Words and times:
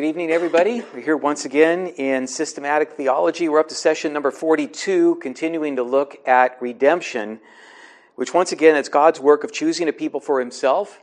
Good 0.00 0.08
evening, 0.08 0.30
everybody. 0.30 0.82
We're 0.94 1.02
here 1.02 1.16
once 1.18 1.44
again 1.44 1.88
in 1.88 2.26
systematic 2.26 2.92
theology. 2.92 3.50
We're 3.50 3.60
up 3.60 3.68
to 3.68 3.74
session 3.74 4.14
number 4.14 4.30
42, 4.30 5.16
continuing 5.16 5.76
to 5.76 5.82
look 5.82 6.26
at 6.26 6.56
redemption, 6.58 7.38
which 8.14 8.32
once 8.32 8.50
again 8.50 8.76
is 8.76 8.88
God's 8.88 9.20
work 9.20 9.44
of 9.44 9.52
choosing 9.52 9.90
a 9.90 9.92
people 9.92 10.18
for 10.18 10.40
himself, 10.40 11.02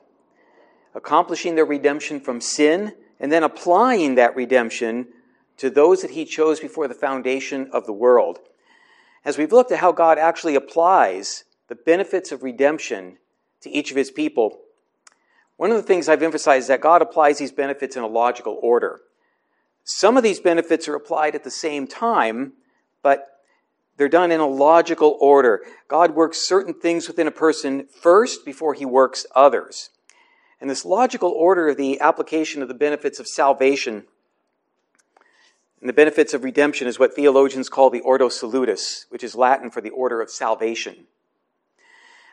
accomplishing 0.95 1.53
their 1.53 1.63
redemption 1.63 2.19
from 2.19 2.41
sin, 2.41 2.95
and 3.19 3.31
then 3.31 3.43
applying 3.43 4.15
that 4.15 4.35
redemption 4.35 5.09
to 5.57 5.69
those 5.69 6.01
that 6.01 6.09
he 6.09 6.25
chose 6.25 6.59
before 6.59 6.87
the 6.87 6.95
foundation 6.95 7.69
of 7.71 7.85
the 7.85 7.93
world. 7.93 8.39
As 9.23 9.37
we've 9.37 9.53
looked 9.53 9.71
at 9.71 9.77
how 9.77 9.91
God 9.91 10.17
actually 10.17 10.55
applies 10.55 11.43
the 11.67 11.75
benefits 11.75 12.31
of 12.31 12.41
redemption 12.41 13.19
to 13.61 13.69
each 13.69 13.91
of 13.91 13.97
his 13.97 14.09
people, 14.09 14.59
one 15.57 15.71
of 15.71 15.77
the 15.77 15.83
things 15.83 16.07
I've 16.07 16.23
emphasized 16.23 16.63
is 16.63 16.67
that 16.67 16.81
God 16.81 17.01
applies 17.01 17.37
these 17.37 17.51
benefits 17.51 17.95
in 17.95 18.03
a 18.03 18.07
logical 18.07 18.59
order. 18.61 19.01
Some 19.83 20.17
of 20.17 20.23
these 20.23 20.39
benefits 20.39 20.87
are 20.87 20.95
applied 20.95 21.35
at 21.35 21.43
the 21.43 21.51
same 21.51 21.87
time, 21.87 22.53
but 23.01 23.27
they're 23.97 24.09
done 24.09 24.31
in 24.31 24.39
a 24.39 24.47
logical 24.47 25.17
order. 25.19 25.61
God 25.87 26.15
works 26.15 26.47
certain 26.47 26.73
things 26.73 27.07
within 27.07 27.27
a 27.27 27.31
person 27.31 27.87
first 27.87 28.45
before 28.45 28.73
he 28.73 28.85
works 28.85 29.25
others. 29.35 29.89
And 30.61 30.69
this 30.69 30.85
logical 30.85 31.31
order 31.31 31.69
of 31.69 31.77
the 31.77 31.99
application 31.99 32.61
of 32.61 32.67
the 32.67 32.73
benefits 32.73 33.19
of 33.19 33.27
salvation 33.27 34.05
and 35.79 35.87
the 35.87 35.93
benefits 35.93 36.33
of 36.33 36.43
redemption 36.43 36.87
is 36.87 36.97
what 36.97 37.15
theologians 37.15 37.69
call 37.69 37.89
the 37.89 37.99
Ordo 37.99 38.29
Salutis, 38.29 39.05
which 39.09 39.23
is 39.23 39.35
Latin 39.35 39.69
for 39.69 39.81
the 39.81 39.91
order 39.91 40.21
of 40.21 40.29
salvation. 40.29 41.05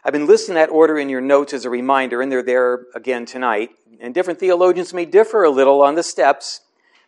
I've 0.07 0.13
been 0.13 0.27
listing 0.27 0.57
that 0.57 0.69
order 0.69 0.99
in 0.99 1.09
your 1.09 1.23
notes 1.23 1.55
as 1.55 1.65
a 1.65 1.71
reminder, 1.71 2.21
and 2.21 2.31
they're 2.31 2.43
there 2.43 2.85
again 2.95 3.25
tonight. 3.25 3.71
And 4.01 4.13
different 4.13 4.39
theologians 4.39 4.93
may 4.93 5.07
differ 5.07 5.45
a 5.45 5.51
little 5.51 5.81
on 5.81 5.95
the 5.95 6.03
steps, 6.03 6.61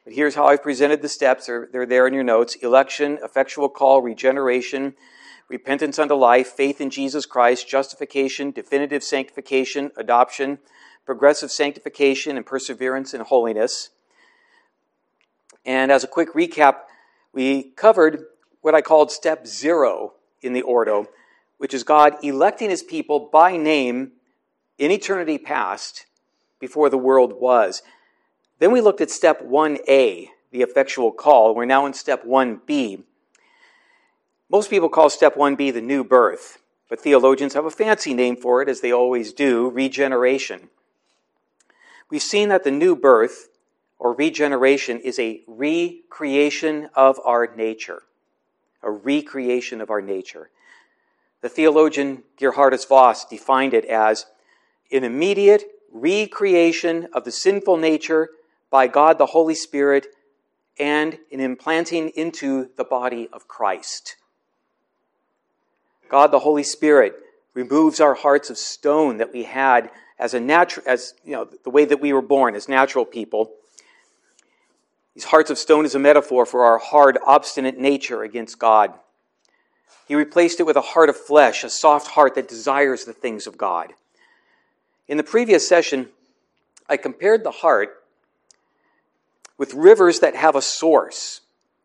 but 0.03 0.15
here's 0.15 0.35
how 0.35 0.47
I've 0.47 0.63
presented 0.63 1.03
the 1.03 1.09
steps. 1.11 1.45
They're, 1.45 1.69
they're 1.71 1.85
there 1.85 2.07
in 2.07 2.15
your 2.15 2.25
notes 2.25 2.55
election, 2.55 3.19
effectual 3.23 3.69
call, 3.69 4.01
regeneration, 4.01 4.95
repentance 5.51 5.99
unto 5.99 6.15
life, 6.15 6.47
faith 6.47 6.81
in 6.81 6.89
Jesus 6.89 7.27
Christ, 7.27 7.69
justification, 7.69 8.51
definitive 8.51 9.05
sanctification, 9.05 9.91
adoption, 9.99 10.59
progressive 11.05 11.51
sanctification, 11.51 12.39
and 12.39 12.47
perseverance 12.47 13.13
in 13.13 13.21
holiness. 13.21 13.91
And 15.67 15.93
as 15.93 16.03
a 16.03 16.09
quick 16.09 16.33
recap, 16.33 16.77
we 17.35 17.65
covered 17.73 18.25
what 18.63 18.75
I 18.75 18.81
called 18.81 19.13
step 19.13 19.47
zero 19.47 20.15
in 20.41 20.55
the 20.55 20.63
ordo, 20.63 21.09
which 21.59 21.75
is 21.75 21.85
God 21.85 22.15
electing 22.23 22.71
his 22.71 22.83
people 22.83 23.29
by 23.33 23.57
name 23.57 24.13
in 24.79 24.91
eternity 24.91 25.39
past 25.39 26.07
before 26.61 26.91
the 26.91 26.99
world 26.99 27.41
was. 27.41 27.83
Then 28.59 28.73
we 28.73 28.81
looked 28.81 29.01
at 29.01 29.11
step 29.11 29.43
1a, 29.43 30.29
the 30.51 30.63
effectual 30.63 31.13
call. 31.13 31.55
We're 31.55 31.65
now 31.65 31.87
in 31.87 31.93
step 31.93 32.25
1b. 32.25 33.03
Most 34.49 34.71
people 34.71 34.89
call 34.89 35.11
step 35.11 35.35
1b 35.35 35.73
the 35.73 35.81
new 35.81 36.05
birth, 36.05 36.59
but 36.89 37.01
theologians 37.01 37.55
have 37.55 37.65
a 37.65 37.71
fancy 37.71 38.15
name 38.15 38.37
for 38.37 38.63
it, 38.63 38.69
as 38.69 38.81
they 38.81 38.93
always 38.93 39.33
do 39.33 39.69
regeneration. 39.71 40.69
We've 42.09 42.23
seen 42.23 42.49
that 42.51 42.63
the 42.65 42.71
new 42.71 42.95
birth 42.95 43.49
or 43.99 44.15
regeneration 44.15 45.01
is 45.01 45.19
a 45.19 45.43
recreation 45.47 46.89
of 46.95 47.19
our 47.25 47.53
nature. 47.57 48.03
A 48.83 48.91
recreation 48.91 49.81
of 49.81 49.91
our 49.91 50.01
nature. 50.01 50.51
The 51.43 51.49
theologian 51.49 52.23
Geerhardus 52.39 52.89
Vos 52.89 53.25
defined 53.25 53.75
it 53.75 53.85
as 53.85 54.27
an 54.91 55.05
immediate 55.05 55.65
recreation 55.93 57.09
of 57.13 57.25
the 57.25 57.31
sinful 57.31 57.77
nature 57.77 58.31
by 58.71 58.87
God 58.87 59.19
the 59.19 59.27
Holy 59.27 59.55
Spirit 59.55 60.07
and 60.79 61.19
an 61.33 61.41
implanting 61.41 62.11
into 62.11 62.71
the 62.77 62.85
body 62.85 63.29
of 63.33 63.49
Christ. 63.49 64.17
God 66.09 66.31
the 66.31 66.41
Holy 66.41 66.63
Spirit 66.63 67.15
removes 67.55 68.01
our 68.01 68.15
hearts 68.15 68.51
of 68.51 68.59
stone 68.59 69.17
that 69.17 69.33
we 69.33 69.45
had 69.45 69.91
as 70.19 70.35
a 70.35 70.41
natural 70.41 70.87
as 70.87 71.15
you 71.25 71.33
know 71.33 71.49
the 71.65 71.71
way 71.71 71.85
that 71.85 72.01
we 72.01 72.13
were 72.13 72.23
born 72.23 72.55
as 72.55 72.69
natural 72.69 73.05
people. 73.05 73.53
These 75.15 75.25
hearts 75.25 75.51
of 75.51 75.59
stone 75.59 75.87
is 75.87 75.95
a 75.95 75.99
metaphor 75.99 76.45
for 76.45 76.65
our 76.65 76.79
hard, 76.79 77.19
obstinate 77.25 77.79
nature 77.79 78.23
against 78.23 78.59
God. 78.59 78.93
He 80.07 80.15
replaced 80.15 80.61
it 80.61 80.67
with 80.67 80.77
a 80.77 80.83
heart 80.83 81.09
of 81.09 81.17
flesh, 81.17 81.65
a 81.65 81.71
soft 81.71 82.09
heart 82.09 82.37
that 82.37 82.49
desires 82.49 83.05
the 83.05 83.13
things 83.13 83.47
of 83.47 83.59
God. 83.59 83.93
In 85.09 85.17
the 85.17 85.25
previous 85.25 85.67
session, 85.69 86.09
I 86.89 86.97
compared 86.97 87.43
the 87.43 87.51
heart 87.51 88.03
with 89.59 89.75
rivers 89.75 90.21
that 90.21 90.37
have 90.37 90.55
a 90.55 90.63
source. 90.63 91.41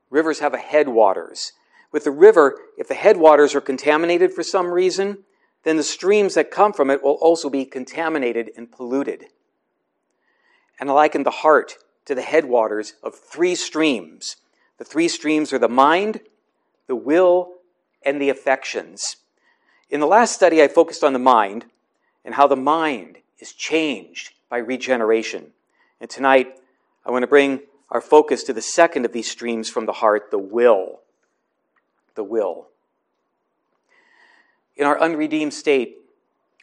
Rivers 0.09 0.39
have 0.39 0.53
a 0.53 0.59
headwaters. 0.59 1.53
With 1.91 2.03
the 2.03 2.11
river, 2.11 2.59
if 2.77 2.87
the 2.87 2.93
headwaters 2.93 3.55
are 3.55 3.61
contaminated 3.61 4.33
for 4.33 4.43
some 4.43 4.67
reason, 4.67 5.19
then 5.63 5.77
the 5.77 5.83
streams 5.83 6.35
that 6.35 6.51
come 6.51 6.73
from 6.73 6.89
it 6.89 7.03
will 7.03 7.13
also 7.13 7.49
be 7.49 7.65
contaminated 7.65 8.51
and 8.55 8.71
polluted. 8.71 9.25
And 10.79 10.89
I 10.89 10.93
liken 10.93 11.23
the 11.23 11.31
heart 11.31 11.75
to 12.05 12.15
the 12.15 12.21
headwaters 12.21 12.93
of 13.03 13.15
three 13.15 13.55
streams. 13.55 14.37
The 14.77 14.85
three 14.85 15.07
streams 15.07 15.53
are 15.53 15.59
the 15.59 15.69
mind, 15.69 16.21
the 16.87 16.95
will, 16.95 17.53
and 18.03 18.21
the 18.21 18.29
affections. 18.29 19.17
In 19.89 19.99
the 19.99 20.07
last 20.07 20.33
study, 20.33 20.61
I 20.61 20.67
focused 20.67 21.03
on 21.03 21.13
the 21.13 21.19
mind 21.19 21.65
and 22.23 22.35
how 22.35 22.47
the 22.47 22.55
mind 22.55 23.17
is 23.39 23.53
changed 23.53 24.33
by 24.49 24.57
regeneration. 24.57 25.51
And 25.99 26.09
tonight, 26.09 26.57
I 27.05 27.11
want 27.11 27.23
to 27.23 27.27
bring 27.27 27.61
our 27.89 28.01
focus 28.01 28.43
to 28.43 28.53
the 28.53 28.61
second 28.61 29.05
of 29.05 29.11
these 29.11 29.29
streams 29.29 29.69
from 29.69 29.85
the 29.85 29.93
heart, 29.93 30.31
the 30.31 30.37
will. 30.37 31.01
The 32.15 32.23
will. 32.23 32.67
In 34.77 34.85
our 34.85 34.99
unredeemed 34.99 35.53
state, 35.53 35.97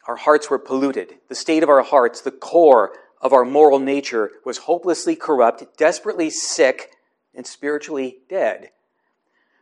our 0.07 0.15
hearts 0.15 0.49
were 0.49 0.59
polluted. 0.59 1.15
The 1.27 1.35
state 1.35 1.61
of 1.61 1.69
our 1.69 1.83
hearts, 1.83 2.21
the 2.21 2.31
core 2.31 2.93
of 3.21 3.31
our 3.31 3.45
moral 3.45 3.79
nature, 3.79 4.31
was 4.43 4.59
hopelessly 4.59 5.15
corrupt, 5.15 5.77
desperately 5.77 6.29
sick, 6.29 6.91
and 7.35 7.45
spiritually 7.45 8.17
dead. 8.27 8.71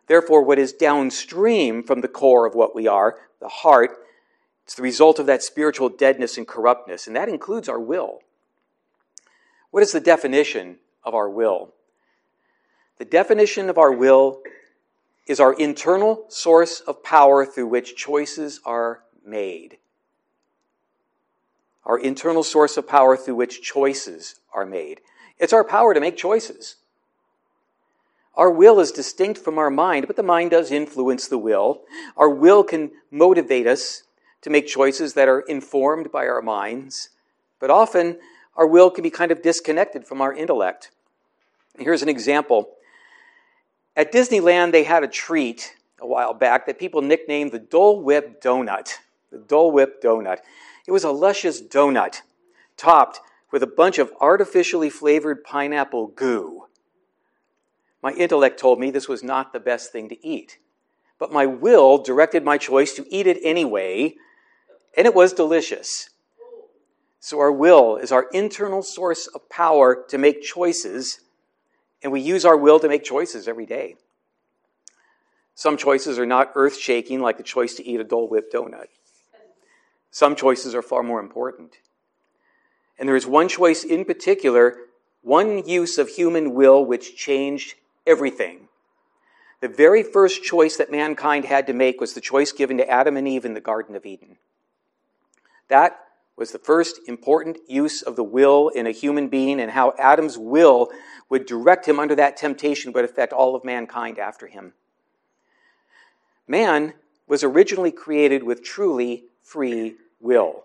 Therefore, 0.07 0.41
what 0.41 0.59
is 0.59 0.73
downstream 0.73 1.83
from 1.83 2.01
the 2.01 2.07
core 2.07 2.45
of 2.45 2.55
what 2.55 2.73
we 2.73 2.87
are, 2.87 3.17
the 3.39 3.49
heart, 3.49 3.97
it's 4.65 4.75
the 4.75 4.83
result 4.83 5.19
of 5.19 5.25
that 5.27 5.43
spiritual 5.43 5.89
deadness 5.89 6.37
and 6.37 6.47
corruptness, 6.47 7.07
and 7.07 7.15
that 7.15 7.29
includes 7.29 7.69
our 7.69 7.79
will. 7.79 8.19
What 9.71 9.83
is 9.83 9.91
the 9.91 9.99
definition 9.99 10.77
of 11.03 11.13
our 11.13 11.29
will? 11.29 11.73
The 12.97 13.05
definition 13.05 13.69
of 13.69 13.77
our 13.77 13.91
will 13.91 14.41
is 15.27 15.39
our 15.39 15.53
internal 15.53 16.25
source 16.29 16.79
of 16.79 17.03
power 17.03 17.45
through 17.45 17.67
which 17.67 17.95
choices 17.95 18.61
are 18.65 19.03
made. 19.25 19.77
Our 21.85 21.99
internal 21.99 22.43
source 22.43 22.77
of 22.77 22.87
power 22.87 23.15
through 23.15 23.35
which 23.35 23.61
choices 23.61 24.35
are 24.53 24.65
made. 24.65 25.01
It's 25.37 25.53
our 25.53 25.63
power 25.63 25.93
to 25.93 25.99
make 25.99 26.17
choices. 26.17 26.77
Our 28.37 28.51
will 28.51 28.79
is 28.79 28.91
distinct 28.91 29.39
from 29.39 29.57
our 29.57 29.71
mind, 29.71 30.05
but 30.05 30.15
the 30.15 30.21
mind 30.21 30.51
does 30.51 30.71
influence 30.71 31.27
the 31.27 31.39
will. 31.39 31.81
Our 32.15 32.29
will 32.29 32.63
can 32.63 32.91
motivate 33.09 33.65
us 33.65 34.03
to 34.43 34.51
make 34.51 34.67
choices 34.67 35.15
that 35.15 35.27
are 35.27 35.39
informed 35.41 36.11
by 36.11 36.27
our 36.27 36.43
minds, 36.43 37.09
but 37.59 37.71
often 37.71 38.19
our 38.55 38.67
will 38.67 38.91
can 38.91 39.01
be 39.01 39.09
kind 39.09 39.31
of 39.31 39.41
disconnected 39.41 40.05
from 40.05 40.21
our 40.21 40.31
intellect. 40.31 40.91
Here's 41.79 42.03
an 42.03 42.09
example. 42.09 42.69
At 43.95 44.13
Disneyland, 44.13 44.71
they 44.71 44.83
had 44.83 45.03
a 45.03 45.07
treat 45.07 45.75
a 45.99 46.05
while 46.05 46.35
back 46.35 46.67
that 46.67 46.77
people 46.77 47.01
nicknamed 47.01 47.51
the 47.51 47.59
Dole 47.59 48.03
Whip 48.03 48.39
Donut. 48.39 48.99
The 49.31 49.39
Dole 49.39 49.71
Whip 49.71 49.99
Donut. 49.99 50.39
It 50.87 50.91
was 50.91 51.03
a 51.03 51.11
luscious 51.11 51.59
donut 51.59 52.21
topped 52.77 53.19
with 53.51 53.63
a 53.63 53.67
bunch 53.67 53.97
of 53.97 54.13
artificially 54.21 54.91
flavored 54.91 55.43
pineapple 55.43 56.07
goo. 56.07 56.67
My 58.03 58.11
intellect 58.13 58.59
told 58.59 58.79
me 58.79 58.91
this 58.91 59.07
was 59.07 59.23
not 59.23 59.53
the 59.53 59.59
best 59.59 59.91
thing 59.91 60.09
to 60.09 60.27
eat. 60.27 60.57
But 61.19 61.31
my 61.31 61.45
will 61.45 61.97
directed 61.97 62.43
my 62.43 62.57
choice 62.57 62.93
to 62.93 63.05
eat 63.09 63.27
it 63.27 63.39
anyway, 63.43 64.15
and 64.95 65.07
it 65.07 65.15
was 65.15 65.33
delicious. 65.33 66.09
So, 67.19 67.39
our 67.39 67.51
will 67.51 67.97
is 67.97 68.11
our 68.11 68.27
internal 68.31 68.83
source 68.83 69.27
of 69.27 69.49
power 69.49 70.05
to 70.09 70.17
make 70.17 70.43
choices, 70.43 71.19
and 72.03 72.11
we 72.11 72.21
use 72.21 72.45
our 72.45 72.55
will 72.55 72.79
to 72.79 72.87
make 72.87 73.03
choices 73.03 73.47
every 73.47 73.65
day. 73.65 73.95
Some 75.55 75.75
choices 75.75 76.19
are 76.19 76.25
not 76.25 76.51
earth 76.53 76.77
shaking, 76.77 77.19
like 77.19 77.37
the 77.37 77.43
choice 77.43 77.73
to 77.75 77.85
eat 77.85 77.99
a 77.99 78.03
Dole 78.03 78.29
Whip 78.29 78.51
donut. 78.51 78.85
Some 80.11 80.35
choices 80.35 80.75
are 80.75 80.83
far 80.83 81.01
more 81.01 81.19
important. 81.19 81.77
And 82.99 83.09
there 83.09 83.15
is 83.15 83.25
one 83.25 83.47
choice 83.47 83.83
in 83.83 84.05
particular, 84.05 84.77
one 85.21 85.67
use 85.67 85.97
of 85.97 86.09
human 86.09 86.53
will 86.53 86.85
which 86.85 87.15
changed 87.15 87.73
everything. 88.07 88.69
The 89.59 89.67
very 89.67 90.03
first 90.03 90.43
choice 90.43 90.77
that 90.77 90.91
mankind 90.91 91.45
had 91.45 91.67
to 91.67 91.73
make 91.73 91.99
was 91.99 92.13
the 92.13 92.21
choice 92.21 92.51
given 92.51 92.77
to 92.77 92.89
Adam 92.89 93.17
and 93.17 93.27
Eve 93.27 93.45
in 93.45 93.53
the 93.53 93.61
Garden 93.61 93.95
of 93.95 94.05
Eden. 94.05 94.37
That 95.67 95.99
was 96.35 96.51
the 96.51 96.59
first 96.59 96.99
important 97.07 97.57
use 97.67 98.03
of 98.03 98.15
the 98.15 98.23
will 98.23 98.69
in 98.69 98.85
a 98.85 98.91
human 98.91 99.27
being, 99.27 99.59
and 99.59 99.71
how 99.71 99.93
Adam's 99.97 100.37
will 100.37 100.89
would 101.29 101.47
direct 101.47 101.87
him 101.87 101.99
under 101.99 102.15
that 102.15 102.37
temptation 102.37 102.93
would 102.93 103.03
affect 103.03 103.33
all 103.33 103.55
of 103.55 103.65
mankind 103.65 104.19
after 104.19 104.47
him. 104.47 104.73
Man 106.47 106.93
was 107.27 107.43
originally 107.43 107.91
created 107.91 108.43
with 108.43 108.63
truly 108.63 109.25
free 109.41 109.95
will. 110.21 110.63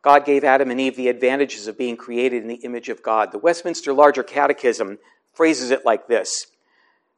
God 0.00 0.24
gave 0.24 0.44
Adam 0.44 0.70
and 0.70 0.80
Eve 0.80 0.96
the 0.96 1.08
advantages 1.08 1.66
of 1.66 1.76
being 1.76 1.96
created 1.96 2.42
in 2.42 2.48
the 2.48 2.54
image 2.56 2.88
of 2.88 3.02
God. 3.02 3.32
The 3.32 3.38
Westminster 3.38 3.92
Larger 3.92 4.22
Catechism 4.22 4.98
phrases 5.36 5.70
it 5.70 5.84
like 5.84 6.08
this 6.08 6.46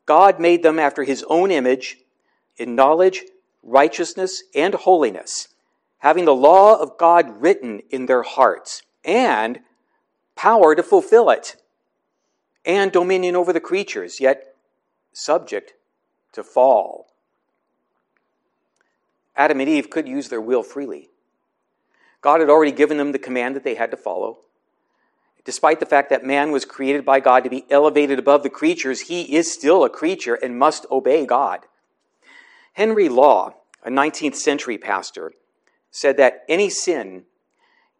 God 0.04 0.40
made 0.40 0.62
them 0.62 0.78
after 0.78 1.04
his 1.04 1.24
own 1.28 1.50
image 1.50 1.98
in 2.56 2.74
knowledge, 2.74 3.24
righteousness, 3.62 4.42
and 4.54 4.74
holiness, 4.74 5.48
having 5.98 6.24
the 6.24 6.34
law 6.34 6.78
of 6.78 6.98
God 6.98 7.40
written 7.40 7.80
in 7.90 8.06
their 8.06 8.22
hearts, 8.22 8.82
and 9.04 9.60
power 10.34 10.74
to 10.74 10.82
fulfill 10.82 11.30
it, 11.30 11.56
and 12.64 12.90
dominion 12.90 13.36
over 13.36 13.52
the 13.52 13.60
creatures, 13.60 14.20
yet 14.20 14.54
subject 15.12 15.74
to 16.32 16.42
fall. 16.42 17.06
Adam 19.36 19.60
and 19.60 19.68
Eve 19.68 19.88
could 19.88 20.08
use 20.08 20.28
their 20.28 20.40
will 20.40 20.64
freely. 20.64 21.08
God 22.20 22.40
had 22.40 22.50
already 22.50 22.72
given 22.72 22.96
them 22.96 23.12
the 23.12 23.18
command 23.18 23.54
that 23.54 23.62
they 23.62 23.76
had 23.76 23.92
to 23.92 23.96
follow. 23.96 24.38
Despite 25.48 25.80
the 25.80 25.86
fact 25.86 26.10
that 26.10 26.26
man 26.26 26.52
was 26.52 26.66
created 26.66 27.06
by 27.06 27.20
God 27.20 27.42
to 27.42 27.48
be 27.48 27.64
elevated 27.70 28.18
above 28.18 28.42
the 28.42 28.50
creatures, 28.50 29.08
he 29.08 29.34
is 29.34 29.50
still 29.50 29.82
a 29.82 29.88
creature 29.88 30.34
and 30.34 30.58
must 30.58 30.84
obey 30.90 31.24
God. 31.24 31.60
Henry 32.74 33.08
Law, 33.08 33.54
a 33.82 33.88
19th 33.88 34.34
century 34.34 34.76
pastor, 34.76 35.32
said 35.90 36.18
that 36.18 36.44
any 36.50 36.68
sin, 36.68 37.24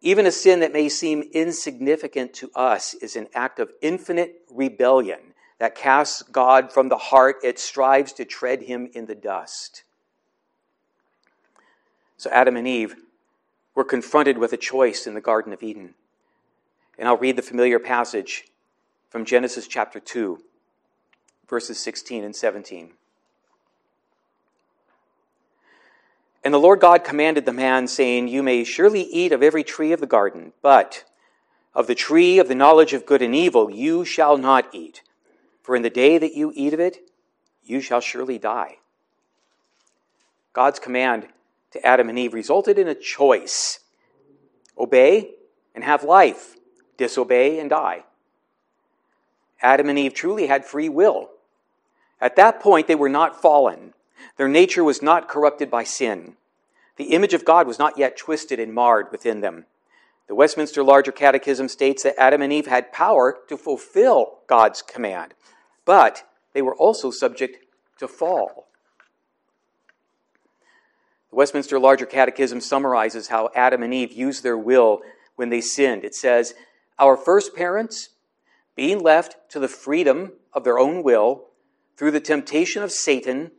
even 0.03 0.27
a 0.27 0.31
sin 0.31 0.61
that 0.61 0.75
may 0.75 0.91
seem 0.91 1.23
insignificant 1.33 2.35
to 2.35 2.51
us, 2.55 2.93
is 2.93 3.17
an 3.17 3.29
act 3.35 3.59
of 3.61 3.73
infinite 3.81 4.43
rebellion 4.51 5.33
that 5.59 5.75
casts 5.75 6.21
God 6.21 6.71
from 6.71 6.91
the 6.91 6.99
heart. 6.99 7.37
It 7.43 7.59
strives 7.59 8.13
to 8.13 8.27
tread 8.27 8.65
him 8.65 8.91
in 8.93 9.07
the 9.07 9.15
dust. 9.15 9.85
So 12.19 12.29
Adam 12.29 12.59
and 12.59 12.69
Eve 12.69 12.95
were 13.75 13.85
confronted 13.85 14.37
with 14.37 14.53
a 14.53 14.59
choice 14.59 15.07
in 15.07 15.15
the 15.15 15.23
Garden 15.23 15.55
of 15.55 15.63
Eden. 15.63 15.95
And 16.99 17.07
I'll 17.07 17.17
read 17.17 17.37
the 17.37 17.43
familiar 17.43 17.79
passage 17.79 18.45
from 19.09 19.25
Genesis 19.25 19.69
chapter 19.69 20.01
2, 20.01 20.43
verses 21.49 21.79
16 21.79 22.25
and 22.25 22.35
17. 22.35 22.91
And 26.45 26.55
the 26.55 26.59
Lord 26.59 26.81
God 26.81 27.05
commanded 27.05 27.47
the 27.47 27.53
man, 27.53 27.87
saying, 27.87 28.29
You 28.29 28.43
may 28.43 28.65
surely 28.65 29.03
eat 29.03 29.33
of 29.33 29.43
every 29.43 29.63
tree 29.63 29.93
of 29.93 30.01
the 30.01 30.07
garden, 30.07 30.53
but 30.63 31.05
of 31.75 31.87
the 31.87 31.95
tree 31.95 32.39
of 32.39 32.49
the 32.49 32.55
knowledge 32.55 32.93
of 32.93 33.07
good 33.07 33.23
and 33.23 33.35
evil 33.35 33.71
you 33.71 34.05
shall 34.05 34.37
not 34.37 34.75
eat. 34.75 35.03
For 35.63 35.77
in 35.77 35.83
the 35.83 35.91
day 35.91 36.19
that 36.19 36.35
you 36.35 36.53
eat 36.55 36.75
of 36.75 36.81
it, 36.81 36.99
you 37.63 37.81
shall 37.81 38.01
surely 38.01 38.39
die. 38.39 38.79
God's 40.53 40.79
command 40.79 41.29
to 41.73 41.87
Adam 41.87 42.09
and 42.09 42.19
Eve 42.19 42.35
resulted 42.35 42.79
in 42.79 42.89
a 42.89 42.95
choice 42.95 43.81
obey 44.77 45.35
and 45.75 45.85
have 45.85 46.03
life, 46.03 46.57
disobey 46.99 47.59
and 47.59 47.71
die. 47.71 48.05
Adam 49.63 49.89
and 49.89 49.99
Eve 49.99 50.13
truly 50.13 50.47
had 50.47 50.65
free 50.65 50.91
will. 50.91 51.31
At 52.21 52.37
that 52.37 52.61
point, 52.61 52.87
they 52.87 52.95
were 52.95 53.09
not 53.09 53.41
fallen. 53.41 53.95
Their 54.37 54.49
nature 54.49 54.85
was 54.85 55.03
not 55.03 55.29
corrupted 55.29 55.71
by 55.71 55.85
sin. 55.85 56.35
The 56.97 57.13
image 57.13 57.33
of 57.33 57.45
God 57.45 57.67
was 57.67 57.79
not 57.79 57.97
yet 57.97 58.17
twisted 58.17 58.61
and 58.61 58.75
marred 58.75 59.11
within 59.11 59.41
them. 59.41 59.65
The 60.27 60.35
Westminster 60.35 60.83
Larger 60.83 61.13
Catechism 61.13 61.69
states 61.69 62.03
that 62.03 62.21
Adam 62.21 62.43
and 62.43 62.53
Eve 62.53 62.67
had 62.67 62.93
power 62.93 63.39
to 63.49 63.57
fulfill 63.57 64.41
God's 64.47 64.83
command, 64.83 65.33
but 65.85 66.29
they 66.53 66.61
were 66.61 66.75
also 66.75 67.11
subject 67.11 67.65
to 67.99 68.07
fall. 68.07 68.67
The 71.31 71.37
Westminster 71.37 71.79
Larger 71.79 72.07
Catechism 72.07 72.61
summarizes 72.61 73.29
how 73.29 73.51
Adam 73.55 73.83
and 73.83 73.95
Eve 73.95 74.13
used 74.13 74.43
their 74.43 74.59
will 74.59 75.01
when 75.37 75.51
they 75.51 75.61
sinned. 75.61 76.05
It 76.05 76.15
says, 76.15 76.55
Our 76.99 77.17
first 77.17 77.55
parents, 77.55 78.11
being 78.75 79.01
left 79.01 79.37
to 79.51 79.61
the 79.61 79.69
freedom 79.69 80.33
of 80.53 80.65
their 80.65 80.79
own 80.79 81.03
will 81.03 81.45
through 81.97 82.11
the 82.13 82.21
temptation 82.21 82.83
of 82.83 82.93
Satan, 82.93 83.53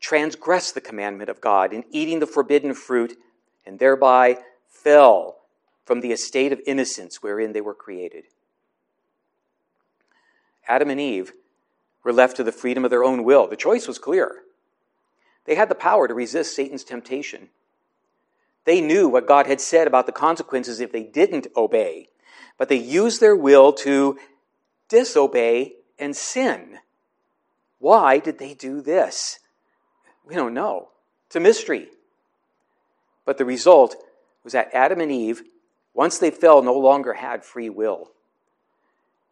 transgressed 0.00 0.74
the 0.74 0.80
commandment 0.80 1.30
of 1.30 1.40
God 1.40 1.72
in 1.72 1.84
eating 1.90 2.18
the 2.18 2.26
forbidden 2.26 2.74
fruit 2.74 3.16
and 3.64 3.78
thereby 3.78 4.38
fell 4.68 5.38
from 5.84 6.00
the 6.00 6.12
estate 6.12 6.52
of 6.52 6.60
innocence 6.66 7.22
wherein 7.22 7.52
they 7.52 7.60
were 7.60 7.74
created. 7.74 8.24
Adam 10.66 10.90
and 10.90 11.00
Eve 11.00 11.32
were 12.04 12.12
left 12.12 12.36
to 12.36 12.44
the 12.44 12.52
freedom 12.52 12.84
of 12.84 12.90
their 12.90 13.04
own 13.04 13.24
will. 13.24 13.46
The 13.46 13.56
choice 13.56 13.86
was 13.86 13.98
clear. 13.98 14.42
They 15.44 15.54
had 15.54 15.68
the 15.68 15.74
power 15.74 16.06
to 16.06 16.14
resist 16.14 16.54
Satan's 16.54 16.84
temptation. 16.84 17.48
They 18.64 18.80
knew 18.80 19.08
what 19.08 19.26
God 19.26 19.46
had 19.46 19.60
said 19.60 19.86
about 19.86 20.06
the 20.06 20.12
consequences 20.12 20.80
if 20.80 20.92
they 20.92 21.02
didn't 21.02 21.48
obey, 21.56 22.08
but 22.62 22.68
they 22.68 22.76
used 22.76 23.20
their 23.20 23.34
will 23.34 23.72
to 23.72 24.16
disobey 24.88 25.72
and 25.98 26.14
sin. 26.14 26.78
Why 27.80 28.20
did 28.20 28.38
they 28.38 28.54
do 28.54 28.80
this? 28.80 29.40
We 30.24 30.36
don't 30.36 30.54
know. 30.54 30.90
It's 31.26 31.34
a 31.34 31.40
mystery. 31.40 31.88
But 33.24 33.36
the 33.36 33.44
result 33.44 33.96
was 34.44 34.52
that 34.52 34.72
Adam 34.72 35.00
and 35.00 35.10
Eve, 35.10 35.42
once 35.92 36.20
they 36.20 36.30
fell, 36.30 36.62
no 36.62 36.78
longer 36.78 37.14
had 37.14 37.44
free 37.44 37.68
will. 37.68 38.12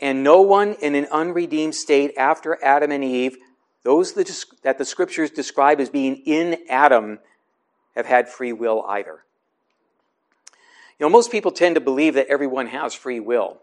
And 0.01 0.25
no 0.25 0.41
one 0.41 0.75
in 0.83 0.97
an 0.97 1.07
unredeemed 1.13 1.77
state 1.77 2.13
after 2.17 2.59
Adam 2.65 2.91
and 2.91 3.05
Eve 3.05 3.37
those 3.85 4.15
that 4.15 4.77
the 4.77 4.85
scriptures 4.85 5.31
describe 5.31 5.79
as 5.79 5.89
being 5.89 6.17
in 6.27 6.65
Adam 6.69 7.21
have 7.95 8.07
had 8.07 8.29
free 8.29 8.53
will 8.53 8.85
either. 8.89 9.21
You 11.01 11.07
know, 11.07 11.11
most 11.11 11.33
people 11.33 11.51
tend 11.51 11.77
to 11.77 11.81
believe 11.81 12.13
that 12.15 12.27
everyone 12.27 12.67
has 12.67 12.93
free 12.93 13.21
will. 13.21 13.57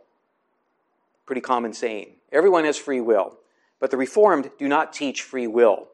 Pretty 1.27 1.41
common 1.41 1.71
saying. 1.71 2.13
Everyone 2.31 2.65
has 2.65 2.77
free 2.77 2.99
will. 2.99 3.37
But 3.79 3.91
the 3.91 3.97
Reformed 3.97 4.49
do 4.57 4.67
not 4.67 4.91
teach 4.91 5.21
free 5.21 5.45
will, 5.45 5.89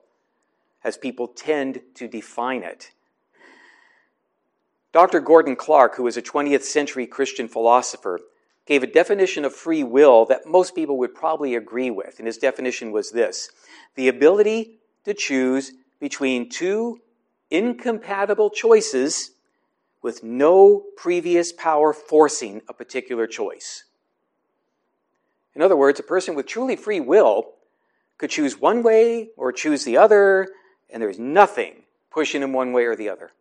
as 0.86 0.96
people 0.96 1.28
tend 1.28 1.82
to 1.96 2.08
define 2.08 2.64
it. 2.64 2.92
Dr. 4.94 5.20
Gordon 5.20 5.58
Clark, 5.58 5.98
who 5.98 6.04
was 6.04 6.16
a 6.16 6.22
20th 6.22 6.62
century 6.62 7.06
Christian 7.06 7.50
philosopher, 7.50 8.22
gave 8.66 8.82
a 8.82 8.88
definition 8.88 9.44
of 9.44 9.54
free 9.54 9.84
will 9.84 10.26
that 10.28 10.46
most 10.46 10.74
people 10.74 10.98
would 11.00 11.14
probably 11.14 11.56
agree 11.56 11.90
with. 11.90 12.20
And 12.20 12.26
his 12.26 12.38
definition 12.38 12.94
was 12.94 13.12
this 13.12 13.50
the 13.96 14.08
ability 14.08 14.80
to 15.04 15.14
choose 15.14 15.74
between 16.00 16.48
two 16.48 17.02
incompatible 17.52 18.50
choices 18.50 19.32
with 20.04 20.24
no 20.24 20.84
previous 20.98 21.52
power 21.52 21.94
forcing 21.94 22.62
a 22.68 22.74
particular 22.74 23.26
choice. 23.26 23.86
In 25.56 25.62
other 25.62 25.78
words, 25.78 26.00
a 26.00 26.04
person 26.04 26.36
with 26.36 26.46
truly 26.46 26.76
free 26.76 27.00
will 27.00 27.54
could 28.18 28.30
choose 28.30 28.60
one 28.60 28.84
way 28.84 29.30
or 29.38 29.52
choose 29.52 29.86
the 29.86 29.98
other, 29.98 30.50
and 30.92 31.02
there's 31.02 31.18
nothing 31.18 31.84
pushing 32.12 32.44
him 32.44 32.54
one 32.54 32.74
way 32.74 32.86
or 32.86 32.96
the 32.96 33.10
other. 33.10 33.32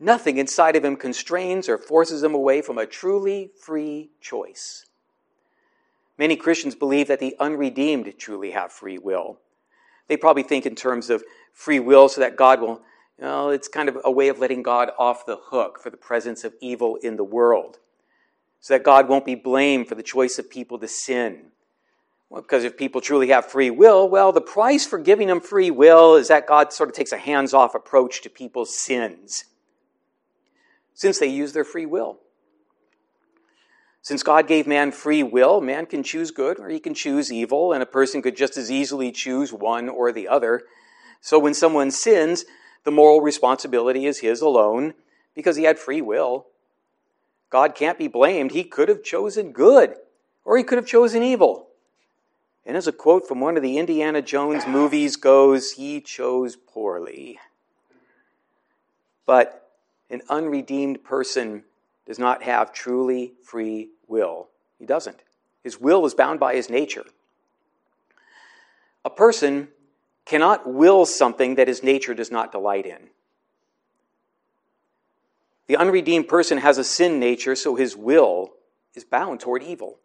Nothing 0.00 0.38
inside 0.38 0.76
of 0.76 0.84
him 0.84 0.96
constrains 0.96 1.68
or 1.68 1.76
forces 1.76 2.22
him 2.22 2.34
away 2.34 2.62
from 2.62 2.78
a 2.78 2.86
truly 2.86 3.50
free 3.60 4.10
choice. 4.20 4.86
Many 6.16 6.36
Christians 6.36 6.74
believe 6.74 7.08
that 7.08 7.20
the 7.20 7.36
unredeemed 7.38 8.14
truly 8.18 8.52
have 8.52 8.72
free 8.72 8.98
will. 8.98 9.38
They 10.08 10.16
probably 10.16 10.42
think 10.42 10.64
in 10.64 10.74
terms 10.74 11.10
of 11.10 11.22
free 11.52 11.80
will 11.80 12.08
so 12.08 12.20
that 12.20 12.36
God 12.36 12.60
will, 12.60 12.82
know, 13.20 13.50
it's 13.50 13.68
kind 13.68 13.88
of 13.88 13.98
a 14.04 14.10
way 14.10 14.28
of 14.28 14.38
letting 14.38 14.62
God 14.62 14.90
off 14.98 15.26
the 15.26 15.36
hook 15.36 15.78
for 15.80 15.90
the 15.90 15.96
presence 15.96 16.44
of 16.44 16.54
evil 16.60 16.96
in 16.96 17.16
the 17.16 17.24
world. 17.24 17.78
So 18.60 18.74
that 18.74 18.84
God 18.84 19.08
won't 19.08 19.24
be 19.24 19.34
blamed 19.34 19.88
for 19.88 19.94
the 19.94 20.02
choice 20.02 20.38
of 20.38 20.50
people 20.50 20.78
to 20.78 20.88
sin. 20.88 21.46
Well, 22.28 22.42
because 22.42 22.62
if 22.62 22.76
people 22.76 23.00
truly 23.00 23.28
have 23.28 23.46
free 23.46 23.70
will, 23.70 24.08
well, 24.08 24.32
the 24.32 24.40
price 24.40 24.86
for 24.86 24.98
giving 24.98 25.26
them 25.28 25.40
free 25.40 25.70
will 25.70 26.14
is 26.14 26.28
that 26.28 26.46
God 26.46 26.72
sort 26.72 26.88
of 26.88 26.94
takes 26.94 27.10
a 27.10 27.18
hands 27.18 27.52
off 27.52 27.74
approach 27.74 28.22
to 28.22 28.30
people's 28.30 28.78
sins 28.78 29.44
since 30.94 31.18
they 31.18 31.26
use 31.26 31.52
their 31.52 31.64
free 31.64 31.86
will. 31.86 32.20
Since 34.02 34.22
God 34.22 34.46
gave 34.46 34.66
man 34.66 34.92
free 34.92 35.22
will, 35.22 35.60
man 35.60 35.86
can 35.86 36.02
choose 36.02 36.30
good 36.30 36.58
or 36.58 36.68
he 36.68 36.78
can 36.78 36.94
choose 36.94 37.32
evil, 37.32 37.72
and 37.72 37.82
a 37.82 37.86
person 37.86 38.22
could 38.22 38.36
just 38.36 38.56
as 38.56 38.70
easily 38.70 39.10
choose 39.10 39.52
one 39.52 39.88
or 39.88 40.12
the 40.12 40.28
other. 40.28 40.62
So 41.20 41.38
when 41.38 41.54
someone 41.54 41.90
sins, 41.90 42.44
the 42.84 42.90
moral 42.90 43.20
responsibility 43.20 44.06
is 44.06 44.18
his 44.18 44.40
alone 44.40 44.94
because 45.34 45.56
he 45.56 45.64
had 45.64 45.78
free 45.78 46.00
will. 46.00 46.46
God 47.50 47.74
can't 47.74 47.98
be 47.98 48.08
blamed. 48.08 48.52
He 48.52 48.64
could 48.64 48.88
have 48.88 49.02
chosen 49.02 49.52
good 49.52 49.94
or 50.44 50.56
he 50.56 50.64
could 50.64 50.78
have 50.78 50.86
chosen 50.86 51.22
evil. 51.22 51.68
And 52.64 52.76
as 52.76 52.86
a 52.86 52.92
quote 52.92 53.26
from 53.26 53.40
one 53.40 53.56
of 53.56 53.62
the 53.62 53.78
Indiana 53.78 54.22
Jones 54.22 54.66
movies 54.66 55.16
goes, 55.16 55.72
he 55.72 56.00
chose 56.00 56.56
poorly. 56.56 57.38
But 59.26 59.70
an 60.10 60.22
unredeemed 60.28 61.02
person 61.04 61.64
does 62.06 62.18
not 62.18 62.42
have 62.42 62.72
truly 62.72 63.34
free 63.42 63.90
will. 64.08 64.48
He 64.78 64.86
doesn't. 64.86 65.22
His 65.62 65.80
will 65.80 66.04
is 66.06 66.14
bound 66.14 66.40
by 66.40 66.54
his 66.54 66.70
nature. 66.70 67.04
A 69.04 69.10
person 69.10 69.68
cannot 70.24 70.72
will 70.72 71.06
something 71.06 71.56
that 71.56 71.68
his 71.68 71.82
nature 71.82 72.14
does 72.14 72.30
not 72.30 72.52
delight 72.52 72.86
in. 72.86 73.10
The 75.66 75.76
unredeemed 75.76 76.28
person 76.28 76.58
has 76.58 76.78
a 76.78 76.84
sin 76.84 77.20
nature, 77.20 77.54
so 77.54 77.76
his 77.76 77.96
will 77.96 78.54
is 78.94 79.04
bound 79.04 79.40
toward 79.40 79.62
evil. 79.62 79.98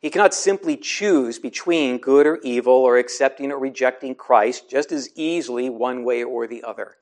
He 0.00 0.10
cannot 0.10 0.34
simply 0.34 0.76
choose 0.76 1.38
between 1.38 1.98
good 1.98 2.26
or 2.26 2.40
evil 2.42 2.72
or 2.72 2.96
accepting 2.96 3.52
or 3.52 3.58
rejecting 3.58 4.14
Christ 4.14 4.68
just 4.70 4.92
as 4.92 5.10
easily 5.14 5.68
one 5.68 6.04
way 6.04 6.24
or 6.24 6.46
the 6.46 6.64
other. 6.64 6.96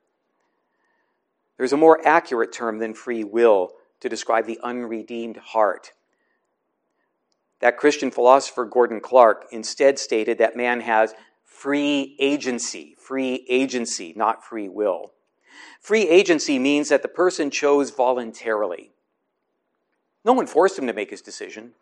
There's 1.57 1.73
a 1.73 1.77
more 1.77 2.07
accurate 2.07 2.53
term 2.53 2.79
than 2.79 2.95
free 2.95 3.25
will 3.25 3.73
to 4.01 4.09
describe 4.09 4.47
the 4.47 4.61
unredeemed 4.63 5.37
heart. 5.37 5.93
That 7.61 7.77
Christian 7.77 8.11
philosopher 8.11 8.65
Gordon 8.65 9.01
Clark 9.01 9.47
instead 9.51 9.99
stated 9.99 10.39
that 10.39 10.57
man 10.57 10.81
has 10.81 11.15
free 11.59 12.15
agency, 12.21 12.95
free 13.01 13.45
agency, 13.49 14.13
not 14.15 14.45
free 14.45 14.69
will. 14.69 15.13
Free 15.81 16.09
agency 16.09 16.57
means 16.57 16.89
that 16.89 17.03
the 17.03 17.09
person 17.09 17.51
chose 17.51 17.91
voluntarily. 17.91 18.93
No 20.25 20.35
one 20.35 20.47
forced 20.47 20.79
him 20.79 20.87
to 20.87 20.93
make 20.93 21.11
his 21.11 21.21
decision. 21.21 21.73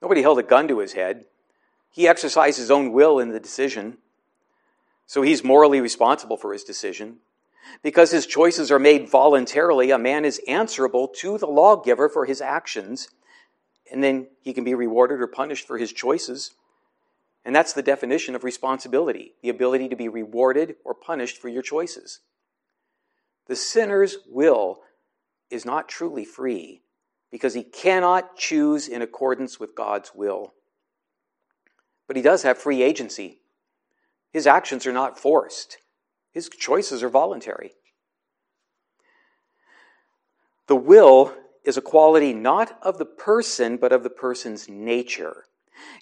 Nobody 0.00 0.22
held 0.22 0.38
a 0.38 0.42
gun 0.42 0.68
to 0.68 0.78
his 0.78 0.94
head. 0.94 1.26
He 1.90 2.08
exercised 2.08 2.56
his 2.56 2.70
own 2.70 2.92
will 2.92 3.18
in 3.18 3.28
the 3.28 3.40
decision. 3.40 3.98
So 5.06 5.20
he's 5.20 5.44
morally 5.44 5.82
responsible 5.82 6.38
for 6.38 6.54
his 6.54 6.64
decision. 6.64 7.18
Because 7.82 8.10
his 8.10 8.24
choices 8.24 8.70
are 8.70 8.78
made 8.78 9.10
voluntarily, 9.10 9.90
a 9.90 9.98
man 9.98 10.24
is 10.24 10.40
answerable 10.48 11.08
to 11.18 11.36
the 11.36 11.46
lawgiver 11.46 12.08
for 12.08 12.24
his 12.24 12.40
actions, 12.40 13.10
and 13.92 14.02
then 14.02 14.28
he 14.40 14.54
can 14.54 14.64
be 14.64 14.74
rewarded 14.74 15.20
or 15.20 15.26
punished 15.26 15.66
for 15.66 15.76
his 15.76 15.92
choices. 15.92 16.54
And 17.48 17.56
that's 17.56 17.72
the 17.72 17.80
definition 17.80 18.34
of 18.34 18.44
responsibility 18.44 19.32
the 19.42 19.48
ability 19.48 19.88
to 19.88 19.96
be 19.96 20.06
rewarded 20.06 20.76
or 20.84 20.92
punished 20.92 21.38
for 21.38 21.48
your 21.48 21.62
choices. 21.62 22.20
The 23.46 23.56
sinner's 23.56 24.18
will 24.28 24.80
is 25.48 25.64
not 25.64 25.88
truly 25.88 26.26
free 26.26 26.82
because 27.30 27.54
he 27.54 27.62
cannot 27.62 28.36
choose 28.36 28.86
in 28.86 29.00
accordance 29.00 29.58
with 29.58 29.74
God's 29.74 30.12
will. 30.14 30.52
But 32.06 32.16
he 32.16 32.22
does 32.22 32.42
have 32.42 32.58
free 32.58 32.82
agency. 32.82 33.40
His 34.30 34.46
actions 34.46 34.86
are 34.86 34.92
not 34.92 35.18
forced, 35.18 35.78
his 36.30 36.50
choices 36.50 37.02
are 37.02 37.08
voluntary. 37.08 37.72
The 40.66 40.76
will 40.76 41.32
is 41.64 41.78
a 41.78 41.80
quality 41.80 42.34
not 42.34 42.78
of 42.82 42.98
the 42.98 43.06
person, 43.06 43.78
but 43.78 43.90
of 43.90 44.02
the 44.02 44.10
person's 44.10 44.68
nature. 44.68 45.44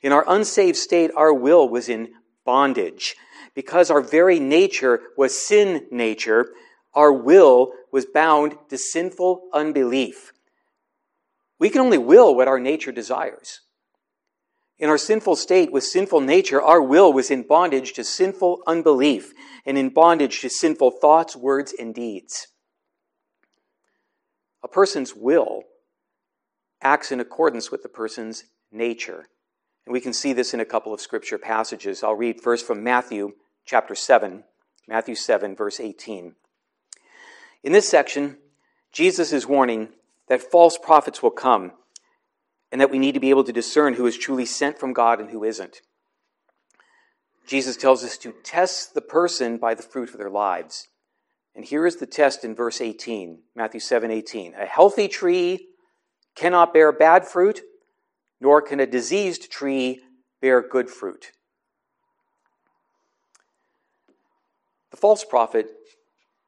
In 0.03 0.13
our 0.13 0.25
unsaved 0.29 0.77
state, 0.77 1.11
our 1.17 1.33
will 1.33 1.69
was 1.69 1.89
in 1.89 2.15
bondage. 2.45 3.17
Because 3.55 3.91
our 3.91 4.01
very 4.01 4.39
nature 4.39 5.01
was 5.17 5.37
sin 5.37 5.87
nature, 5.91 6.53
our 6.95 7.13
will 7.13 7.73
was 7.91 8.07
bound 8.07 8.57
to 8.69 8.79
sinful 8.79 9.49
unbelief. 9.53 10.33
We 11.59 11.71
can 11.71 11.81
only 11.81 11.99
will 11.99 12.35
what 12.35 12.49
our 12.49 12.61
nature 12.61 12.93
desires. 12.93 13.61
In 14.79 14.91
our 14.91 14.99
sinful 14.99 15.37
state 15.37 15.73
with 15.73 15.85
sinful 15.85 16.21
nature, 16.21 16.61
our 16.61 16.83
will 16.83 17.13
was 17.13 17.31
in 17.31 17.43
bondage 17.43 17.95
to 17.95 18.05
sinful 18.05 18.63
unbelief 18.67 19.33
and 19.65 19.79
in 19.79 19.89
bondage 19.89 20.41
to 20.43 20.51
sinful 20.51 20.91
thoughts, 20.91 21.35
words, 21.35 21.75
and 21.79 21.95
deeds. 21.95 22.49
A 24.63 24.69
person's 24.69 25.15
will 25.15 25.63
acts 26.83 27.11
in 27.11 27.21
accordance 27.21 27.71
with 27.71 27.83
the 27.83 27.89
person's 27.89 28.45
nature. 28.71 29.27
And 29.87 29.93
we 29.93 30.01
can 30.01 30.13
see 30.13 30.33
this 30.33 30.53
in 30.53 30.61
a 30.61 30.65
couple 30.65 30.93
of 30.93 31.01
scripture 31.01 31.39
passages. 31.39 32.03
I'll 32.03 32.15
read 32.15 32.41
first 32.41 32.67
from 32.67 32.83
Matthew 32.83 33.33
chapter 33.65 33.95
7, 33.95 34.43
Matthew 34.89 35.15
7, 35.15 35.55
verse 35.55 35.79
18. 35.81 36.35
In 37.63 37.73
this 37.73 37.89
section, 37.89 38.39
Jesus 38.93 39.33
is 39.33 39.47
warning 39.47 39.91
that 40.29 40.43
false 40.43 40.77
prophets 40.77 41.23
will 41.23 41.31
come 41.31 41.73
and 42.73 42.81
that 42.81 42.91
we 42.91 42.99
need 42.99 43.15
to 43.15 43.21
be 43.21 43.31
able 43.31 43.45
to 43.45 43.53
discern 43.53 43.95
who 43.95 44.07
is 44.07 44.19
truly 44.19 44.45
sent 44.45 44.79
from 44.79 44.93
God 44.93 45.21
and 45.21 45.31
who 45.31 45.45
isn't. 45.45 45.81
Jesus 47.47 47.77
tells 47.77 48.03
us 48.03 48.19
to 48.19 48.35
test 48.43 48.95
the 48.95 49.01
person 49.01 49.57
by 49.57 49.75
the 49.75 49.83
fruit 49.83 50.11
of 50.11 50.19
their 50.19 50.31
lives. 50.31 50.89
And 51.55 51.65
here 51.65 51.87
is 51.87 51.97
the 51.97 52.07
test 52.07 52.45
in 52.45 52.55
verse 52.55 52.81
18, 52.81 53.39
Matthew 53.55 53.81
7 53.81 54.11
18. 54.11 54.55
A 54.55 54.67
healthy 54.67 55.07
tree 55.07 55.69
cannot 56.35 56.75
bear 56.75 56.91
bad 56.93 57.27
fruit, 57.27 57.63
nor 58.41 58.61
can 58.63 58.81
a 58.81 58.87
diseased 58.87 59.51
tree 59.51 60.01
bear 60.41 60.67
good 60.67 60.91
fruit. 60.91 61.33
The 64.91 64.97
false 64.97 65.25
prophet 65.25 65.71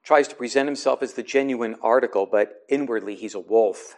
tries 0.03 0.29
to 0.29 0.37
present 0.37 0.69
himself 0.69 1.03
as 1.03 1.15
the 1.15 1.23
genuine 1.23 1.77
article, 1.83 2.27
but 2.27 2.63
inwardly 2.69 3.15
he's 3.15 3.35
a 3.35 3.41
wolf. 3.41 3.97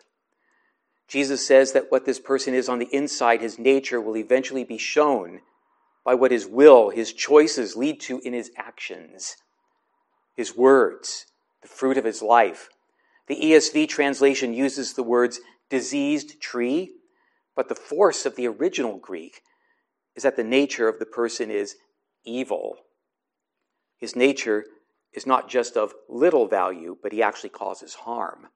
Jesus 1.06 1.46
says 1.46 1.72
that 1.72 1.90
what 1.90 2.04
this 2.04 2.20
person 2.20 2.54
is 2.54 2.68
on 2.68 2.78
the 2.78 2.88
inside, 2.92 3.40
his 3.40 3.58
nature, 3.58 4.00
will 4.00 4.16
eventually 4.16 4.64
be 4.64 4.78
shown 4.78 5.40
by 6.04 6.14
what 6.14 6.30
his 6.30 6.46
will, 6.46 6.90
his 6.90 7.12
choices 7.12 7.76
lead 7.76 8.00
to 8.00 8.20
in 8.20 8.32
his 8.32 8.50
actions, 8.56 9.36
his 10.36 10.56
words, 10.56 11.26
the 11.62 11.68
fruit 11.68 11.98
of 11.98 12.04
his 12.04 12.22
life. 12.22 12.68
The 13.26 13.36
ESV 13.36 13.88
translation 13.88 14.54
uses 14.54 14.94
the 14.94 15.02
words 15.02 15.40
diseased 15.68 16.40
tree, 16.40 16.92
but 17.60 17.68
the 17.68 17.74
force 17.74 18.24
of 18.24 18.36
the 18.36 18.48
original 18.48 18.96
Greek 18.96 19.42
is 20.16 20.22
that 20.22 20.34
the 20.34 20.42
nature 20.42 20.88
of 20.88 20.98
the 20.98 21.04
person 21.04 21.50
is 21.50 21.76
evil. 22.24 22.78
His 23.98 24.16
nature 24.16 24.64
is 25.12 25.26
not 25.26 25.50
just 25.50 25.76
of 25.76 25.92
little 26.08 26.46
value, 26.46 26.96
but 27.02 27.12
he 27.12 27.22
actually 27.22 27.50
causes 27.50 27.92
harm. 27.92 28.48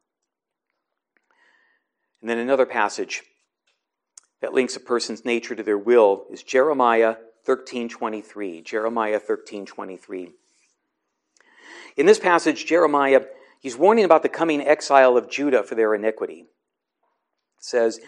And 2.23 2.31
then 2.31 2.39
another 2.39 2.65
passage 2.65 3.25
that 4.41 4.55
links 4.55 4.75
a 4.75 4.81
person's 4.81 5.23
nature 5.23 5.55
to 5.55 5.63
their 5.63 5.77
will 5.77 6.25
is 6.31 6.43
Jeremiah 6.43 7.17
13:23. 7.47 8.63
Jeremiah 8.63 9.21
13:23. 9.21 10.33
In 11.99 12.07
this 12.07 12.19
passage 12.19 12.65
Jeremiah 12.65 13.27
he's 13.61 13.77
warning 13.77 14.07
about 14.07 14.23
the 14.23 14.31
coming 14.31 14.63
exile 14.63 15.19
of 15.19 15.29
Judah 15.29 15.63
for 15.63 15.75
their 15.75 15.95
iniquity. 15.95 16.47
It 17.59 17.65
says, 17.65 18.01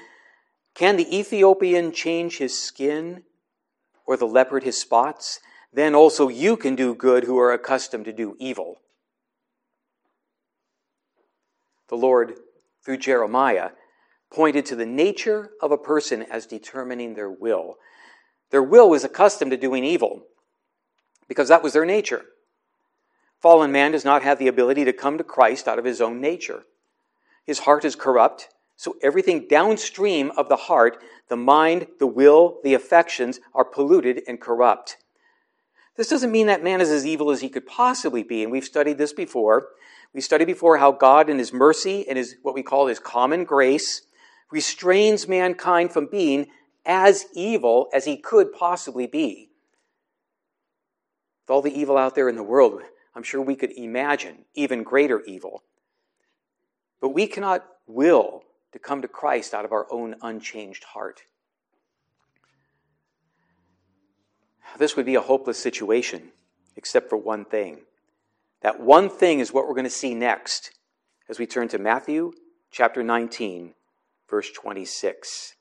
"Can 0.76 0.96
the 0.96 1.18
Ethiopian 1.18 1.90
change 1.90 2.36
his 2.36 2.56
skin 2.56 3.24
or 4.04 4.16
the 4.16 4.26
leopard 4.26 4.62
his 4.62 4.78
spots?" 4.78 5.40
then 5.72 5.94
also 5.94 6.28
you 6.28 6.56
can 6.56 6.74
do 6.74 6.94
good 6.94 7.24
who 7.24 7.38
are 7.38 7.52
accustomed 7.52 8.04
to 8.04 8.12
do 8.12 8.36
evil. 8.38 8.80
The 11.88 11.96
Lord, 11.96 12.38
through 12.82 12.98
Jeremiah, 12.98 13.70
pointed 14.30 14.66
to 14.66 14.76
the 14.76 14.86
nature 14.86 15.50
of 15.60 15.72
a 15.72 15.78
person 15.78 16.22
as 16.22 16.46
determining 16.46 17.14
their 17.14 17.30
will. 17.30 17.78
Their 18.50 18.62
will 18.62 18.88
was 18.88 19.04
accustomed 19.04 19.50
to 19.50 19.56
doing 19.56 19.84
evil 19.84 20.26
because 21.26 21.48
that 21.48 21.62
was 21.62 21.72
their 21.72 21.86
nature. 21.86 22.24
Fallen 23.40 23.72
man 23.72 23.92
does 23.92 24.04
not 24.04 24.22
have 24.22 24.38
the 24.38 24.48
ability 24.48 24.84
to 24.84 24.92
come 24.92 25.18
to 25.18 25.24
Christ 25.24 25.68
out 25.68 25.78
of 25.78 25.84
his 25.84 26.00
own 26.00 26.20
nature. 26.20 26.64
His 27.44 27.60
heart 27.60 27.84
is 27.84 27.96
corrupt, 27.96 28.48
so 28.76 28.96
everything 29.02 29.46
downstream 29.48 30.30
of 30.36 30.48
the 30.48 30.56
heart, 30.56 31.02
the 31.28 31.36
mind, 31.36 31.86
the 31.98 32.06
will, 32.06 32.58
the 32.62 32.74
affections, 32.74 33.40
are 33.54 33.64
polluted 33.64 34.22
and 34.28 34.40
corrupt. 34.40 34.98
This 35.96 36.08
doesn't 36.08 36.30
mean 36.30 36.46
that 36.46 36.62
man 36.62 36.82
is 36.82 36.90
as 36.90 37.06
evil 37.06 37.30
as 37.30 37.40
he 37.40 37.48
could 37.48 37.66
possibly 37.66 38.22
be, 38.22 38.42
and 38.42 38.52
we've 38.52 38.64
studied 38.64 38.98
this 38.98 39.14
before. 39.14 39.68
We 40.12 40.20
studied 40.20 40.44
before 40.44 40.76
how 40.76 40.92
God, 40.92 41.30
in 41.30 41.38
his 41.38 41.54
mercy 41.54 42.06
and 42.06 42.18
his 42.18 42.36
what 42.42 42.54
we 42.54 42.62
call 42.62 42.86
his 42.86 42.98
common 42.98 43.44
grace, 43.44 44.02
restrains 44.50 45.26
mankind 45.26 45.92
from 45.92 46.06
being 46.06 46.48
as 46.84 47.26
evil 47.34 47.88
as 47.94 48.04
he 48.04 48.18
could 48.18 48.52
possibly 48.52 49.06
be. 49.06 49.50
With 51.44 51.54
all 51.54 51.62
the 51.62 51.78
evil 51.78 51.96
out 51.96 52.14
there 52.14 52.28
in 52.28 52.36
the 52.36 52.42
world, 52.42 52.82
I'm 53.14 53.22
sure 53.22 53.40
we 53.40 53.56
could 53.56 53.72
imagine 53.72 54.44
even 54.54 54.82
greater 54.82 55.22
evil. 55.22 55.62
But 57.00 57.10
we 57.10 57.26
cannot 57.26 57.64
will 57.86 58.42
to 58.76 58.82
come 58.82 59.00
to 59.00 59.08
Christ 59.08 59.54
out 59.54 59.64
of 59.64 59.72
our 59.72 59.86
own 59.90 60.16
unchanged 60.20 60.84
heart. 60.84 61.22
this 64.78 64.96
would 64.96 65.06
be 65.06 65.14
a 65.14 65.22
hopeless 65.22 65.58
situation, 65.58 66.32
except 66.76 67.08
for 67.08 67.16
one 67.16 67.46
thing. 67.46 67.78
That 68.60 68.78
one 68.78 69.08
thing 69.08 69.40
is 69.40 69.50
what 69.50 69.66
we're 69.66 69.72
going 69.72 69.84
to 69.84 69.90
see 69.90 70.14
next 70.14 70.72
as 71.26 71.38
we 71.38 71.46
turn 71.46 71.68
to 71.68 71.78
Matthew 71.78 72.32
chapter 72.70 73.02
19, 73.02 73.72
verse 74.28 74.50
26. 74.52 75.54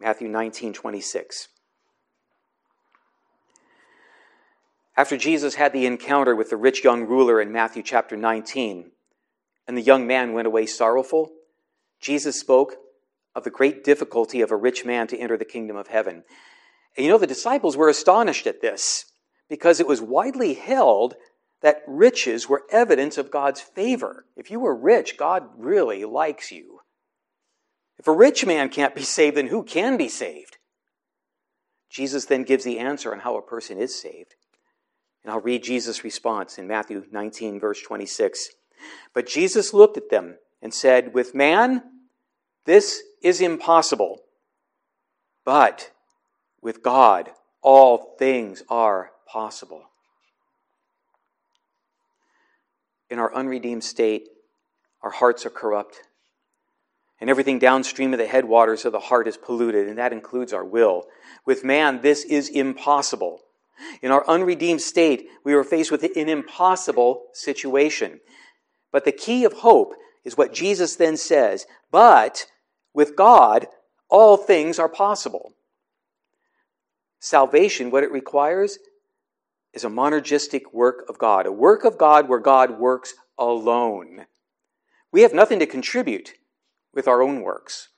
Matthew 0.00 0.26
19, 0.26 0.72
26. 0.72 1.46
After 4.96 5.16
Jesus 5.16 5.54
had 5.54 5.72
the 5.72 5.86
encounter 5.86 6.34
with 6.34 6.50
the 6.50 6.56
rich 6.56 6.82
young 6.82 7.04
ruler 7.04 7.40
in 7.40 7.52
Matthew 7.52 7.84
chapter 7.84 8.16
19, 8.16 8.90
and 9.68 9.76
the 9.76 9.82
young 9.82 10.04
man 10.04 10.32
went 10.32 10.48
away 10.48 10.66
sorrowful, 10.66 11.30
Jesus 12.00 12.38
spoke 12.38 12.76
of 13.34 13.44
the 13.44 13.50
great 13.50 13.84
difficulty 13.84 14.40
of 14.40 14.50
a 14.50 14.56
rich 14.56 14.84
man 14.84 15.06
to 15.08 15.18
enter 15.18 15.36
the 15.36 15.44
kingdom 15.44 15.76
of 15.76 15.88
heaven. 15.88 16.24
And 16.96 17.04
you 17.04 17.10
know, 17.10 17.18
the 17.18 17.26
disciples 17.26 17.76
were 17.76 17.88
astonished 17.88 18.46
at 18.46 18.60
this 18.60 19.04
because 19.48 19.80
it 19.80 19.86
was 19.86 20.00
widely 20.00 20.54
held 20.54 21.14
that 21.62 21.82
riches 21.86 22.48
were 22.48 22.64
evidence 22.70 23.18
of 23.18 23.30
God's 23.30 23.60
favor. 23.60 24.26
If 24.36 24.50
you 24.50 24.60
were 24.60 24.76
rich, 24.76 25.16
God 25.16 25.48
really 25.56 26.04
likes 26.04 26.52
you. 26.52 26.80
If 27.98 28.06
a 28.06 28.12
rich 28.12 28.46
man 28.46 28.68
can't 28.68 28.94
be 28.94 29.02
saved, 29.02 29.36
then 29.36 29.48
who 29.48 29.64
can 29.64 29.96
be 29.96 30.08
saved? 30.08 30.58
Jesus 31.90 32.26
then 32.26 32.44
gives 32.44 32.64
the 32.64 32.78
answer 32.78 33.12
on 33.12 33.20
how 33.20 33.36
a 33.36 33.42
person 33.42 33.78
is 33.78 34.00
saved. 34.00 34.34
And 35.24 35.32
I'll 35.32 35.40
read 35.40 35.64
Jesus' 35.64 36.04
response 36.04 36.58
in 36.58 36.68
Matthew 36.68 37.04
19, 37.10 37.58
verse 37.58 37.82
26. 37.82 38.50
But 39.14 39.26
Jesus 39.26 39.74
looked 39.74 39.96
at 39.96 40.10
them 40.10 40.36
and 40.62 40.72
said, 40.72 41.14
With 41.14 41.34
man, 41.34 41.82
this 42.64 43.02
is 43.22 43.40
impossible. 43.40 44.20
But 45.44 45.90
with 46.60 46.82
God, 46.82 47.30
all 47.62 48.14
things 48.18 48.62
are 48.68 49.10
possible. 49.26 49.84
In 53.10 53.18
our 53.18 53.34
unredeemed 53.34 53.84
state, 53.84 54.28
our 55.02 55.10
hearts 55.10 55.46
are 55.46 55.50
corrupt, 55.50 56.02
and 57.20 57.30
everything 57.30 57.58
downstream 57.58 58.12
of 58.12 58.18
the 58.18 58.26
headwaters 58.26 58.84
of 58.84 58.92
the 58.92 59.00
heart 59.00 59.26
is 59.26 59.36
polluted, 59.36 59.88
and 59.88 59.98
that 59.98 60.12
includes 60.12 60.52
our 60.52 60.64
will. 60.64 61.04
With 61.46 61.64
man, 61.64 62.02
this 62.02 62.24
is 62.24 62.48
impossible. 62.48 63.40
In 64.02 64.10
our 64.10 64.28
unredeemed 64.28 64.82
state, 64.82 65.28
we 65.44 65.54
are 65.54 65.64
faced 65.64 65.90
with 65.90 66.02
an 66.02 66.28
impossible 66.28 67.26
situation. 67.32 68.20
But 68.92 69.04
the 69.04 69.12
key 69.12 69.44
of 69.44 69.52
hope 69.54 69.94
is 70.28 70.36
what 70.36 70.52
Jesus 70.52 70.94
then 70.94 71.16
says, 71.16 71.66
but 71.90 72.44
with 72.92 73.16
God, 73.16 73.66
all 74.10 74.36
things 74.36 74.78
are 74.78 74.88
possible. 74.88 75.54
Salvation, 77.18 77.90
what 77.90 78.04
it 78.04 78.12
requires, 78.12 78.78
is 79.72 79.84
a 79.84 79.88
monergistic 79.88 80.72
work 80.72 81.04
of 81.08 81.18
God, 81.18 81.46
a 81.46 81.52
work 81.52 81.84
of 81.84 81.96
God 81.96 82.28
where 82.28 82.38
God 82.38 82.78
works 82.78 83.14
alone. 83.38 84.26
We 85.10 85.22
have 85.22 85.32
nothing 85.32 85.60
to 85.60 85.66
contribute 85.66 86.34
with 86.92 87.08
our 87.08 87.22
own 87.22 87.40
works. 87.40 87.88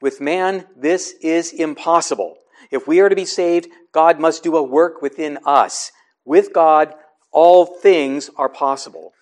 With 0.00 0.20
man, 0.20 0.66
this 0.76 1.14
is 1.22 1.52
impossible. 1.52 2.38
If 2.72 2.88
we 2.88 2.98
are 2.98 3.08
to 3.08 3.14
be 3.14 3.24
saved, 3.24 3.68
God 3.92 4.18
must 4.18 4.42
do 4.42 4.56
a 4.56 4.62
work 4.62 5.00
within 5.00 5.38
us. 5.46 5.92
With 6.24 6.52
God, 6.52 6.92
all 7.30 7.66
things 7.66 8.30
are 8.36 8.48
possible. 8.48 9.12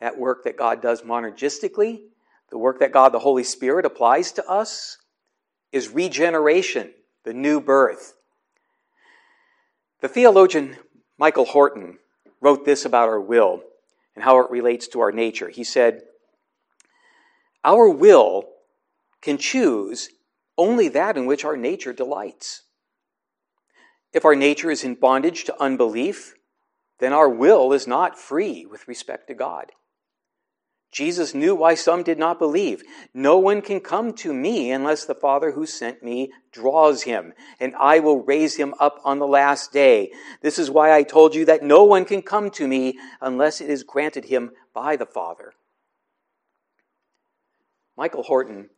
That 0.00 0.18
work 0.18 0.44
that 0.44 0.56
God 0.56 0.82
does 0.82 1.02
monergistically, 1.02 2.00
the 2.50 2.58
work 2.58 2.80
that 2.80 2.92
God 2.92 3.12
the 3.12 3.18
Holy 3.18 3.44
Spirit 3.44 3.86
applies 3.86 4.32
to 4.32 4.46
us, 4.46 4.98
is 5.72 5.88
regeneration, 5.88 6.92
the 7.24 7.32
new 7.32 7.60
birth. 7.60 8.14
The 10.00 10.08
theologian 10.08 10.76
Michael 11.18 11.46
Horton 11.46 11.98
wrote 12.40 12.64
this 12.64 12.84
about 12.84 13.08
our 13.08 13.20
will 13.20 13.62
and 14.14 14.24
how 14.24 14.40
it 14.40 14.50
relates 14.50 14.86
to 14.88 15.00
our 15.00 15.12
nature. 15.12 15.48
He 15.48 15.64
said, 15.64 16.02
Our 17.64 17.88
will 17.88 18.44
can 19.22 19.38
choose 19.38 20.10
only 20.58 20.88
that 20.88 21.16
in 21.16 21.26
which 21.26 21.44
our 21.44 21.56
nature 21.56 21.92
delights. 21.92 22.62
If 24.12 24.24
our 24.24 24.34
nature 24.34 24.70
is 24.70 24.84
in 24.84 24.94
bondage 24.94 25.44
to 25.44 25.62
unbelief, 25.62 26.34
then 26.98 27.12
our 27.12 27.28
will 27.28 27.72
is 27.72 27.86
not 27.86 28.18
free 28.18 28.64
with 28.64 28.88
respect 28.88 29.26
to 29.28 29.34
God. 29.34 29.72
Jesus 30.96 31.34
knew 31.34 31.54
why 31.54 31.74
some 31.74 32.02
did 32.02 32.18
not 32.18 32.38
believe. 32.38 32.82
No 33.12 33.36
one 33.36 33.60
can 33.60 33.80
come 33.80 34.14
to 34.14 34.32
me 34.32 34.72
unless 34.72 35.04
the 35.04 35.14
Father 35.14 35.50
who 35.50 35.66
sent 35.66 36.02
me 36.02 36.32
draws 36.52 37.02
him, 37.02 37.34
and 37.60 37.74
I 37.78 37.98
will 37.98 38.22
raise 38.22 38.56
him 38.56 38.72
up 38.80 38.98
on 39.04 39.18
the 39.18 39.26
last 39.26 39.72
day. 39.72 40.10
This 40.40 40.58
is 40.58 40.70
why 40.70 40.96
I 40.96 41.02
told 41.02 41.34
you 41.34 41.44
that 41.44 41.62
no 41.62 41.84
one 41.84 42.06
can 42.06 42.22
come 42.22 42.48
to 42.52 42.66
me 42.66 42.98
unless 43.20 43.60
it 43.60 43.68
is 43.68 43.82
granted 43.82 44.24
him 44.24 44.52
by 44.72 44.96
the 44.96 45.04
Father. 45.04 45.52
Michael 47.94 48.22
Horton 48.22 48.70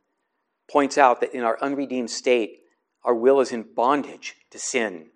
points 0.69 0.99
out 0.99 1.21
that 1.21 1.33
in 1.33 1.45
our 1.45 1.57
unredeemed 1.63 2.11
state, 2.11 2.63
our 3.05 3.15
will 3.15 3.39
is 3.39 3.53
in 3.53 3.63
bondage 3.63 4.35
to 4.51 4.59
sin. 4.59 5.11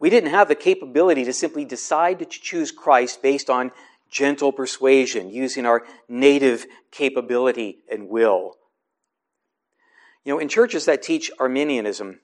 We 0.00 0.10
didn't 0.10 0.30
have 0.30 0.48
the 0.48 0.56
capability 0.56 1.24
to 1.24 1.32
simply 1.32 1.64
decide 1.64 2.18
to 2.18 2.24
choose 2.24 2.72
Christ 2.72 3.22
based 3.22 3.48
on 3.48 3.70
gentle 4.10 4.52
persuasion, 4.52 5.30
using 5.30 5.66
our 5.66 5.84
native 6.08 6.66
capability 6.90 7.78
and 7.90 8.08
will. 8.08 8.56
You 10.24 10.34
know, 10.34 10.38
in 10.38 10.48
churches 10.48 10.84
that 10.86 11.02
teach 11.02 11.30
Arminianism, 11.38 12.20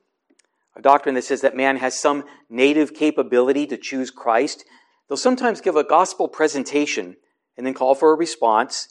a 0.75 0.83
doctrine 0.83 1.15
that 1.15 1.25
says 1.25 1.43
that 1.43 1.57
man 1.57 1.77
has 1.77 1.99
some 1.99 2.25
native 2.49 2.95
capability 2.95 3.67
to 3.67 3.77
choose 3.77 4.11
Christ, 4.11 4.65
they'll 5.09 5.17
sometimes 5.17 5.61
give 5.61 5.77
a 5.77 5.85
gospel 5.85 6.29
presentation 6.29 7.17
and 7.57 7.67
then 7.67 7.75
call 7.75 7.95
for 7.95 8.13
a 8.13 8.17
response. 8.17 8.89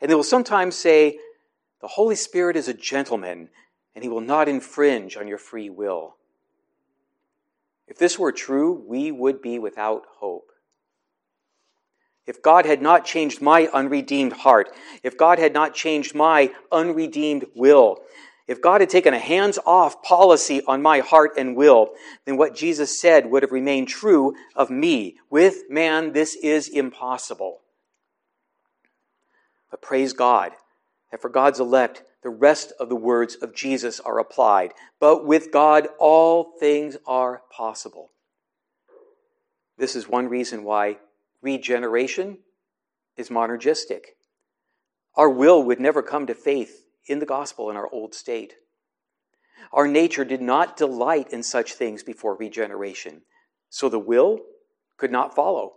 And 0.00 0.10
they 0.10 0.14
will 0.14 0.22
sometimes 0.22 0.76
say, 0.76 1.18
the 1.80 1.88
Holy 1.88 2.16
Spirit 2.16 2.56
is 2.56 2.68
a 2.68 2.74
gentleman, 2.74 3.50
and 3.94 4.02
he 4.02 4.10
will 4.10 4.20
not 4.20 4.48
infringe 4.48 5.16
on 5.16 5.28
your 5.28 5.38
free 5.38 5.70
will. 5.70 6.16
If 7.86 7.98
this 7.98 8.18
were 8.18 8.32
true, 8.32 8.72
we 8.72 9.12
would 9.12 9.42
be 9.42 9.58
without 9.58 10.02
hope. 10.18 10.50
If 12.26 12.42
God 12.42 12.64
had 12.64 12.80
not 12.80 13.04
changed 13.04 13.42
my 13.42 13.66
unredeemed 13.66 14.32
heart, 14.32 14.70
if 15.02 15.18
God 15.18 15.38
had 15.38 15.52
not 15.52 15.74
changed 15.74 16.14
my 16.14 16.52
unredeemed 16.72 17.44
will, 17.54 17.98
if 18.46 18.60
God 18.60 18.80
had 18.80 18.90
taken 18.90 19.14
a 19.14 19.18
hands 19.18 19.58
off 19.64 20.02
policy 20.02 20.62
on 20.66 20.82
my 20.82 21.00
heart 21.00 21.32
and 21.38 21.56
will, 21.56 21.90
then 22.26 22.36
what 22.36 22.54
Jesus 22.54 23.00
said 23.00 23.30
would 23.30 23.42
have 23.42 23.52
remained 23.52 23.88
true 23.88 24.34
of 24.54 24.70
me. 24.70 25.16
With 25.30 25.70
man, 25.70 26.12
this 26.12 26.34
is 26.36 26.68
impossible. 26.68 27.60
But 29.70 29.80
praise 29.80 30.12
God 30.12 30.52
that 31.10 31.22
for 31.22 31.30
God's 31.30 31.60
elect, 31.60 32.02
the 32.22 32.28
rest 32.28 32.72
of 32.80 32.88
the 32.88 32.96
words 32.96 33.34
of 33.36 33.54
Jesus 33.54 34.00
are 34.00 34.18
applied. 34.18 34.72
But 34.98 35.26
with 35.26 35.50
God, 35.50 35.88
all 35.98 36.52
things 36.58 36.96
are 37.06 37.42
possible. 37.50 38.10
This 39.78 39.96
is 39.96 40.08
one 40.08 40.28
reason 40.28 40.64
why 40.64 40.98
regeneration 41.44 42.38
is 43.16 43.28
monergistic. 43.28 44.00
Our 45.14 45.30
will 45.30 45.62
would 45.62 45.78
never 45.78 46.02
come 46.02 46.26
to 46.26 46.34
faith 46.34 46.86
in 47.06 47.20
the 47.20 47.26
gospel 47.26 47.70
in 47.70 47.76
our 47.76 47.88
old 47.92 48.14
state. 48.14 48.54
Our 49.72 49.86
nature 49.86 50.24
did 50.24 50.42
not 50.42 50.76
delight 50.76 51.32
in 51.32 51.42
such 51.42 51.74
things 51.74 52.02
before 52.02 52.34
regeneration, 52.36 53.22
so 53.68 53.88
the 53.88 53.98
will 53.98 54.40
could 54.96 55.12
not 55.12 55.34
follow. 55.34 55.74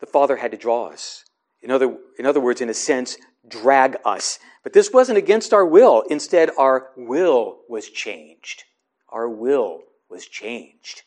The 0.00 0.06
Father 0.06 0.36
had 0.36 0.50
to 0.50 0.56
draw 0.56 0.86
us. 0.88 1.24
In 1.60 1.70
other, 1.70 1.96
in 2.18 2.26
other 2.26 2.40
words, 2.40 2.60
in 2.60 2.68
a 2.68 2.74
sense, 2.74 3.16
drag 3.48 3.96
us. 4.04 4.38
But 4.62 4.72
this 4.72 4.92
wasn't 4.92 5.18
against 5.18 5.52
our 5.52 5.64
will. 5.64 6.02
Instead, 6.10 6.50
our 6.58 6.90
will 6.96 7.60
was 7.68 7.88
changed. 7.88 8.64
Our 9.08 9.28
will 9.28 9.82
was 10.10 10.26
changed. 10.26 11.02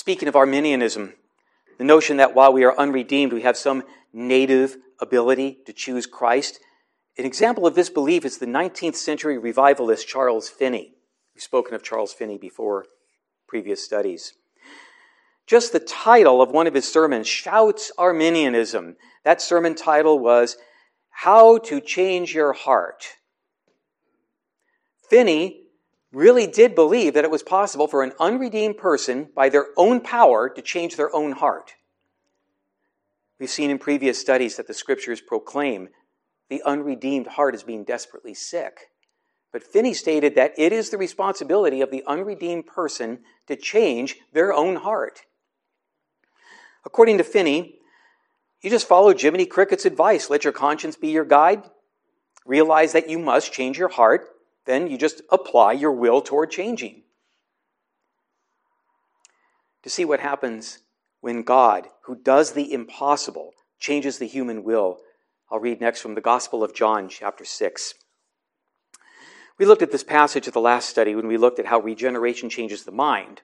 Speaking 0.00 0.28
of 0.28 0.34
Arminianism, 0.34 1.12
the 1.76 1.84
notion 1.84 2.16
that 2.16 2.34
while 2.34 2.54
we 2.54 2.64
are 2.64 2.74
unredeemed, 2.74 3.34
we 3.34 3.42
have 3.42 3.58
some 3.58 3.82
native 4.14 4.78
ability 4.98 5.58
to 5.66 5.74
choose 5.74 6.06
Christ. 6.06 6.58
An 7.18 7.26
example 7.26 7.66
of 7.66 7.74
this 7.74 7.90
belief 7.90 8.24
is 8.24 8.38
the 8.38 8.46
19th 8.46 8.94
century 8.94 9.36
revivalist 9.36 10.08
Charles 10.08 10.48
Finney. 10.48 10.94
We've 11.34 11.42
spoken 11.42 11.74
of 11.74 11.82
Charles 11.82 12.14
Finney 12.14 12.38
before 12.38 12.86
previous 13.46 13.84
studies. 13.84 14.32
Just 15.46 15.70
the 15.70 15.80
title 15.80 16.40
of 16.40 16.48
one 16.48 16.66
of 16.66 16.72
his 16.72 16.90
sermons 16.90 17.28
shouts 17.28 17.92
Arminianism. 17.98 18.96
That 19.26 19.42
sermon 19.42 19.74
title 19.74 20.18
was 20.18 20.56
How 21.10 21.58
to 21.58 21.78
Change 21.78 22.34
Your 22.34 22.54
Heart. 22.54 23.04
Finney 25.10 25.59
really 26.12 26.46
did 26.46 26.74
believe 26.74 27.14
that 27.14 27.24
it 27.24 27.30
was 27.30 27.42
possible 27.42 27.86
for 27.86 28.02
an 28.02 28.12
unredeemed 28.18 28.76
person, 28.76 29.28
by 29.34 29.48
their 29.48 29.66
own 29.76 30.00
power, 30.00 30.48
to 30.48 30.62
change 30.62 30.96
their 30.96 31.14
own 31.14 31.32
heart. 31.32 31.74
We've 33.38 33.48
seen 33.48 33.70
in 33.70 33.78
previous 33.78 34.20
studies 34.20 34.56
that 34.56 34.66
the 34.66 34.74
scriptures 34.74 35.20
proclaim 35.20 35.88
the 36.48 36.62
unredeemed 36.64 37.28
heart 37.28 37.54
is 37.54 37.62
being 37.62 37.84
desperately 37.84 38.34
sick. 38.34 38.90
But 39.52 39.62
Finney 39.62 39.94
stated 39.94 40.34
that 40.34 40.52
it 40.58 40.72
is 40.72 40.90
the 40.90 40.98
responsibility 40.98 41.80
of 41.80 41.90
the 41.90 42.04
unredeemed 42.06 42.66
person 42.66 43.20
to 43.46 43.56
change 43.56 44.16
their 44.32 44.52
own 44.52 44.76
heart. 44.76 45.22
According 46.84 47.18
to 47.18 47.24
Finney, 47.24 47.76
you 48.62 48.70
just 48.70 48.88
follow 48.88 49.14
Jiminy 49.16 49.46
Cricket's 49.46 49.86
advice. 49.86 50.28
Let 50.28 50.44
your 50.44 50.52
conscience 50.52 50.96
be 50.96 51.08
your 51.08 51.24
guide. 51.24 51.62
Realize 52.44 52.92
that 52.92 53.08
you 53.08 53.18
must 53.18 53.52
change 53.52 53.78
your 53.78 53.88
heart. 53.88 54.28
Then 54.66 54.88
you 54.88 54.98
just 54.98 55.22
apply 55.30 55.72
your 55.72 55.92
will 55.92 56.20
toward 56.20 56.50
changing. 56.50 57.02
To 59.82 59.90
see 59.90 60.04
what 60.04 60.20
happens 60.20 60.80
when 61.20 61.42
God, 61.42 61.88
who 62.02 62.14
does 62.16 62.52
the 62.52 62.72
impossible, 62.72 63.52
changes 63.78 64.18
the 64.18 64.26
human 64.26 64.62
will. 64.62 64.98
I'll 65.50 65.58
read 65.58 65.80
next 65.80 66.00
from 66.00 66.14
the 66.14 66.20
Gospel 66.20 66.62
of 66.62 66.74
John, 66.74 67.08
chapter 67.08 67.44
6. 67.44 67.94
We 69.58 69.66
looked 69.66 69.82
at 69.82 69.92
this 69.92 70.04
passage 70.04 70.48
at 70.48 70.54
the 70.54 70.60
last 70.60 70.88
study 70.88 71.14
when 71.14 71.26
we 71.26 71.36
looked 71.36 71.58
at 71.58 71.66
how 71.66 71.80
regeneration 71.80 72.48
changes 72.48 72.84
the 72.84 72.92
mind. 72.92 73.42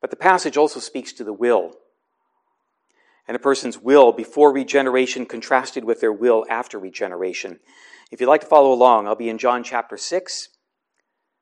But 0.00 0.10
the 0.10 0.16
passage 0.16 0.56
also 0.56 0.80
speaks 0.80 1.12
to 1.14 1.24
the 1.24 1.32
will. 1.32 1.72
And 3.26 3.36
a 3.36 3.40
person's 3.40 3.78
will 3.78 4.12
before 4.12 4.52
regeneration 4.52 5.26
contrasted 5.26 5.84
with 5.84 6.00
their 6.00 6.12
will 6.12 6.44
after 6.50 6.78
regeneration. 6.78 7.60
If 8.12 8.20
you'd 8.20 8.26
like 8.26 8.42
to 8.42 8.46
follow 8.46 8.74
along, 8.74 9.08
I'll 9.08 9.14
be 9.14 9.30
in 9.30 9.38
John 9.38 9.64
chapter 9.64 9.96
6. 9.96 10.48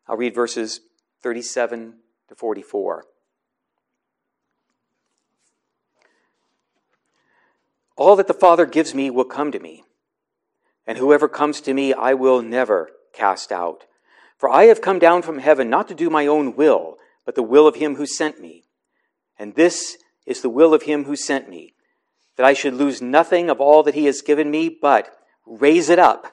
I'll 0.07 0.17
read 0.17 0.37
verses 0.37 0.81
37 1.21 1.95
to 2.29 2.35
44. 2.37 3.07
All 7.97 8.15
that 8.15 8.29
the 8.29 8.33
Father 8.33 8.67
gives 8.67 8.95
me 8.95 9.11
will 9.11 9.25
come 9.25 9.51
to 9.51 9.59
me, 9.59 9.83
and 10.87 10.97
whoever 10.97 11.29
comes 11.29 11.61
to 11.63 11.75
me 11.75 11.93
I 11.93 12.15
will 12.15 12.41
never 12.41 12.91
cast 13.13 13.51
out. 13.51 13.87
For 14.39 14.49
I 14.49 14.67
have 14.67 14.81
come 14.81 15.01
down 15.01 15.23
from 15.23 15.41
heaven 15.41 15.69
not 15.69 15.89
to 15.89 15.95
do 15.95 16.09
my 16.09 16.29
own 16.29 16.55
will, 16.55 16.99
but 17.27 17.35
the 17.35 17.43
will 17.43 17.67
of 17.67 17.75
him 17.75 17.97
who 17.97 18.07
sent 18.07 18.41
me. 18.41 18.63
And 19.37 19.57
this 19.57 19.99
is 20.25 20.41
the 20.41 20.49
will 20.49 20.73
of 20.73 20.83
him 20.83 21.05
who 21.05 21.17
sent 21.17 21.51
me, 21.51 21.75
that 22.37 22.47
I 22.47 22.53
should 22.53 22.75
lose 22.75 23.03
nothing 23.03 23.51
of 23.51 23.61
all 23.61 23.83
that 23.83 23.97
he 23.97 24.05
has 24.05 24.23
given 24.23 24.53
me, 24.53 24.69
but 24.69 25.11
raise 25.45 25.91
it 25.91 25.99
up 25.99 26.33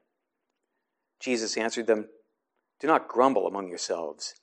Jesus 1.21 1.57
answered 1.57 1.87
them, 1.87 2.07
Do 2.79 2.87
not 2.87 3.07
grumble 3.07 3.47
among 3.47 3.69
yourselves. 3.69 4.33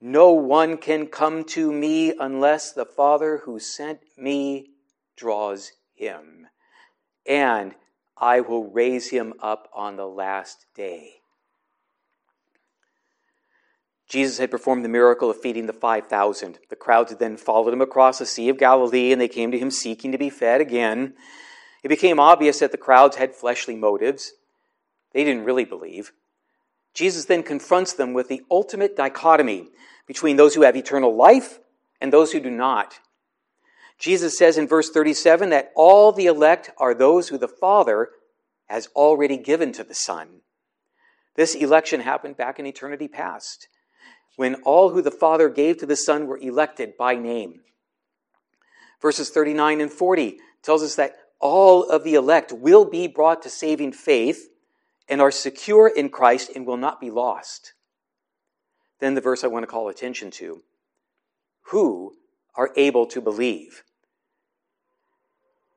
No 0.00 0.32
one 0.32 0.78
can 0.78 1.06
come 1.06 1.44
to 1.44 1.72
me 1.72 2.12
unless 2.18 2.72
the 2.72 2.84
Father 2.84 3.42
who 3.44 3.58
sent 3.58 4.00
me 4.16 4.70
draws 5.16 5.72
him. 5.94 6.46
And 7.26 7.74
I 8.16 8.40
will 8.40 8.70
raise 8.70 9.10
him 9.10 9.34
up 9.40 9.68
on 9.74 9.96
the 9.96 10.06
last 10.06 10.66
day. 10.74 11.14
Jesus 14.08 14.38
had 14.38 14.50
performed 14.50 14.84
the 14.84 14.90
miracle 14.90 15.30
of 15.30 15.40
feeding 15.40 15.66
the 15.66 15.72
5,000. 15.72 16.58
The 16.68 16.76
crowds 16.76 17.10
had 17.10 17.18
then 17.18 17.36
followed 17.36 17.72
him 17.72 17.80
across 17.80 18.18
the 18.18 18.26
Sea 18.26 18.50
of 18.50 18.58
Galilee, 18.58 19.10
and 19.10 19.20
they 19.20 19.28
came 19.28 19.50
to 19.52 19.58
him 19.58 19.70
seeking 19.70 20.12
to 20.12 20.18
be 20.18 20.28
fed 20.28 20.60
again. 20.60 21.14
It 21.82 21.88
became 21.88 22.20
obvious 22.20 22.58
that 22.58 22.72
the 22.72 22.76
crowds 22.76 23.16
had 23.16 23.34
fleshly 23.34 23.74
motives. 23.74 24.34
They 25.12 25.24
didn't 25.24 25.44
really 25.44 25.64
believe. 25.64 26.12
Jesus 26.94 27.24
then 27.24 27.42
confronts 27.42 27.92
them 27.92 28.12
with 28.12 28.28
the 28.28 28.42
ultimate 28.50 28.96
dichotomy 28.96 29.68
between 30.06 30.36
those 30.36 30.54
who 30.54 30.62
have 30.62 30.76
eternal 30.76 31.14
life 31.14 31.58
and 32.00 32.12
those 32.12 32.32
who 32.32 32.40
do 32.40 32.50
not. 32.50 32.98
Jesus 33.98 34.36
says 34.36 34.58
in 34.58 34.66
verse 34.66 34.90
37 34.90 35.50
that 35.50 35.70
all 35.76 36.12
the 36.12 36.26
elect 36.26 36.70
are 36.76 36.94
those 36.94 37.28
who 37.28 37.38
the 37.38 37.48
Father 37.48 38.10
has 38.66 38.88
already 38.96 39.36
given 39.36 39.72
to 39.72 39.84
the 39.84 39.94
Son. 39.94 40.40
This 41.36 41.54
election 41.54 42.00
happened 42.00 42.36
back 42.36 42.58
in 42.58 42.66
eternity 42.66 43.08
past, 43.08 43.68
when 44.36 44.56
all 44.56 44.90
who 44.90 45.02
the 45.02 45.10
Father 45.10 45.48
gave 45.48 45.78
to 45.78 45.86
the 45.86 45.96
Son 45.96 46.26
were 46.26 46.38
elected 46.38 46.96
by 46.96 47.14
name. 47.14 47.60
Verses 49.00 49.30
39 49.30 49.80
and 49.80 49.92
40 49.92 50.38
tells 50.62 50.82
us 50.82 50.94
that 50.96 51.16
all 51.40 51.88
of 51.88 52.04
the 52.04 52.14
elect 52.14 52.52
will 52.52 52.84
be 52.84 53.06
brought 53.06 53.42
to 53.42 53.50
saving 53.50 53.92
faith 53.92 54.48
and 55.12 55.20
are 55.20 55.30
secure 55.30 55.88
in 55.88 56.08
Christ 56.08 56.50
and 56.56 56.66
will 56.66 56.78
not 56.78 56.98
be 56.98 57.10
lost. 57.10 57.74
Then 58.98 59.14
the 59.14 59.20
verse 59.20 59.44
I 59.44 59.48
want 59.48 59.62
to 59.62 59.66
call 59.66 59.90
attention 59.90 60.30
to 60.30 60.62
who 61.66 62.14
are 62.54 62.70
able 62.78 63.04
to 63.08 63.20
believe. 63.20 63.82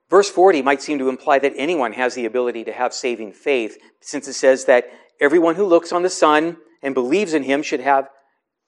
Verse 0.10 0.30
40 0.30 0.62
might 0.62 0.82
seem 0.82 1.00
to 1.00 1.10
imply 1.10 1.40
that 1.40 1.52
anyone 1.58 1.92
has 1.92 2.16
the 2.16 2.24
ability 2.24 2.64
to 2.64 2.72
have 2.72 2.94
saving 2.94 3.34
faith, 3.34 3.78
since 4.00 4.26
it 4.30 4.36
says 4.36 4.64
that 4.66 4.86
everyone 5.20 5.56
who 5.56 5.66
looks 5.66 5.92
on 5.92 6.04
the 6.04 6.10
Son 6.10 6.56
and 6.82 6.94
believes 6.94 7.34
in 7.34 7.44
him 7.44 7.62
should 7.62 7.82
have, 7.82 8.08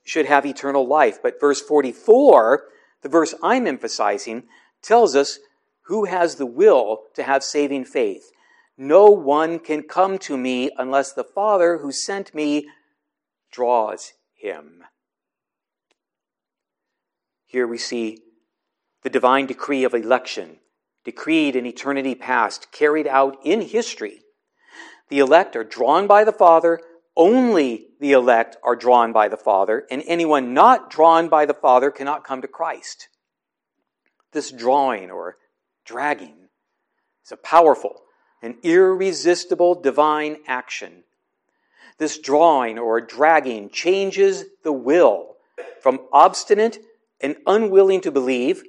should 0.04 0.26
have 0.26 0.46
eternal 0.46 0.86
life. 0.86 1.20
But 1.24 1.40
verse 1.40 1.62
44, 1.62 2.64
the 3.04 3.10
verse 3.10 3.34
I'm 3.42 3.68
emphasizing, 3.68 4.44
tells 4.82 5.16
us 5.16 5.40
who 5.84 6.04
has 6.04 6.36
the 6.36 6.46
will 6.46 7.04
to 7.14 7.24
have 7.24 7.42
saving 7.42 7.86
faith. 7.86 8.32
No 8.78 9.06
one 9.06 9.60
can 9.60 9.84
come 9.84 10.20
to 10.20 10.38
me 10.38 10.70
unless 10.78 11.12
the 11.12 11.24
Father 11.24 11.80
who 11.80 11.92
sent 11.92 12.36
me 12.36 12.68
draws 13.52 14.14
him. 14.36 14.84
Here 17.46 17.66
we 17.66 17.78
see 17.78 18.20
the 19.04 19.10
divine 19.10 19.48
decree 19.48 19.84
of 19.84 19.94
election 19.94 20.60
decreed 21.04 21.56
in 21.56 21.66
eternity 21.66 22.14
past, 22.14 22.72
carried 22.72 23.08
out 23.08 23.38
in 23.44 23.62
history. 23.62 24.20
The 25.10 25.20
elect 25.20 25.56
are 25.56 25.64
drawn 25.64 26.06
by 26.06 26.26
the 26.26 26.34
Father, 26.34 26.82
only 27.16 27.88
the 28.02 28.12
elect 28.12 28.58
are 28.62 28.76
drawn 28.76 29.14
by 29.14 29.30
the 29.30 29.38
Father, 29.38 29.88
and 29.90 30.04
anyone 30.06 30.54
not 30.54 30.90
drawn 30.90 31.30
by 31.30 31.46
the 31.46 31.54
Father 31.54 31.90
cannot 31.92 32.26
come 32.26 32.42
to 32.42 32.48
Christ. 32.48 33.08
This 34.34 34.52
drawing 34.52 35.10
or 35.10 35.38
dragging 35.86 36.50
is 37.26 37.32
a 37.32 37.38
powerful 37.38 38.02
and 38.42 38.56
irresistible 38.64 39.76
divine 39.76 40.38
action. 40.48 41.04
This 41.98 42.20
drawing 42.20 42.78
or 42.78 43.02
dragging 43.02 43.70
changes 43.70 44.46
the 44.64 44.72
will 44.72 45.36
from 45.82 46.02
obstinate 46.12 46.80
and 47.20 47.38
unwilling 47.48 48.02
to 48.02 48.12
believe 48.12 48.64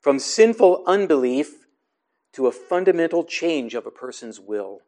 from 0.00 0.18
sinful 0.18 0.82
unbelief 0.86 1.66
to 2.32 2.46
a 2.46 2.52
fundamental 2.52 3.24
change 3.24 3.74
of 3.74 3.86
a 3.86 3.90
person's 3.90 4.38
will. 4.40 4.80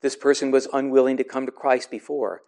This 0.00 0.16
person 0.16 0.50
was 0.50 0.68
unwilling 0.72 1.16
to 1.16 1.24
come 1.24 1.46
to 1.46 1.52
Christ 1.52 1.90
before, 1.90 2.42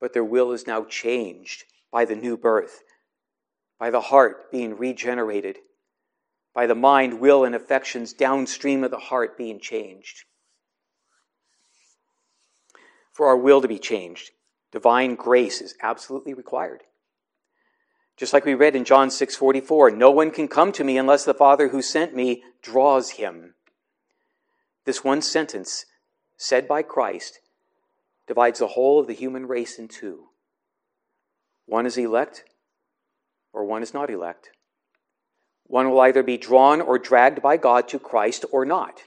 but 0.00 0.12
their 0.12 0.24
will 0.24 0.52
is 0.52 0.66
now 0.66 0.84
changed 0.84 1.64
by 1.92 2.04
the 2.04 2.16
new 2.16 2.36
birth, 2.36 2.82
by 3.78 3.90
the 3.90 4.00
heart 4.00 4.50
being 4.50 4.76
regenerated, 4.76 5.58
by 6.54 6.66
the 6.66 6.74
mind, 6.74 7.20
will, 7.20 7.44
and 7.44 7.54
affections 7.54 8.12
downstream 8.12 8.84
of 8.84 8.90
the 8.90 8.98
heart 8.98 9.36
being 9.36 9.58
changed. 9.58 10.24
For 13.12 13.26
our 13.26 13.36
will 13.36 13.60
to 13.60 13.68
be 13.68 13.78
changed, 13.78 14.30
divine 14.72 15.16
grace 15.16 15.60
is 15.60 15.74
absolutely 15.82 16.32
required. 16.32 16.82
Just 18.16 18.32
like 18.32 18.44
we 18.44 18.54
read 18.54 18.76
in 18.76 18.84
John 18.84 19.08
6:44, 19.08 19.90
no 19.90 20.10
one 20.10 20.30
can 20.30 20.46
come 20.46 20.70
to 20.72 20.84
me 20.84 20.96
unless 20.96 21.24
the 21.24 21.34
Father 21.34 21.68
who 21.68 21.82
sent 21.82 22.14
me 22.14 22.44
draws 22.62 23.10
him. 23.10 23.54
This 24.84 25.02
one 25.02 25.22
sentence 25.22 25.86
said 26.36 26.68
by 26.68 26.82
Christ 26.82 27.40
divides 28.26 28.60
the 28.60 28.68
whole 28.68 29.00
of 29.00 29.06
the 29.06 29.14
human 29.14 29.46
race 29.46 29.78
in 29.78 29.88
two. 29.88 30.28
One 31.66 31.86
is 31.86 31.96
elect 31.96 32.44
or 33.52 33.64
one 33.64 33.82
is 33.82 33.94
not 33.94 34.10
elect. 34.10 34.50
One 35.74 35.90
will 35.90 36.02
either 36.02 36.22
be 36.22 36.36
drawn 36.36 36.80
or 36.80 37.00
dragged 37.00 37.42
by 37.42 37.56
God 37.56 37.88
to 37.88 37.98
Christ 37.98 38.44
or 38.52 38.64
not. 38.64 39.02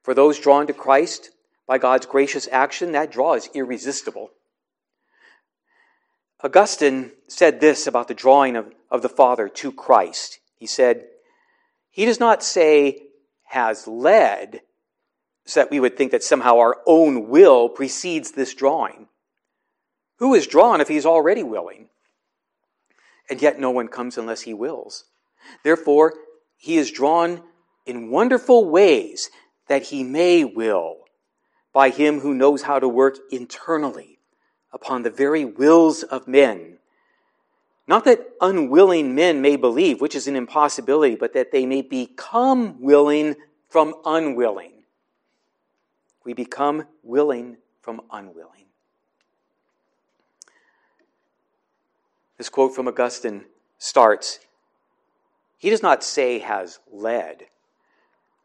For 0.00 0.14
those 0.14 0.40
drawn 0.40 0.66
to 0.68 0.72
Christ 0.72 1.32
by 1.66 1.76
God's 1.76 2.06
gracious 2.06 2.48
action, 2.50 2.92
that 2.92 3.12
draw 3.12 3.34
is 3.34 3.50
irresistible. 3.52 4.30
Augustine 6.42 7.12
said 7.28 7.60
this 7.60 7.86
about 7.86 8.08
the 8.08 8.14
drawing 8.14 8.56
of, 8.56 8.72
of 8.90 9.02
the 9.02 9.08
Father 9.10 9.50
to 9.50 9.70
Christ. 9.70 10.38
He 10.56 10.66
said, 10.66 11.04
He 11.90 12.06
does 12.06 12.18
not 12.18 12.42
say 12.42 13.02
has 13.48 13.86
led, 13.86 14.62
so 15.44 15.60
that 15.60 15.70
we 15.70 15.78
would 15.78 15.98
think 15.98 16.12
that 16.12 16.22
somehow 16.22 16.56
our 16.56 16.78
own 16.86 17.28
will 17.28 17.68
precedes 17.68 18.30
this 18.30 18.54
drawing. 18.54 19.08
Who 20.20 20.32
is 20.32 20.46
drawn 20.46 20.80
if 20.80 20.88
he's 20.88 21.04
already 21.04 21.42
willing? 21.42 21.90
And 23.28 23.42
yet 23.42 23.60
no 23.60 23.70
one 23.70 23.88
comes 23.88 24.16
unless 24.16 24.40
he 24.40 24.54
wills. 24.54 25.04
Therefore, 25.62 26.14
he 26.56 26.76
is 26.76 26.90
drawn 26.90 27.42
in 27.86 28.10
wonderful 28.10 28.70
ways 28.70 29.30
that 29.68 29.84
he 29.84 30.04
may 30.04 30.44
will 30.44 30.96
by 31.72 31.90
him 31.90 32.20
who 32.20 32.34
knows 32.34 32.62
how 32.62 32.78
to 32.78 32.88
work 32.88 33.18
internally 33.30 34.18
upon 34.72 35.02
the 35.02 35.10
very 35.10 35.44
wills 35.44 36.02
of 36.02 36.28
men 36.28 36.74
Not 37.86 38.04
that 38.06 38.20
unwilling 38.40 39.14
men 39.14 39.42
may 39.42 39.56
believe, 39.56 40.00
which 40.00 40.14
is 40.14 40.26
an 40.26 40.36
impossibility, 40.36 41.16
but 41.16 41.34
that 41.34 41.52
they 41.52 41.66
may 41.66 41.82
become 41.82 42.80
willing 42.80 43.36
from 43.68 43.94
unwilling. 44.06 44.72
We 46.24 46.32
become 46.32 46.86
willing 47.02 47.58
from 47.82 48.00
unwilling. 48.10 48.66
This 52.38 52.48
quote 52.48 52.74
from 52.74 52.88
Augustine 52.88 53.44
starts 53.78 54.40
He 55.64 55.70
does 55.70 55.82
not 55.82 56.04
say 56.04 56.40
has 56.40 56.78
led. 56.92 57.46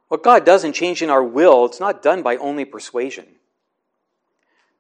What 0.08 0.24
God 0.24 0.46
does 0.46 0.64
in 0.64 0.72
changing 0.72 1.10
our 1.10 1.22
will, 1.22 1.66
it's 1.66 1.82
not 1.82 2.02
done 2.02 2.24
by 2.24 2.38
only 2.38 2.64
persuasion. 2.64 3.26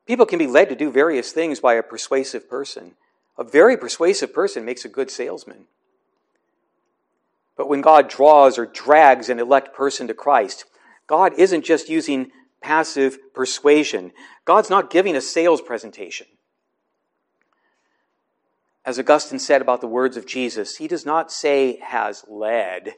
People 0.05 0.25
can 0.25 0.39
be 0.39 0.47
led 0.47 0.69
to 0.69 0.75
do 0.75 0.89
various 0.89 1.33
things 1.33 1.59
by 1.59 1.73
a 1.73 1.83
persuasive 1.83 2.49
person. 2.49 2.93
A 3.37 3.43
very 3.43 3.75
persuasive 3.75 4.33
person 4.33 4.63
makes 4.63 4.85
a 4.85 4.87
good 4.87 5.11
salesman. 5.11 5.65
But 7.57 7.67
when 7.67 7.81
God 7.81 8.07
draws 8.07 8.57
or 8.57 8.65
drags 8.65 9.27
an 9.27 9.41
elect 9.41 9.75
person 9.75 10.07
to 10.07 10.13
Christ, 10.13 10.63
God 11.07 11.33
isn't 11.37 11.65
just 11.65 11.89
using 11.89 12.31
passive 12.61 13.17
persuasion. 13.33 14.13
God's 14.45 14.69
not 14.69 14.89
giving 14.89 15.17
a 15.17 15.21
sales 15.21 15.59
presentation. 15.59 16.27
As 18.85 18.97
Augustine 18.97 19.39
said 19.39 19.61
about 19.61 19.81
the 19.81 19.87
words 19.87 20.17
of 20.17 20.25
Jesus, 20.25 20.77
he 20.77 20.87
does 20.87 21.05
not 21.05 21.31
say 21.31 21.79
has 21.83 22.25
led. 22.27 22.95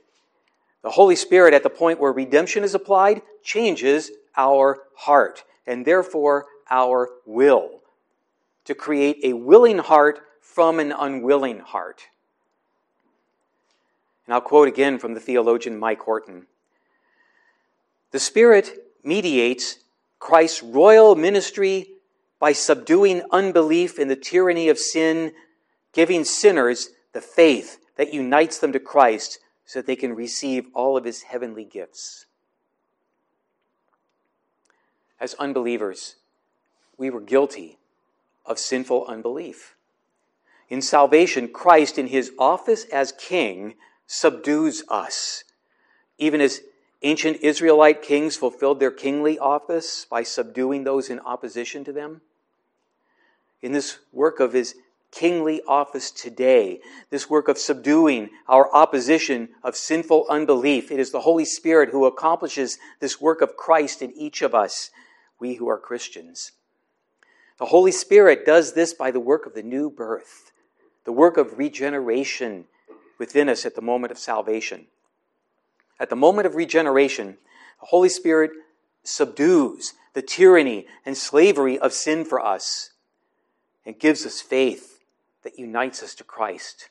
The 0.84 0.92
Holy 0.92 1.16
Spirit, 1.16 1.54
at 1.54 1.64
the 1.64 1.70
point 1.70 2.00
where 2.00 2.12
redemption 2.12 2.64
is 2.64 2.74
applied, 2.74 3.22
changes 3.44 4.12
our 4.36 4.80
heart 4.96 5.44
and 5.68 5.86
therefore 5.86 6.46
our 6.70 7.10
will 7.26 7.82
to 8.66 8.76
create 8.76 9.18
a 9.24 9.34
willing 9.34 9.80
heart 9.80 10.22
from 10.40 10.80
an 10.80 10.92
unwilling 10.92 11.60
heart. 11.60 12.04
And 14.26 14.34
I'll 14.34 14.42
quote 14.42 14.68
again 14.68 14.98
from 15.00 15.14
the 15.14 15.20
theologian 15.20 15.78
Mike 15.78 16.02
Horton. 16.02 16.48
The 18.12 18.20
Spirit 18.20 18.72
mediates 19.04 19.80
Christ's 20.20 20.62
royal 20.62 21.16
ministry 21.16 21.88
by 22.40 22.54
subduing 22.54 23.24
unbelief 23.32 24.00
in 24.00 24.08
the 24.08 24.16
tyranny 24.16 24.70
of 24.70 24.78
sin, 24.78 25.34
giving 25.94 26.24
sinners 26.24 26.90
the 27.14 27.22
faith 27.22 27.80
that 27.98 28.14
unites 28.14 28.58
them 28.58 28.72
to 28.72 28.80
Christ 28.80 29.40
so 29.66 29.80
that 29.80 29.88
they 29.88 29.96
can 29.96 30.16
receive 30.16 30.66
all 30.74 30.98
of 30.98 31.06
his 31.06 31.24
heavenly 31.24 31.66
gifts. 31.66 32.26
As 35.20 35.34
unbelievers, 35.36 36.16
we 36.98 37.10
were 37.10 37.22
guilty 37.22 37.78
of 38.46 38.58
sinful 38.58 39.06
unbelief. 39.06 39.76
In 40.70 40.82
salvation, 40.82 41.50
Christ, 41.50 41.98
in 41.98 42.08
his 42.08 42.32
office 42.40 42.86
as 42.86 43.12
king, 43.12 43.76
subdues 44.08 44.84
us. 44.90 45.44
Even 46.18 46.42
as 46.42 46.62
ancient 47.02 47.38
Israelite 47.42 48.02
kings 48.02 48.36
fulfilled 48.36 48.80
their 48.80 48.92
kingly 48.92 49.38
office 49.38 50.06
by 50.10 50.24
subduing 50.24 50.84
those 50.84 51.10
in 51.10 51.20
opposition 51.20 51.84
to 51.84 51.92
them. 51.92 52.22
In 53.62 53.74
this 53.74 54.00
work 54.12 54.40
of 54.40 54.54
his 54.54 54.76
kingly 55.12 55.62
office 55.68 56.10
today, 56.12 56.80
this 57.10 57.30
work 57.30 57.48
of 57.48 57.58
subduing 57.58 58.30
our 58.48 58.74
opposition 58.74 59.50
of 59.64 59.76
sinful 59.76 60.26
unbelief, 60.30 60.92
it 60.92 61.00
is 61.00 61.12
the 61.12 61.22
Holy 61.22 61.46
Spirit 61.46 61.90
who 61.90 62.06
accomplishes 62.06 62.80
this 63.00 63.20
work 63.20 63.42
of 63.42 63.58
Christ 63.58 64.02
in 64.02 64.12
each 64.14 64.42
of 64.42 64.56
us, 64.56 64.90
we 65.40 65.56
who 65.56 65.68
are 65.70 65.78
Christians. 65.78 66.54
The 67.60 67.66
Holy 67.68 67.92
Spirit 67.92 68.46
does 68.46 68.74
this 68.74 68.94
by 68.94 69.12
the 69.12 69.20
work 69.20 69.46
of 69.46 69.54
the 69.54 69.64
new 69.64 69.90
birth 69.90 70.52
the 71.04 71.12
work 71.12 71.38
of 71.38 71.58
regeneration 71.58 72.66
within 73.18 73.50
us 73.50 73.66
at 73.66 73.76
the 73.76 73.82
moment 73.82 74.12
of 74.12 74.20
salvation. 74.20 74.88
At 76.00 76.10
the 76.10 76.16
moment 76.16 76.48
of 76.48 76.56
regeneration, 76.56 77.38
the 77.80 77.88
Holy 77.88 78.10
Spirit 78.10 78.52
subdues 79.04 79.94
the 80.14 80.22
tyranny 80.22 80.88
and 81.06 81.18
slavery 81.18 81.80
of 81.80 81.94
sin 81.94 82.26
for 82.26 82.44
us 82.44 82.92
and 83.86 84.00
gives 84.00 84.26
us 84.26 84.42
faith 84.42 84.91
that 85.44 85.60
unites 85.60 86.04
us 86.04 86.16
to 86.16 86.24
Christ. 86.24 86.90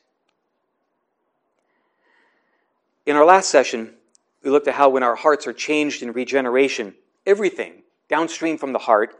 In 3.05 3.15
our 3.15 3.25
last 3.25 3.49
session, 3.49 3.95
we 4.43 4.49
looked 4.49 4.67
at 4.67 4.75
how 4.75 4.89
when 4.89 5.03
our 5.03 5.15
hearts 5.15 5.47
are 5.47 5.53
changed 5.53 6.03
in 6.03 6.11
regeneration, 6.11 6.95
everything 7.25 7.83
downstream 8.09 8.57
from 8.57 8.73
the 8.73 8.79
heart, 8.79 9.15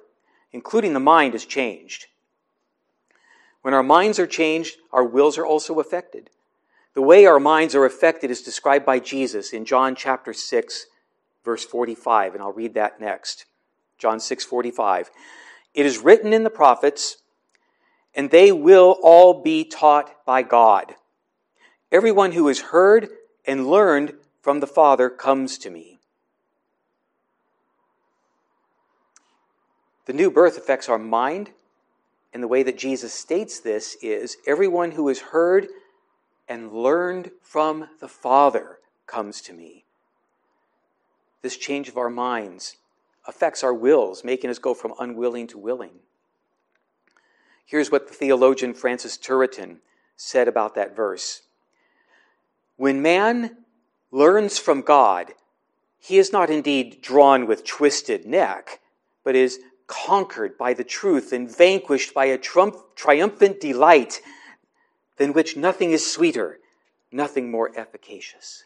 including 0.52 0.94
the 0.94 1.00
mind, 1.00 1.34
is 1.34 1.46
changed. 1.46 2.08
When 3.62 3.74
our 3.74 3.84
minds 3.84 4.20
are 4.20 4.28
changed, 4.28 4.78
our 4.92 5.04
wills 5.04 5.38
are 5.38 5.46
also 5.46 5.80
affected. 5.80 6.30
The 6.94 7.02
way 7.02 7.26
our 7.26 7.40
minds 7.40 7.74
are 7.74 7.86
affected 7.86 8.32
is 8.32 8.42
described 8.42 8.86
by 8.86 9.00
Jesus 9.00 9.54
in 9.54 9.64
John 9.64 9.96
chapter 9.96 10.34
6, 10.34 10.88
verse 11.46 11.64
45, 11.64 12.34
and 12.34 12.44
I'll 12.44 12.52
read 12.52 12.74
that 12.74 13.00
next. 13.00 13.46
John 13.98 14.20
6, 14.20 14.44
45. 14.44 15.10
It 15.74 15.86
is 15.86 16.00
written 16.00 16.34
in 16.34 16.44
the 16.44 16.50
prophets, 16.50 17.18
and 18.14 18.30
they 18.30 18.52
will 18.52 18.98
all 19.02 19.42
be 19.42 19.64
taught 19.64 20.26
by 20.26 20.44
God. 20.44 20.96
Everyone 21.92 22.34
who 22.34 22.48
has 22.48 22.60
heard 22.60 23.10
and 23.46 23.68
learned 23.68 24.14
from 24.42 24.60
the 24.60 24.68
Father 24.68 25.10
comes 25.10 25.58
to 25.60 25.70
me. 25.70 26.00
The 30.06 30.14
new 30.14 30.32
birth 30.32 30.58
affects 30.58 30.90
our 30.90 30.98
mind, 30.98 31.52
and 32.34 32.42
the 32.42 32.48
way 32.48 32.64
that 32.64 32.78
Jesus 32.78 33.14
states 33.14 33.60
this 33.60 33.96
is 34.02 34.38
everyone 34.48 34.92
who 34.92 35.08
has 35.08 35.20
heard 35.20 35.68
and 36.48 36.74
learned 36.74 37.32
from 37.42 37.88
the 38.00 38.08
Father 38.08 38.80
comes 39.06 39.42
to 39.42 39.54
me. 39.54 39.86
This 41.42 41.58
change 41.58 41.88
of 41.88 41.98
our 41.98 42.10
minds 42.10 42.78
affects 43.28 43.64
our 43.64 43.74
wills, 43.74 44.24
making 44.24 44.50
us 44.50 44.60
go 44.60 44.74
from 44.74 44.94
unwilling 45.00 45.48
to 45.48 45.58
willing. 45.58 46.00
Here's 47.66 47.92
what 47.92 48.08
the 48.08 48.14
theologian 48.14 48.74
Francis 48.74 49.18
Turretin 49.18 49.78
said 50.16 50.48
about 50.48 50.76
that 50.76 50.96
verse 50.96 51.42
When 52.78 53.02
man 53.02 53.58
learns 54.12 54.60
from 54.60 54.82
God, 54.82 55.34
he 56.00 56.18
is 56.18 56.32
not 56.32 56.50
indeed 56.50 57.02
drawn 57.02 57.48
with 57.48 57.64
twisted 57.64 58.26
neck, 58.26 58.80
but 59.24 59.36
is 59.36 59.60
conquered 59.88 60.58
by 60.58 60.74
the 60.74 60.84
truth 60.84 61.34
and 61.34 61.54
vanquished 61.54 62.14
by 62.14 62.26
a 62.26 62.38
triumphant 62.38 63.60
delight 63.60 64.22
than 65.18 65.34
which 65.34 65.58
nothing 65.58 65.92
is 65.92 66.12
sweeter, 66.12 66.60
nothing 67.12 67.52
more 67.52 67.72
efficacious. 67.76 68.66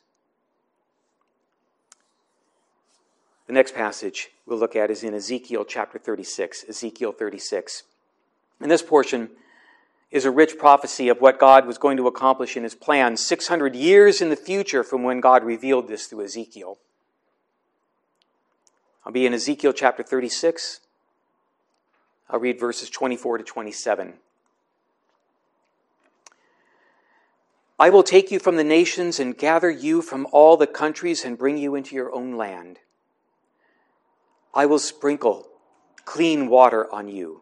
The 3.47 3.53
next 3.53 3.75
passage 3.75 4.29
we'll 4.45 4.57
look 4.57 4.75
at 4.75 4.89
is 4.89 5.03
in 5.03 5.13
Ezekiel 5.13 5.65
chapter 5.65 5.99
36. 5.99 6.65
Ezekiel 6.69 7.11
36. 7.11 7.83
And 8.59 8.71
this 8.71 8.81
portion 8.81 9.29
is 10.11 10.25
a 10.25 10.31
rich 10.31 10.57
prophecy 10.57 11.09
of 11.09 11.19
what 11.19 11.39
God 11.39 11.65
was 11.65 11.77
going 11.77 11.97
to 11.97 12.07
accomplish 12.07 12.55
in 12.55 12.63
his 12.63 12.75
plan 12.75 13.17
600 13.17 13.75
years 13.75 14.21
in 14.21 14.29
the 14.29 14.35
future 14.35 14.83
from 14.83 15.03
when 15.03 15.19
God 15.19 15.43
revealed 15.43 15.87
this 15.87 16.07
through 16.07 16.23
Ezekiel. 16.23 16.77
I'll 19.05 19.11
be 19.11 19.25
in 19.25 19.33
Ezekiel 19.33 19.73
chapter 19.73 20.03
36, 20.03 20.79
I'll 22.29 22.39
read 22.39 22.59
verses 22.59 22.89
24 22.89 23.39
to 23.39 23.43
27. 23.43 24.13
I 27.77 27.89
will 27.89 28.03
take 28.03 28.31
you 28.31 28.39
from 28.39 28.55
the 28.55 28.63
nations 28.63 29.19
and 29.19 29.37
gather 29.37 29.69
you 29.69 30.01
from 30.01 30.27
all 30.31 30.55
the 30.55 30.65
countries 30.65 31.25
and 31.25 31.37
bring 31.37 31.57
you 31.57 31.75
into 31.75 31.93
your 31.93 32.13
own 32.15 32.37
land. 32.37 32.79
I 34.53 34.65
will 34.65 34.79
sprinkle 34.79 35.49
clean 36.05 36.47
water 36.47 36.91
on 36.93 37.09
you, 37.09 37.41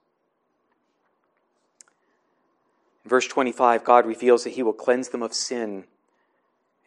In 3.03 3.09
verse 3.09 3.27
25, 3.27 3.83
God 3.83 4.05
reveals 4.05 4.43
that 4.43 4.51
He 4.51 4.63
will 4.63 4.73
cleanse 4.73 5.09
them 5.09 5.23
of 5.23 5.33
sin 5.33 5.85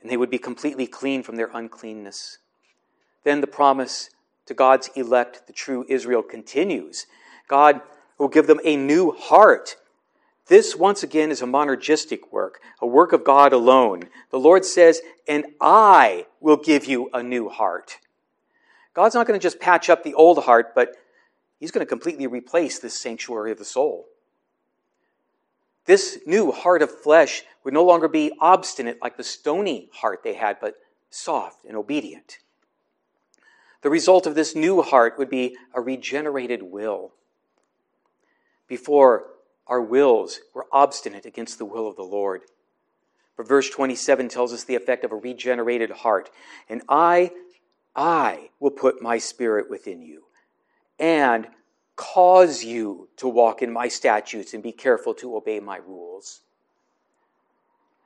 and 0.04 0.10
they 0.10 0.16
would 0.18 0.30
be 0.30 0.38
completely 0.38 0.86
clean 0.86 1.22
from 1.22 1.36
their 1.36 1.50
uncleanness. 1.54 2.38
Then 3.24 3.40
the 3.40 3.46
promise 3.46 4.10
to 4.44 4.52
God's 4.52 4.90
elect, 4.94 5.46
the 5.46 5.54
true 5.54 5.86
Israel, 5.88 6.22
continues 6.22 7.06
God 7.48 7.80
will 8.18 8.28
give 8.28 8.46
them 8.46 8.60
a 8.64 8.76
new 8.76 9.12
heart 9.12 9.76
This, 10.46 10.76
once 10.76 11.02
again, 11.02 11.30
is 11.30 11.40
a 11.40 11.46
monergistic 11.46 12.30
work, 12.30 12.60
a 12.80 12.86
work 12.86 13.14
of 13.14 13.24
God 13.24 13.54
alone. 13.54 14.10
The 14.30 14.38
Lord 14.38 14.66
says, 14.66 15.00
And 15.26 15.46
I 15.58 16.26
will 16.38 16.58
give 16.58 16.84
you 16.84 17.08
a 17.14 17.22
new 17.22 17.48
heart. 17.48 17.98
God's 18.92 19.14
not 19.14 19.26
going 19.26 19.40
to 19.40 19.42
just 19.42 19.58
patch 19.58 19.88
up 19.88 20.04
the 20.04 20.12
old 20.12 20.44
heart, 20.44 20.74
but 20.74 20.96
He's 21.58 21.70
going 21.70 21.84
to 21.84 21.88
completely 21.88 22.26
replace 22.26 22.78
this 22.78 23.00
sanctuary 23.00 23.52
of 23.52 23.58
the 23.58 23.64
soul. 23.64 24.04
This 25.86 26.18
new 26.26 26.50
heart 26.50 26.82
of 26.82 26.90
flesh 26.90 27.42
would 27.62 27.74
no 27.74 27.84
longer 27.84 28.08
be 28.08 28.32
obstinate 28.40 29.00
like 29.02 29.16
the 29.16 29.24
stony 29.24 29.88
heart 29.92 30.22
they 30.22 30.34
had, 30.34 30.58
but 30.60 30.76
soft 31.10 31.64
and 31.64 31.76
obedient. 31.76 32.38
The 33.82 33.90
result 33.90 34.26
of 34.26 34.34
this 34.34 34.54
new 34.54 34.80
heart 34.80 35.18
would 35.18 35.28
be 35.28 35.56
a 35.74 35.80
regenerated 35.80 36.62
will. 36.62 37.12
Before, 38.66 39.26
our 39.66 39.82
wills 39.82 40.40
were 40.54 40.66
obstinate 40.72 41.26
against 41.26 41.58
the 41.58 41.64
will 41.64 41.86
of 41.86 41.96
the 41.96 42.02
Lord. 42.02 42.42
But 43.36 43.48
verse 43.48 43.68
27 43.68 44.28
tells 44.28 44.52
us 44.52 44.64
the 44.64 44.74
effect 44.74 45.04
of 45.04 45.12
a 45.12 45.16
regenerated 45.16 45.90
heart. 45.90 46.30
And 46.68 46.82
I, 46.88 47.32
I 47.94 48.50
will 48.58 48.70
put 48.70 49.02
my 49.02 49.18
spirit 49.18 49.68
within 49.68 50.00
you 50.00 50.24
and 50.98 51.48
cause 51.96 52.64
you 52.64 53.08
to 53.16 53.28
walk 53.28 53.62
in 53.62 53.72
my 53.72 53.88
statutes 53.88 54.54
and 54.54 54.62
be 54.62 54.72
careful 54.72 55.14
to 55.14 55.36
obey 55.36 55.60
my 55.60 55.76
rules. 55.76 56.40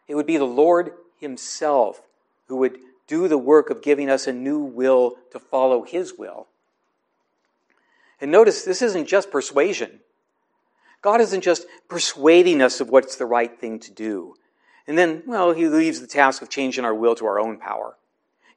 It 0.06 0.14
would 0.14 0.26
be 0.26 0.36
the 0.36 0.44
Lord 0.44 0.92
Himself 1.18 2.02
who 2.46 2.56
would 2.56 2.78
do 3.06 3.28
the 3.28 3.38
work 3.38 3.70
of 3.70 3.82
giving 3.82 4.10
us 4.10 4.26
a 4.26 4.32
new 4.32 4.60
will 4.60 5.16
to 5.32 5.38
follow 5.38 5.82
His 5.82 6.14
will. 6.18 6.48
And 8.20 8.30
notice 8.30 8.62
this 8.62 8.82
isn't 8.82 9.06
just 9.06 9.30
persuasion. 9.30 10.00
God 11.00 11.20
isn't 11.20 11.42
just 11.42 11.66
persuading 11.88 12.60
us 12.60 12.80
of 12.80 12.90
what's 12.90 13.16
the 13.16 13.26
right 13.26 13.58
thing 13.58 13.78
to 13.80 13.92
do. 13.92 14.34
And 14.86 14.98
then, 14.98 15.22
well, 15.26 15.52
He 15.52 15.68
leaves 15.68 16.00
the 16.00 16.06
task 16.06 16.42
of 16.42 16.50
changing 16.50 16.84
our 16.84 16.94
will 16.94 17.14
to 17.16 17.26
our 17.26 17.38
own 17.38 17.58
power. 17.58 17.96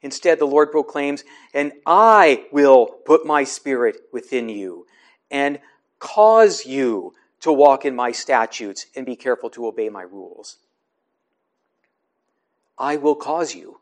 Instead, 0.02 0.38
the 0.38 0.46
Lord 0.46 0.72
proclaims, 0.72 1.22
And 1.54 1.72
I 1.86 2.46
will 2.50 2.86
put 2.86 3.24
my 3.24 3.44
spirit 3.44 3.96
within 4.12 4.48
you 4.48 4.86
and 5.32 5.58
cause 5.98 6.66
you 6.66 7.14
to 7.40 7.52
walk 7.52 7.84
in 7.84 7.96
my 7.96 8.12
statutes 8.12 8.86
and 8.94 9.04
be 9.04 9.16
careful 9.16 9.50
to 9.50 9.66
obey 9.66 9.88
my 9.88 10.02
rules. 10.02 10.58
I 12.78 12.96
will 12.96 13.16
cause 13.16 13.54
you. 13.54 13.80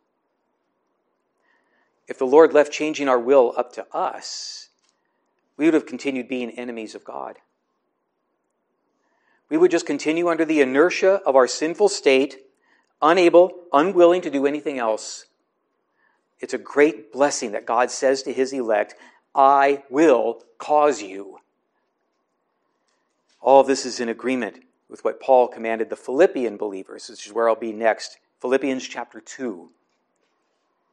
If 2.09 2.19
the 2.19 2.27
Lord 2.27 2.55
left 2.55 2.73
changing 2.73 3.09
our 3.09 3.19
will 3.19 3.53
up 3.57 3.73
to 3.75 3.87
us, 3.95 4.69
we 5.57 5.67
would 5.67 5.75
have 5.75 5.87
continued 5.87 6.29
being 6.29 6.51
enemies 6.53 6.95
of 6.95 7.05
God. 7.05 7.37
We 9.51 9.59
would 9.59 9.71
just 9.71 9.87
continue 9.87 10.29
under 10.29 10.45
the 10.45 10.61
inertia 10.61 11.21
of 11.27 11.37
our 11.37 11.47
sinful 11.47 11.89
state, 11.89 12.39
unable, 13.03 13.53
unwilling 13.73 14.23
to 14.23 14.31
do 14.31 14.47
anything 14.47 14.79
else. 14.79 15.27
It's 16.39 16.55
a 16.55 16.59
great 16.59 17.13
blessing 17.13 17.53
that 17.53 17.67
God 17.67 17.91
says 17.91 18.23
to 18.23 18.33
his 18.33 18.53
elect, 18.53 18.95
I 19.35 19.85
will 19.91 20.43
cause 20.59 21.03
you. 21.03 21.39
All 23.41 23.63
this 23.63 23.87
is 23.87 24.01
in 24.01 24.09
agreement 24.09 24.65
with 24.89 25.05
what 25.05 25.21
Paul 25.21 25.49
commanded 25.49 25.89
the 25.89 25.97
Philippian 25.97 26.57
believers, 26.57 27.09
which 27.09 27.27
is 27.27 27.33
where 27.33 27.49
I'll 27.49 27.57
be 27.57 27.73
next. 27.73 28.19
Philippians 28.41 28.87
chapter 28.87 29.21
2. 29.21 29.71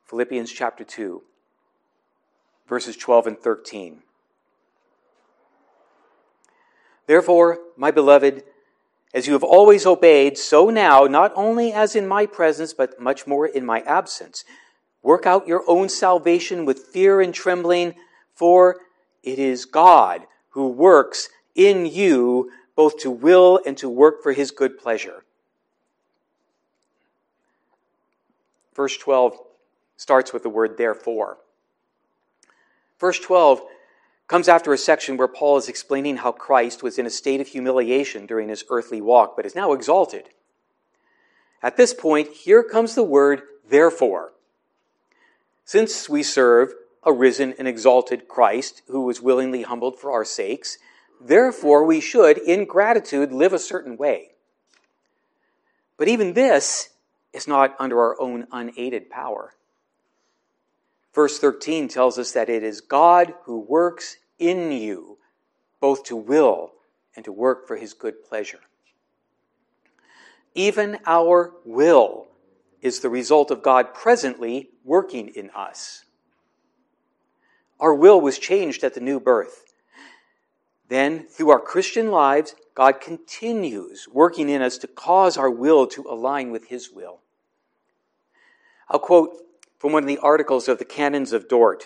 Philippians 0.08 0.52
chapter 0.54 0.86
2, 0.86 1.22
verses 2.70 2.96
12 2.96 3.28
and 3.28 3.40
13. 3.40 4.02
Therefore, 7.08 7.60
my 7.76 7.92
beloved, 7.92 8.44
as 9.14 9.28
you 9.28 9.34
have 9.34 9.44
always 9.44 9.86
obeyed, 9.86 10.38
so 10.38 10.70
now, 10.70 11.04
not 11.04 11.34
only 11.36 11.74
as 11.74 11.94
in 11.94 12.08
my 12.08 12.26
presence, 12.26 12.74
but 12.74 13.02
much 13.02 13.28
more 13.28 13.46
in 13.46 13.66
my 13.66 13.82
absence, 13.82 14.46
work 15.04 15.26
out 15.26 15.48
your 15.48 15.64
own 15.68 15.90
salvation 15.90 16.64
with 16.64 16.80
fear 16.80 17.20
and 17.20 17.34
trembling, 17.34 17.94
for 18.38 18.78
it 19.24 19.40
is 19.40 19.66
God 19.66 20.24
who 20.50 20.70
works 20.70 21.30
in 21.56 21.86
you 21.86 22.52
both 22.76 22.98
to 23.00 23.10
will 23.10 23.60
and 23.66 23.76
to 23.78 23.90
work 23.90 24.22
for 24.22 24.32
his 24.32 24.52
good 24.52 24.78
pleasure. 24.78 25.24
Verse 28.76 28.96
12 28.96 29.38
starts 29.98 30.32
with 30.32 30.44
the 30.44 30.50
word 30.50 30.78
therefore. 30.78 31.40
Verse 33.00 33.20
12 33.20 33.62
comes 34.28 34.48
after 34.48 34.72
a 34.72 34.78
section 34.78 35.18
where 35.18 35.28
Paul 35.28 35.58
is 35.58 35.68
explaining 35.68 36.18
how 36.18 36.32
Christ 36.32 36.84
was 36.84 37.00
in 37.00 37.06
a 37.06 37.10
state 37.10 37.42
of 37.42 37.48
humiliation 37.48 38.26
during 38.26 38.50
his 38.50 38.64
earthly 38.70 39.02
walk, 39.02 39.36
but 39.36 39.46
is 39.46 39.56
now 39.56 39.74
exalted. 39.74 40.30
At 41.64 41.78
this 41.78 41.94
point, 41.94 42.30
here 42.30 42.62
comes 42.62 42.94
the 42.94 43.04
word 43.04 43.42
therefore. 43.68 44.34
Since 45.66 46.08
we 46.08 46.22
serve 46.22 46.74
a 47.08 47.14
risen 47.14 47.56
and 47.58 47.68
exalted 47.68 48.28
Christ 48.28 48.82
who 48.88 49.02
was 49.02 49.22
willingly 49.22 49.64
humbled 49.64 49.98
for 49.98 50.12
our 50.12 50.26
sakes, 50.26 50.78
Therefore, 51.20 51.84
we 51.84 52.00
should, 52.00 52.38
in 52.38 52.66
gratitude, 52.66 53.32
live 53.32 53.54
a 53.54 53.60
certain 53.60 53.98
way. 53.98 54.32
But 55.98 56.10
even 56.10 56.34
this 56.34 56.90
is 57.34 57.48
not 57.48 57.76
under 57.80 58.00
our 58.00 58.22
own 58.22 58.46
unaided 58.52 59.10
power. 59.10 59.54
Verse 61.16 61.40
13 61.40 61.88
tells 61.88 62.20
us 62.20 62.34
that 62.34 62.50
it 62.50 62.62
is 62.62 62.82
God 62.82 63.34
who 63.46 63.60
works 63.60 64.18
in 64.38 64.72
you, 64.72 65.18
both 65.80 66.04
to 66.04 66.16
will 66.16 66.74
and 67.16 67.26
to 67.26 67.32
work 67.32 67.68
for 67.68 67.78
his 67.78 67.94
good 67.94 68.24
pleasure. 68.24 68.60
Even 70.54 71.00
our 71.08 71.54
will 71.66 72.28
is 72.82 73.00
the 73.00 73.10
result 73.10 73.50
of 73.50 73.64
God 73.64 73.94
presently 73.94 74.70
working 74.84 75.30
in 75.30 75.50
us. 75.52 76.04
Our 77.80 77.94
will 77.94 78.20
was 78.20 78.40
changed 78.40 78.84
at 78.84 78.94
the 78.94 79.02
new 79.02 79.20
birth. 79.20 79.64
Then, 80.90 81.28
through 81.28 81.50
our 81.50 81.60
Christian 81.60 82.12
lives, 82.12 82.56
God 82.74 83.02
continues 83.02 84.08
working 84.12 84.50
in 84.50 84.62
us 84.62 84.78
to 84.80 84.88
cause 84.88 85.38
our 85.38 85.50
will 85.50 85.88
to 85.88 86.04
align 86.04 86.52
with 86.52 86.68
His 86.68 86.92
will. 86.92 87.20
I'll 88.90 89.00
quote 89.00 89.36
from 89.80 89.92
one 89.92 90.04
of 90.04 90.08
the 90.08 90.18
articles 90.20 90.68
of 90.68 90.80
the 90.80 90.86
Canons 90.86 91.34
of 91.34 91.48
Dort, 91.48 91.86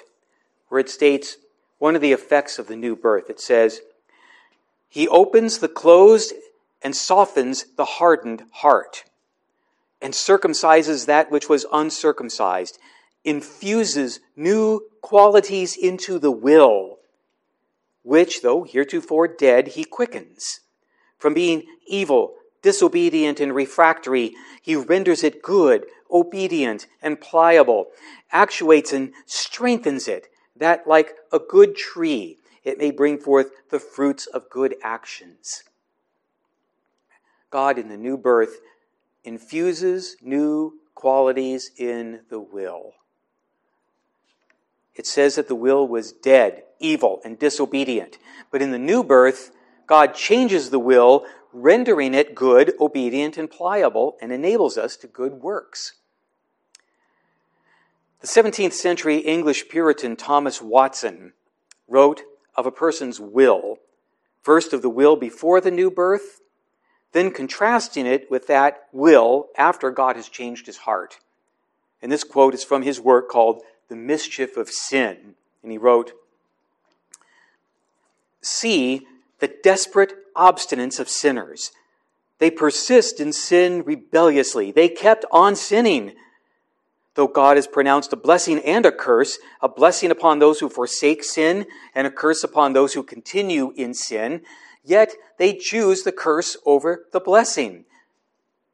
where 0.70 0.80
it 0.80 0.90
states 0.90 1.38
one 1.80 1.96
of 1.96 2.02
the 2.02 2.12
effects 2.12 2.60
of 2.60 2.68
the 2.68 2.76
new 2.76 2.96
birth. 2.96 3.30
It 3.30 3.40
says, 3.40 3.82
He 4.88 5.08
opens 5.08 5.58
the 5.58 5.68
closed 5.68 6.34
and 6.82 6.96
softens 6.96 7.66
the 7.76 7.86
hardened 7.86 8.44
heart, 8.52 9.04
and 10.02 10.14
circumcises 10.14 11.06
that 11.06 11.32
which 11.32 11.50
was 11.50 11.66
uncircumcised, 11.72 12.78
infuses 13.24 14.20
new 14.36 14.82
qualities 15.02 15.76
into 15.78 16.20
the 16.20 16.32
will 16.32 16.98
which, 18.04 18.42
though 18.42 18.64
heretofore 18.64 19.28
dead, 19.28 19.70
he 19.70 19.84
quickens. 19.84 20.62
From 21.18 21.34
being 21.34 21.64
evil, 21.88 22.36
disobedient, 22.62 23.40
and 23.40 23.54
refractory, 23.54 24.34
he 24.62 24.76
renders 24.76 25.24
it 25.24 25.42
good, 25.42 25.86
obedient, 26.10 26.88
and 27.02 27.22
pliable, 27.22 27.88
actuates 28.32 28.92
and 28.92 29.14
strengthens 29.26 30.08
it, 30.08 30.28
that 30.56 30.88
like 30.88 31.16
a 31.32 31.40
good 31.40 31.76
tree, 31.76 32.38
it 32.64 32.78
may 32.78 32.92
bring 32.92 33.18
forth 33.18 33.52
the 33.70 33.80
fruits 33.80 34.28
of 34.28 34.50
good 34.50 34.76
actions. 34.84 35.64
God 37.50 37.78
in 37.78 37.90
the 37.90 37.98
new 37.98 38.18
birth 38.18 38.60
infuses 39.24 40.16
new 40.22 40.80
qualities 40.96 41.72
in 41.78 42.22
the 42.30 42.40
will. 42.40 42.94
It 45.02 45.08
says 45.08 45.34
that 45.34 45.48
the 45.48 45.56
will 45.56 45.88
was 45.88 46.12
dead, 46.12 46.62
evil, 46.78 47.22
and 47.26 47.40
disobedient. 47.40 48.20
But 48.52 48.62
in 48.62 48.70
the 48.70 48.78
new 48.78 49.04
birth, 49.04 49.50
God 49.88 50.14
changes 50.14 50.70
the 50.70 50.78
will, 50.78 51.26
rendering 51.52 52.14
it 52.14 52.36
good, 52.36 52.76
obedient, 52.80 53.36
and 53.36 53.50
pliable, 53.50 54.16
and 54.22 54.32
enables 54.32 54.78
us 54.78 54.96
to 54.98 55.08
good 55.08 55.42
works. 55.42 55.94
The 58.20 58.28
17th 58.28 58.74
century 58.74 59.18
English 59.18 59.70
Puritan 59.70 60.18
Thomas 60.18 60.62
Watson 60.62 61.34
wrote 61.88 62.22
of 62.56 62.68
a 62.68 62.72
person's 62.72 63.20
will, 63.20 63.78
first 64.44 64.72
of 64.72 64.84
the 64.84 64.90
will 64.90 65.16
before 65.16 65.60
the 65.60 65.72
new 65.72 65.90
birth, 65.90 66.42
then 67.12 67.32
contrasting 67.32 68.06
it 68.06 68.30
with 68.30 68.46
that 68.46 68.88
will 68.92 69.48
after 69.58 69.90
God 69.90 70.16
has 70.16 70.30
changed 70.30 70.68
his 70.68 70.78
heart. 70.78 71.18
And 72.04 72.12
this 72.12 72.24
quote 72.24 72.54
is 72.54 72.64
from 72.64 72.84
his 72.84 73.02
work 73.02 73.30
called 73.30 73.64
the 73.92 73.98
mischief 73.98 74.56
of 74.56 74.70
sin. 74.70 75.36
And 75.62 75.72
he 75.72 75.78
wrote, 75.78 76.14
See 78.42 79.06
the 79.40 79.54
desperate 79.62 80.14
obstinance 80.34 80.98
of 80.98 81.10
sinners. 81.10 81.72
They 82.40 82.50
persist 82.50 83.20
in 83.20 83.34
sin 83.34 83.84
rebelliously. 83.84 84.72
They 84.72 84.88
kept 84.88 85.26
on 85.30 85.58
sinning. 85.58 86.14
Though 87.16 87.28
God 87.28 87.58
has 87.58 87.68
pronounced 87.68 88.14
a 88.14 88.16
blessing 88.16 88.60
and 88.60 88.86
a 88.86 88.94
curse, 88.94 89.40
a 89.62 89.68
blessing 89.68 90.10
upon 90.10 90.40
those 90.40 90.62
who 90.62 90.70
forsake 90.70 91.26
sin 91.26 91.66
and 91.94 92.08
a 92.08 92.12
curse 92.12 92.46
upon 92.46 92.72
those 92.72 92.94
who 92.94 93.04
continue 93.04 93.74
in 93.76 93.94
sin, 93.94 94.42
yet 94.86 95.14
they 95.38 95.54
choose 95.54 96.04
the 96.04 96.14
curse 96.14 96.56
over 96.66 97.04
the 97.12 97.20
blessing. 97.20 97.84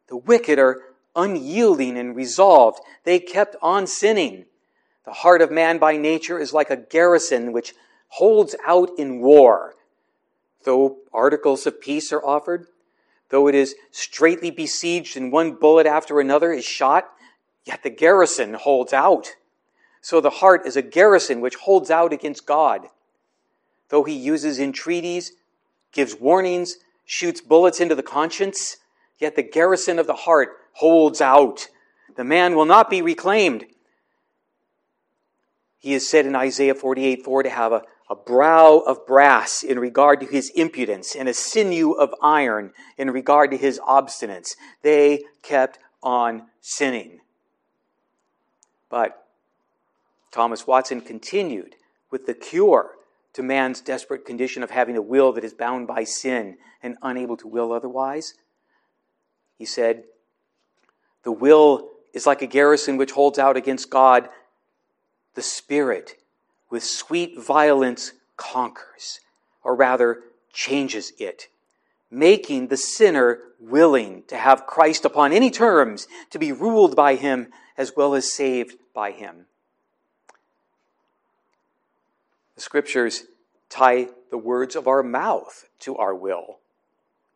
The 0.10 0.18
wicked 0.18 0.60
are 0.60 0.84
unyielding 1.16 1.98
and 1.98 2.16
resolved. 2.16 2.82
They 3.04 3.18
kept 3.18 3.56
on 3.64 3.88
sinning. 3.88 4.46
The 5.08 5.14
heart 5.14 5.42
of 5.42 5.52
man 5.52 5.78
by 5.78 5.96
nature 5.96 6.38
is 6.38 6.52
like 6.52 6.70
a 6.70 6.76
garrison 6.76 7.54
which 7.54 7.74
holds 8.10 8.58
out 8.66 8.90
in 8.98 9.22
war. 9.22 9.76
Though 10.66 10.98
articles 11.14 11.66
of 11.66 11.80
peace 11.80 12.12
are 12.12 12.24
offered, 12.26 12.68
though 13.30 13.48
it 13.48 13.56
is 13.56 13.76
straitly 13.90 14.52
besieged 14.52 15.16
and 15.16 15.32
one 15.32 15.54
bullet 15.54 15.88
after 15.88 16.20
another 16.20 16.52
is 16.52 16.66
shot, 16.66 17.06
yet 17.64 17.84
the 17.84 17.90
garrison 17.90 18.56
holds 18.56 18.92
out. 18.92 19.36
So 20.02 20.20
the 20.20 20.30
heart 20.30 20.68
is 20.68 20.76
a 20.76 20.82
garrison 20.82 21.40
which 21.40 21.56
holds 21.56 21.90
out 21.90 22.12
against 22.12 22.46
God. 22.46 22.88
Though 23.88 24.04
he 24.04 24.14
uses 24.14 24.60
entreaties, 24.60 25.32
gives 25.94 26.20
warnings, 26.20 26.80
shoots 27.06 27.40
bullets 27.40 27.80
into 27.80 27.96
the 27.96 28.04
conscience, 28.04 28.76
yet 29.20 29.38
the 29.38 29.42
garrison 29.42 30.00
of 30.00 30.08
the 30.08 30.16
heart 30.16 30.50
holds 30.74 31.22
out. 31.22 31.70
The 32.18 32.26
man 32.26 32.58
will 32.58 32.66
not 32.66 32.90
be 32.90 33.02
reclaimed. 33.02 33.68
He 35.88 35.94
is 35.94 36.10
said 36.10 36.26
in 36.26 36.36
Isaiah 36.36 36.76
48 36.76 37.24
4 37.24 37.44
to 37.44 37.50
have 37.50 37.72
a, 37.72 37.82
a 38.10 38.16
brow 38.18 38.80
of 38.80 39.08
brass 39.08 39.64
in 39.64 39.80
regard 39.80 40.20
to 40.20 40.26
his 40.26 40.50
impudence 40.54 41.16
and 41.16 41.30
a 41.30 41.34
sinew 41.34 41.92
of 41.92 42.14
iron 42.22 42.74
in 42.98 43.10
regard 43.10 43.52
to 43.52 43.58
his 43.58 43.80
obstinance. 43.88 44.58
They 44.82 45.24
kept 45.44 45.80
on 46.04 46.48
sinning. 46.60 47.22
But 48.90 49.28
Thomas 50.30 50.68
Watson 50.68 51.00
continued 51.00 51.76
with 52.12 52.26
the 52.26 52.34
cure 52.34 52.96
to 53.32 53.42
man's 53.42 53.80
desperate 53.80 54.26
condition 54.26 54.64
of 54.64 54.72
having 54.72 54.98
a 54.98 55.02
will 55.02 55.32
that 55.32 55.46
is 55.46 55.54
bound 55.54 55.88
by 55.88 56.04
sin 56.04 56.58
and 56.84 56.98
unable 57.02 57.38
to 57.38 57.48
will 57.48 57.72
otherwise. 57.72 58.34
He 59.58 59.64
said, 59.64 60.04
The 61.24 61.32
will 61.32 61.92
is 62.14 62.26
like 62.26 62.42
a 62.42 62.48
garrison 62.48 62.98
which 62.98 63.12
holds 63.12 63.40
out 63.40 63.56
against 63.56 63.90
God. 63.90 64.28
The 65.38 65.44
Spirit 65.44 66.16
with 66.72 66.84
sweet 66.84 67.40
violence 67.40 68.14
conquers, 68.38 69.20
or 69.64 69.76
rather 69.76 70.24
changes 70.52 71.14
it, 71.20 71.48
making 72.10 72.70
the 72.70 72.76
sinner 72.76 73.42
willing 73.60 74.24
to 74.30 74.36
have 74.36 74.66
Christ 74.66 75.06
upon 75.06 75.32
any 75.32 75.52
terms, 75.52 76.08
to 76.32 76.40
be 76.40 76.52
ruled 76.52 76.96
by 76.96 77.14
him 77.14 77.50
as 77.78 77.96
well 77.96 78.16
as 78.16 78.34
saved 78.34 78.80
by 78.96 79.12
him. 79.12 79.46
The 82.56 82.62
scriptures 82.62 83.26
tie 83.70 84.08
the 84.32 84.40
words 84.40 84.76
of 84.76 84.88
our 84.88 85.04
mouth 85.04 85.70
to 85.82 85.96
our 85.98 86.16
will, 86.16 86.58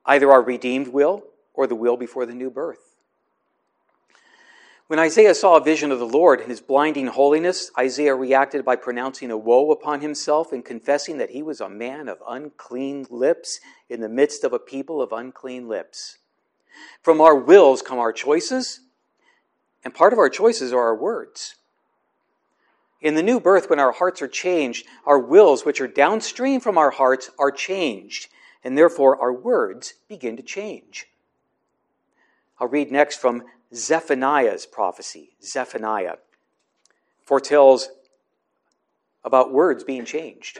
either 0.08 0.32
our 0.32 0.42
redeemed 0.42 0.88
will 0.88 1.22
or 1.54 1.68
the 1.68 1.76
will 1.76 1.98
before 1.98 2.26
the 2.26 2.34
new 2.34 2.50
birth. 2.50 2.91
When 4.92 5.00
Isaiah 5.00 5.34
saw 5.34 5.56
a 5.56 5.64
vision 5.64 5.94
of 5.94 6.00
the 6.00 6.06
Lord 6.06 6.42
in 6.42 6.50
his 6.50 6.60
blinding 6.60 7.08
holiness, 7.08 7.72
Isaiah 7.80 8.14
reacted 8.14 8.66
by 8.66 8.76
pronouncing 8.76 9.32
a 9.32 9.38
woe 9.38 9.72
upon 9.72 10.02
himself 10.02 10.52
and 10.52 10.66
confessing 10.66 11.18
that 11.18 11.30
he 11.30 11.42
was 11.42 11.62
a 11.62 11.70
man 11.70 12.10
of 12.10 12.22
unclean 12.28 13.08
lips 13.10 13.62
in 13.88 14.02
the 14.02 14.10
midst 14.10 14.44
of 14.44 14.52
a 14.52 14.60
people 14.60 15.02
of 15.02 15.14
unclean 15.14 15.70
lips. 15.70 16.18
From 17.02 17.22
our 17.22 17.38
wills 17.38 17.82
come 17.82 18.00
our 18.00 18.12
choices, 18.12 18.82
and 19.86 19.94
part 19.94 20.12
of 20.12 20.20
our 20.20 20.28
choices 20.28 20.74
are 20.74 20.82
our 20.82 20.96
words. 20.98 21.56
In 23.00 23.16
the 23.16 23.24
new 23.24 23.40
birth, 23.40 23.70
when 23.70 23.80
our 23.80 23.94
hearts 23.94 24.22
are 24.22 24.28
changed, 24.28 24.86
our 25.06 25.20
wills, 25.20 25.64
which 25.64 25.80
are 25.80 25.88
downstream 25.88 26.60
from 26.60 26.78
our 26.78 26.92
hearts, 26.92 27.32
are 27.40 27.50
changed, 27.50 28.28
and 28.62 28.78
therefore 28.78 29.18
our 29.22 29.32
words 29.32 29.94
begin 30.10 30.36
to 30.36 30.44
change. 30.44 31.08
I'll 32.60 32.68
read 32.68 32.92
next 32.92 33.22
from 33.22 33.46
Zephaniah's 33.74 34.66
prophecy. 34.66 35.32
Zephaniah 35.42 36.16
foretells 37.24 37.90
about 39.24 39.54
words 39.54 39.84
being 39.84 40.06
changed. 40.06 40.60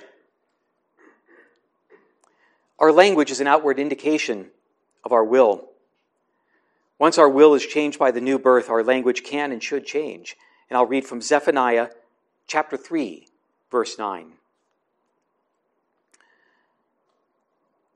Our 2.80 2.92
language 2.92 3.30
is 3.32 3.42
an 3.42 3.48
outward 3.48 3.80
indication 3.80 4.50
of 5.04 5.12
our 5.12 5.24
will. 5.24 5.70
Once 6.98 7.18
our 7.18 7.30
will 7.30 7.54
is 7.54 7.66
changed 7.66 8.00
by 8.00 8.12
the 8.12 8.22
new 8.22 8.40
birth, 8.40 8.70
our 8.70 8.84
language 8.84 9.24
can 9.24 9.52
and 9.52 9.62
should 9.62 9.86
change. 9.86 10.38
And 10.70 10.78
I'll 10.78 10.86
read 10.86 11.06
from 11.06 11.22
Zephaniah 11.22 11.90
chapter 12.48 12.78
3, 12.78 13.28
verse 13.70 13.98
9. 13.98 14.34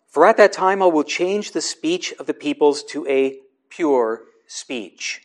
For 0.08 0.26
at 0.26 0.38
that 0.38 0.54
time 0.54 0.82
I 0.82 0.88
will 0.88 1.04
change 1.04 1.52
the 1.52 1.62
speech 1.62 2.14
of 2.20 2.26
the 2.26 2.34
peoples 2.34 2.84
to 2.84 3.08
a 3.08 3.40
pure 3.70 4.24
speech, 4.48 5.22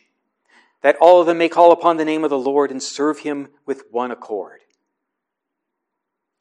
that 0.81 0.97
all 0.99 1.21
of 1.21 1.27
them 1.27 1.37
may 1.37 1.49
call 1.49 1.71
upon 1.71 1.97
the 1.97 2.05
name 2.05 2.23
of 2.23 2.29
the 2.29 2.37
Lord 2.37 2.71
and 2.71 2.81
serve 2.81 3.19
him 3.19 3.49
with 3.65 3.83
one 3.91 4.11
accord. 4.11 4.61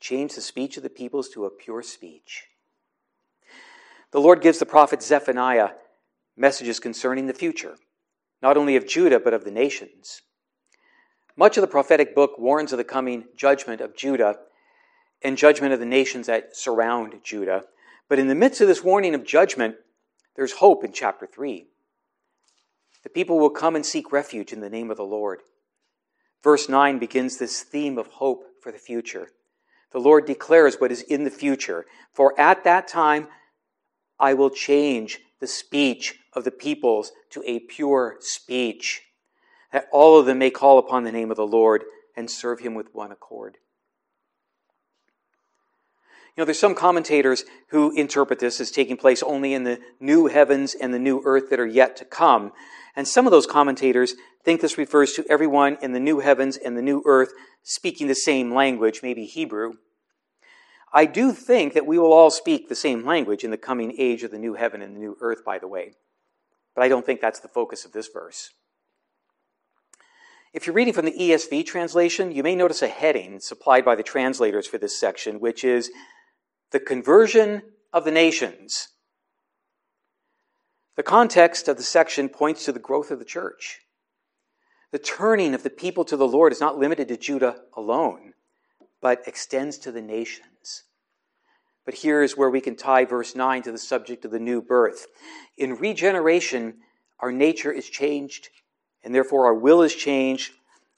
Change 0.00 0.34
the 0.34 0.40
speech 0.40 0.76
of 0.76 0.82
the 0.82 0.88
peoples 0.88 1.28
to 1.30 1.44
a 1.44 1.50
pure 1.50 1.82
speech. 1.82 2.46
The 4.12 4.20
Lord 4.20 4.40
gives 4.40 4.58
the 4.58 4.66
prophet 4.66 5.02
Zephaniah 5.02 5.70
messages 6.36 6.80
concerning 6.80 7.26
the 7.26 7.34
future, 7.34 7.76
not 8.42 8.56
only 8.56 8.76
of 8.76 8.86
Judah, 8.86 9.20
but 9.20 9.34
of 9.34 9.44
the 9.44 9.50
nations. 9.50 10.22
Much 11.36 11.56
of 11.56 11.60
the 11.60 11.68
prophetic 11.68 12.14
book 12.14 12.38
warns 12.38 12.72
of 12.72 12.78
the 12.78 12.84
coming 12.84 13.24
judgment 13.36 13.80
of 13.80 13.96
Judah 13.96 14.38
and 15.22 15.36
judgment 15.36 15.72
of 15.72 15.80
the 15.80 15.86
nations 15.86 16.26
that 16.26 16.56
surround 16.56 17.14
Judah. 17.22 17.64
But 18.08 18.18
in 18.18 18.26
the 18.26 18.34
midst 18.34 18.60
of 18.60 18.68
this 18.68 18.82
warning 18.82 19.14
of 19.14 19.24
judgment, 19.24 19.76
there's 20.34 20.52
hope 20.52 20.82
in 20.84 20.92
chapter 20.92 21.26
3. 21.26 21.66
The 23.02 23.10
people 23.10 23.38
will 23.38 23.50
come 23.50 23.76
and 23.76 23.84
seek 23.84 24.12
refuge 24.12 24.52
in 24.52 24.60
the 24.60 24.70
name 24.70 24.90
of 24.90 24.96
the 24.96 25.04
Lord. 25.04 25.40
Verse 26.42 26.68
9 26.68 26.98
begins 26.98 27.36
this 27.36 27.62
theme 27.62 27.98
of 27.98 28.06
hope 28.06 28.44
for 28.62 28.72
the 28.72 28.78
future. 28.78 29.28
The 29.92 30.00
Lord 30.00 30.26
declares 30.26 30.76
what 30.76 30.92
is 30.92 31.02
in 31.02 31.24
the 31.24 31.30
future. 31.30 31.86
For 32.12 32.38
at 32.38 32.64
that 32.64 32.88
time 32.88 33.28
I 34.18 34.34
will 34.34 34.50
change 34.50 35.20
the 35.40 35.46
speech 35.46 36.18
of 36.34 36.44
the 36.44 36.50
peoples 36.50 37.12
to 37.30 37.42
a 37.46 37.60
pure 37.60 38.16
speech, 38.20 39.02
that 39.72 39.88
all 39.90 40.18
of 40.18 40.26
them 40.26 40.38
may 40.38 40.50
call 40.50 40.78
upon 40.78 41.04
the 41.04 41.12
name 41.12 41.30
of 41.30 41.36
the 41.36 41.46
Lord 41.46 41.84
and 42.16 42.30
serve 42.30 42.60
him 42.60 42.74
with 42.74 42.94
one 42.94 43.10
accord. 43.10 43.56
You 46.36 46.42
know, 46.42 46.44
there's 46.44 46.58
some 46.58 46.74
commentators 46.74 47.44
who 47.68 47.90
interpret 47.96 48.38
this 48.38 48.60
as 48.60 48.70
taking 48.70 48.96
place 48.96 49.22
only 49.22 49.52
in 49.52 49.64
the 49.64 49.80
new 49.98 50.26
heavens 50.26 50.74
and 50.74 50.94
the 50.94 50.98
new 50.98 51.22
earth 51.24 51.50
that 51.50 51.60
are 51.60 51.66
yet 51.66 51.96
to 51.96 52.04
come. 52.04 52.52
And 52.94 53.06
some 53.06 53.26
of 53.26 53.30
those 53.30 53.46
commentators 53.46 54.14
think 54.44 54.60
this 54.60 54.78
refers 54.78 55.12
to 55.14 55.24
everyone 55.28 55.76
in 55.82 55.92
the 55.92 56.00
new 56.00 56.20
heavens 56.20 56.56
and 56.56 56.76
the 56.76 56.82
new 56.82 57.02
earth 57.04 57.32
speaking 57.62 58.06
the 58.06 58.14
same 58.14 58.54
language, 58.54 59.00
maybe 59.02 59.26
Hebrew. 59.26 59.74
I 60.92 61.06
do 61.06 61.32
think 61.32 61.74
that 61.74 61.86
we 61.86 61.98
will 61.98 62.12
all 62.12 62.30
speak 62.30 62.68
the 62.68 62.74
same 62.74 63.04
language 63.04 63.44
in 63.44 63.50
the 63.50 63.56
coming 63.56 63.94
age 63.98 64.22
of 64.22 64.30
the 64.30 64.38
new 64.38 64.54
heaven 64.54 64.82
and 64.82 64.94
the 64.94 65.00
new 65.00 65.16
earth, 65.20 65.44
by 65.44 65.58
the 65.58 65.68
way. 65.68 65.92
But 66.74 66.82
I 66.82 66.88
don't 66.88 67.04
think 67.04 67.20
that's 67.20 67.40
the 67.40 67.48
focus 67.48 67.84
of 67.84 67.92
this 67.92 68.08
verse. 68.08 68.50
If 70.52 70.66
you're 70.66 70.74
reading 70.74 70.94
from 70.94 71.04
the 71.04 71.12
ESV 71.12 71.64
translation, 71.64 72.32
you 72.32 72.42
may 72.42 72.56
notice 72.56 72.82
a 72.82 72.88
heading 72.88 73.38
supplied 73.38 73.84
by 73.84 73.94
the 73.94 74.02
translators 74.02 74.66
for 74.66 74.78
this 74.78 74.98
section, 74.98 75.38
which 75.38 75.62
is 75.62 75.92
the 76.70 76.80
conversion 76.80 77.62
of 77.92 78.04
the 78.04 78.10
nations. 78.10 78.88
The 80.96 81.02
context 81.02 81.68
of 81.68 81.76
the 81.76 81.82
section 81.82 82.28
points 82.28 82.64
to 82.64 82.72
the 82.72 82.78
growth 82.78 83.10
of 83.10 83.18
the 83.18 83.24
church. 83.24 83.80
The 84.92 84.98
turning 84.98 85.54
of 85.54 85.62
the 85.62 85.70
people 85.70 86.04
to 86.04 86.16
the 86.16 86.26
Lord 86.26 86.52
is 86.52 86.60
not 86.60 86.78
limited 86.78 87.08
to 87.08 87.16
Judah 87.16 87.62
alone, 87.76 88.34
but 89.00 89.26
extends 89.26 89.78
to 89.78 89.92
the 89.92 90.02
nations. 90.02 90.84
But 91.84 91.94
here 91.94 92.22
is 92.22 92.36
where 92.36 92.50
we 92.50 92.60
can 92.60 92.76
tie 92.76 93.04
verse 93.04 93.34
9 93.34 93.62
to 93.62 93.72
the 93.72 93.78
subject 93.78 94.24
of 94.24 94.30
the 94.30 94.38
new 94.38 94.60
birth. 94.60 95.06
In 95.56 95.76
regeneration, 95.76 96.74
our 97.20 97.32
nature 97.32 97.72
is 97.72 97.88
changed, 97.88 98.48
and 99.02 99.14
therefore 99.14 99.46
our 99.46 99.54
will 99.54 99.82
is 99.82 99.94
changed. 99.94 100.52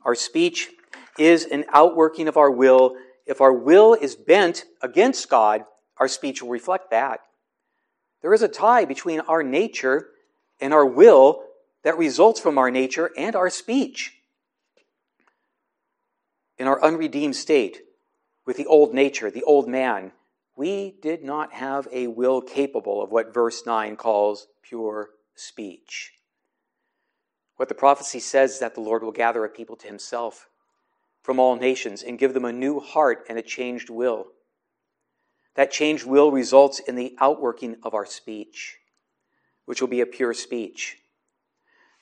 Our 0.04 0.14
speech 0.14 0.70
is 1.18 1.44
an 1.44 1.64
outworking 1.72 2.28
of 2.28 2.36
our 2.36 2.50
will. 2.50 2.96
If 3.26 3.40
our 3.40 3.52
will 3.52 3.94
is 3.94 4.16
bent 4.16 4.64
against 4.80 5.28
God, 5.28 5.64
our 5.98 6.08
speech 6.08 6.42
will 6.42 6.50
reflect 6.50 6.90
that. 6.90 7.20
There 8.20 8.34
is 8.34 8.42
a 8.42 8.48
tie 8.48 8.84
between 8.84 9.20
our 9.20 9.42
nature 9.42 10.08
and 10.60 10.72
our 10.72 10.86
will 10.86 11.42
that 11.82 11.98
results 11.98 12.40
from 12.40 12.58
our 12.58 12.70
nature 12.70 13.10
and 13.16 13.34
our 13.34 13.50
speech. 13.50 14.14
In 16.58 16.66
our 16.66 16.82
unredeemed 16.82 17.36
state, 17.36 17.82
with 18.46 18.56
the 18.56 18.66
old 18.66 18.94
nature, 18.94 19.30
the 19.30 19.42
old 19.44 19.68
man, 19.68 20.12
we 20.56 20.96
did 21.02 21.24
not 21.24 21.52
have 21.54 21.88
a 21.92 22.08
will 22.08 22.40
capable 22.40 23.02
of 23.02 23.10
what 23.10 23.34
verse 23.34 23.64
9 23.64 23.96
calls 23.96 24.48
pure 24.62 25.10
speech. 25.34 26.12
What 27.56 27.68
the 27.68 27.74
prophecy 27.74 28.20
says 28.20 28.54
is 28.54 28.58
that 28.60 28.74
the 28.74 28.80
Lord 28.80 29.02
will 29.02 29.12
gather 29.12 29.44
a 29.44 29.48
people 29.48 29.76
to 29.76 29.86
himself 29.86 30.48
from 31.22 31.38
all 31.38 31.56
nations 31.56 32.02
and 32.02 32.18
give 32.18 32.34
them 32.34 32.44
a 32.44 32.52
new 32.52 32.80
heart 32.80 33.24
and 33.28 33.38
a 33.38 33.42
changed 33.42 33.88
will. 33.90 34.26
That 35.54 35.70
changed 35.70 36.06
will 36.06 36.30
results 36.30 36.80
in 36.80 36.96
the 36.96 37.14
outworking 37.20 37.76
of 37.82 37.94
our 37.94 38.06
speech, 38.06 38.78
which 39.64 39.80
will 39.80 39.88
be 39.88 40.00
a 40.00 40.06
pure 40.06 40.34
speech. 40.34 40.98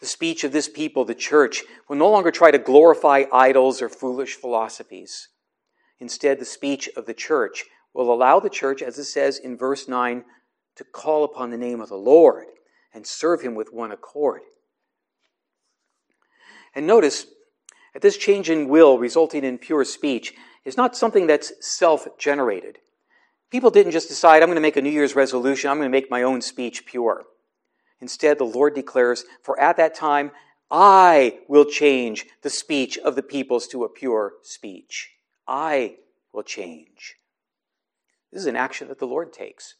The 0.00 0.06
speech 0.06 0.44
of 0.44 0.52
this 0.52 0.68
people, 0.68 1.04
the 1.04 1.14
church, 1.14 1.62
will 1.88 1.96
no 1.96 2.10
longer 2.10 2.30
try 2.30 2.50
to 2.50 2.58
glorify 2.58 3.24
idols 3.32 3.82
or 3.82 3.88
foolish 3.88 4.34
philosophies. 4.34 5.28
Instead, 5.98 6.38
the 6.38 6.46
speech 6.46 6.88
of 6.96 7.04
the 7.04 7.12
church 7.12 7.66
will 7.92 8.10
allow 8.10 8.40
the 8.40 8.48
church, 8.48 8.80
as 8.80 8.98
it 8.98 9.04
says 9.04 9.38
in 9.38 9.58
verse 9.58 9.88
9, 9.88 10.24
to 10.76 10.84
call 10.84 11.24
upon 11.24 11.50
the 11.50 11.58
name 11.58 11.80
of 11.80 11.90
the 11.90 11.96
Lord 11.96 12.46
and 12.94 13.06
serve 13.06 13.42
him 13.42 13.54
with 13.54 13.72
one 13.72 13.92
accord. 13.92 14.40
And 16.74 16.86
notice 16.86 17.26
that 17.92 18.02
this 18.02 18.16
change 18.16 18.50
in 18.50 18.68
will 18.68 18.98
resulting 18.98 19.44
in 19.44 19.58
pure 19.58 19.84
speech 19.84 20.34
is 20.64 20.76
not 20.76 20.96
something 20.96 21.26
that's 21.26 21.52
self 21.60 22.06
generated. 22.18 22.78
People 23.50 23.70
didn't 23.70 23.92
just 23.92 24.08
decide, 24.08 24.42
I'm 24.42 24.48
going 24.48 24.56
to 24.56 24.62
make 24.62 24.76
a 24.76 24.82
New 24.82 24.90
Year's 24.90 25.16
resolution, 25.16 25.70
I'm 25.70 25.78
going 25.78 25.90
to 25.90 25.96
make 25.96 26.10
my 26.10 26.22
own 26.22 26.40
speech 26.40 26.86
pure. 26.86 27.24
Instead, 28.00 28.38
the 28.38 28.44
Lord 28.44 28.74
declares, 28.74 29.24
For 29.42 29.58
at 29.60 29.76
that 29.76 29.94
time 29.94 30.30
I 30.70 31.40
will 31.48 31.64
change 31.64 32.26
the 32.42 32.50
speech 32.50 32.96
of 32.98 33.16
the 33.16 33.22
peoples 33.22 33.66
to 33.68 33.84
a 33.84 33.88
pure 33.88 34.34
speech. 34.42 35.10
I 35.46 35.96
will 36.32 36.44
change. 36.44 37.16
This 38.32 38.42
is 38.42 38.46
an 38.46 38.56
action 38.56 38.88
that 38.88 39.00
the 39.00 39.06
Lord 39.06 39.32
takes. 39.32 39.74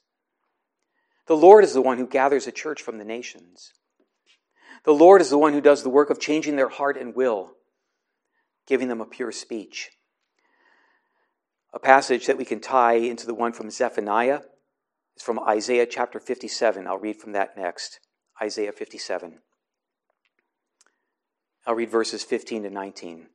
The 1.27 1.37
Lord 1.37 1.63
is 1.63 1.73
the 1.73 1.83
one 1.83 1.99
who 1.99 2.09
gathers 2.09 2.49
a 2.49 2.53
church 2.53 2.83
from 2.83 2.99
the 2.99 3.05
nations. 3.05 3.73
The 4.85 4.93
Lord 4.93 5.21
is 5.21 5.31
the 5.31 5.39
one 5.39 5.53
who 5.53 5.61
does 5.61 5.85
the 5.85 5.91
work 5.91 6.11
of 6.11 6.19
changing 6.19 6.57
their 6.57 6.69
heart 6.69 6.97
and 6.97 7.15
will, 7.15 7.53
giving 8.71 8.87
them 8.87 9.01
a 9.01 9.05
pure 9.05 9.33
speech. 9.33 9.91
A 11.75 11.81
passage 11.81 12.27
that 12.27 12.39
we 12.39 12.45
can 12.45 12.61
tie 12.61 12.95
into 12.95 13.27
the 13.27 13.35
one 13.35 13.53
from 13.53 13.69
Zephaniah 13.69 14.43
is 15.17 15.25
from 15.25 15.41
Isaiah 15.41 15.87
chapter 15.87 16.21
57. 16.21 16.87
I'll 16.87 16.97
read 16.97 17.17
from 17.17 17.33
that 17.33 17.57
next. 17.57 17.99
Isaiah 18.41 18.71
57. 18.71 19.41
I'll 21.67 21.75
read 21.75 21.91
verses 21.91 22.23
15 22.23 22.63
to 22.63 22.71
19. 22.71 23.27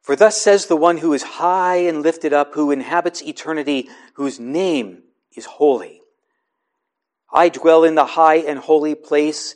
For 0.00 0.16
thus 0.16 0.40
says 0.40 0.64
the 0.64 0.74
one 0.74 0.98
who 0.98 1.12
is 1.12 1.22
high 1.22 1.76
and 1.76 2.02
lifted 2.02 2.32
up, 2.32 2.54
who 2.54 2.70
inhabits 2.70 3.22
eternity, 3.22 3.90
whose 4.14 4.40
name 4.40 5.02
is 5.36 5.44
holy. 5.44 6.00
I 7.30 7.50
dwell 7.50 7.84
in 7.84 7.94
the 7.94 8.06
high 8.06 8.36
and 8.36 8.58
holy 8.58 8.94
place, 8.94 9.54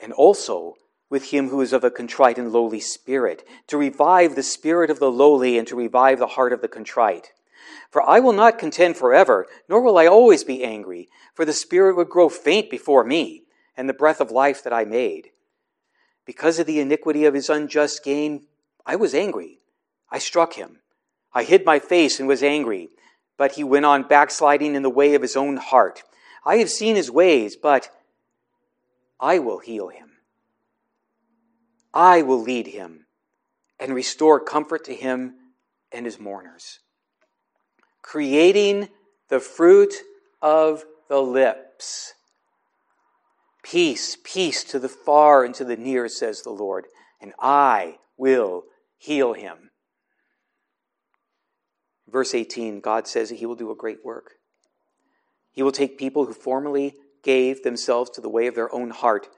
and 0.00 0.14
also 0.14 0.76
with 1.12 1.30
him 1.30 1.50
who 1.50 1.60
is 1.60 1.74
of 1.74 1.84
a 1.84 1.90
contrite 1.90 2.38
and 2.38 2.50
lowly 2.50 2.80
spirit, 2.80 3.46
to 3.66 3.76
revive 3.76 4.34
the 4.34 4.42
spirit 4.42 4.88
of 4.88 4.98
the 4.98 5.10
lowly 5.10 5.58
and 5.58 5.68
to 5.68 5.76
revive 5.76 6.18
the 6.18 6.26
heart 6.26 6.54
of 6.54 6.62
the 6.62 6.68
contrite. 6.68 7.32
For 7.90 8.02
I 8.02 8.18
will 8.18 8.32
not 8.32 8.58
contend 8.58 8.96
forever, 8.96 9.46
nor 9.68 9.82
will 9.82 9.98
I 9.98 10.06
always 10.06 10.42
be 10.42 10.64
angry, 10.64 11.10
for 11.34 11.44
the 11.44 11.52
spirit 11.52 11.96
would 11.96 12.08
grow 12.08 12.30
faint 12.30 12.70
before 12.70 13.04
me, 13.04 13.42
and 13.76 13.90
the 13.90 13.92
breath 13.92 14.22
of 14.22 14.30
life 14.30 14.64
that 14.64 14.72
I 14.72 14.86
made. 14.86 15.28
Because 16.24 16.58
of 16.58 16.66
the 16.66 16.80
iniquity 16.80 17.26
of 17.26 17.34
his 17.34 17.50
unjust 17.50 18.02
gain, 18.02 18.46
I 18.86 18.96
was 18.96 19.14
angry. 19.14 19.60
I 20.10 20.18
struck 20.18 20.54
him. 20.54 20.80
I 21.34 21.44
hid 21.44 21.66
my 21.66 21.78
face 21.78 22.20
and 22.20 22.26
was 22.26 22.42
angry, 22.42 22.88
but 23.36 23.52
he 23.52 23.64
went 23.64 23.84
on 23.84 24.08
backsliding 24.08 24.74
in 24.74 24.82
the 24.82 24.88
way 24.88 25.14
of 25.14 25.20
his 25.20 25.36
own 25.36 25.58
heart. 25.58 26.04
I 26.42 26.56
have 26.56 26.70
seen 26.70 26.96
his 26.96 27.10
ways, 27.10 27.54
but 27.54 27.90
I 29.20 29.40
will 29.40 29.58
heal 29.58 29.88
him. 29.88 30.11
I 31.94 32.22
will 32.22 32.40
lead 32.40 32.68
him 32.68 33.06
and 33.78 33.94
restore 33.94 34.40
comfort 34.40 34.84
to 34.84 34.94
him 34.94 35.34
and 35.90 36.06
his 36.06 36.18
mourners 36.18 36.80
creating 38.02 38.88
the 39.28 39.40
fruit 39.40 39.94
of 40.42 40.84
the 41.08 41.20
lips. 41.22 42.14
Peace, 43.62 44.18
peace 44.24 44.64
to 44.64 44.78
the 44.78 44.88
far 44.88 45.44
and 45.44 45.54
to 45.54 45.64
the 45.64 45.76
near, 45.76 46.08
says 46.08 46.42
the 46.42 46.50
Lord, 46.50 46.86
and 47.20 47.32
I 47.38 47.98
will 48.16 48.64
heal 48.98 49.32
him. 49.32 49.70
Verse 52.08 52.34
18, 52.34 52.80
God 52.80 53.06
says 53.06 53.30
that 53.30 53.38
he 53.38 53.46
will 53.46 53.54
do 53.54 53.70
a 53.70 53.76
great 53.76 54.04
work. 54.04 54.32
He 55.52 55.62
will 55.62 55.72
take 55.72 55.96
people 55.96 56.26
who 56.26 56.34
formerly 56.34 56.96
gave 57.22 57.62
themselves 57.62 58.10
to 58.10 58.20
the 58.20 58.28
way 58.28 58.48
of 58.48 58.54
their 58.54 58.74
own 58.74 58.90
heart, 58.90 59.28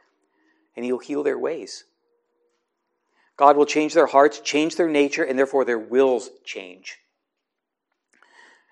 and 0.75 0.85
he 0.85 0.91
will 0.91 1.01
heal 1.01 1.23
their 1.23 1.39
ways. 1.39 1.85
God 3.37 3.57
will 3.57 3.66
change 3.66 3.95
their 3.95 4.07
hearts, 4.07 4.41
change 4.41 4.76
their 4.76 4.89
nature, 4.89 5.24
and 5.24 5.39
therefore 5.39 5.64
their 5.64 5.78
wills 5.78 6.30
change. 6.45 6.99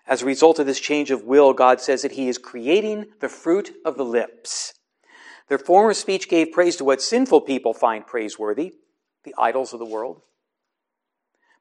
As 0.06 0.22
a 0.22 0.26
result 0.26 0.58
of 0.58 0.66
this 0.66 0.80
change 0.80 1.10
of 1.10 1.24
will, 1.24 1.52
God 1.52 1.80
says 1.80 2.02
that 2.02 2.12
He 2.12 2.28
is 2.28 2.38
creating 2.38 3.06
the 3.20 3.28
fruit 3.28 3.72
of 3.84 3.96
the 3.96 4.04
lips. 4.04 4.74
Their 5.48 5.58
former 5.58 5.94
speech 5.94 6.28
gave 6.28 6.52
praise 6.52 6.76
to 6.76 6.84
what 6.84 7.02
sinful 7.02 7.42
people 7.42 7.74
find 7.74 8.06
praiseworthy, 8.06 8.74
the 9.24 9.34
idols 9.38 9.72
of 9.72 9.78
the 9.78 9.84
world. 9.84 10.22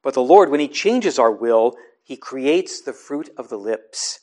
But 0.04 0.14
the 0.14 0.22
Lord, 0.22 0.50
when 0.50 0.60
He 0.60 0.68
changes 0.68 1.20
our 1.20 1.32
will, 1.32 1.76
He 2.04 2.18
creates 2.18 2.82
the 2.82 2.94
fruit 2.94 3.30
of 3.38 3.50
the 3.50 3.58
lips. 3.58 4.20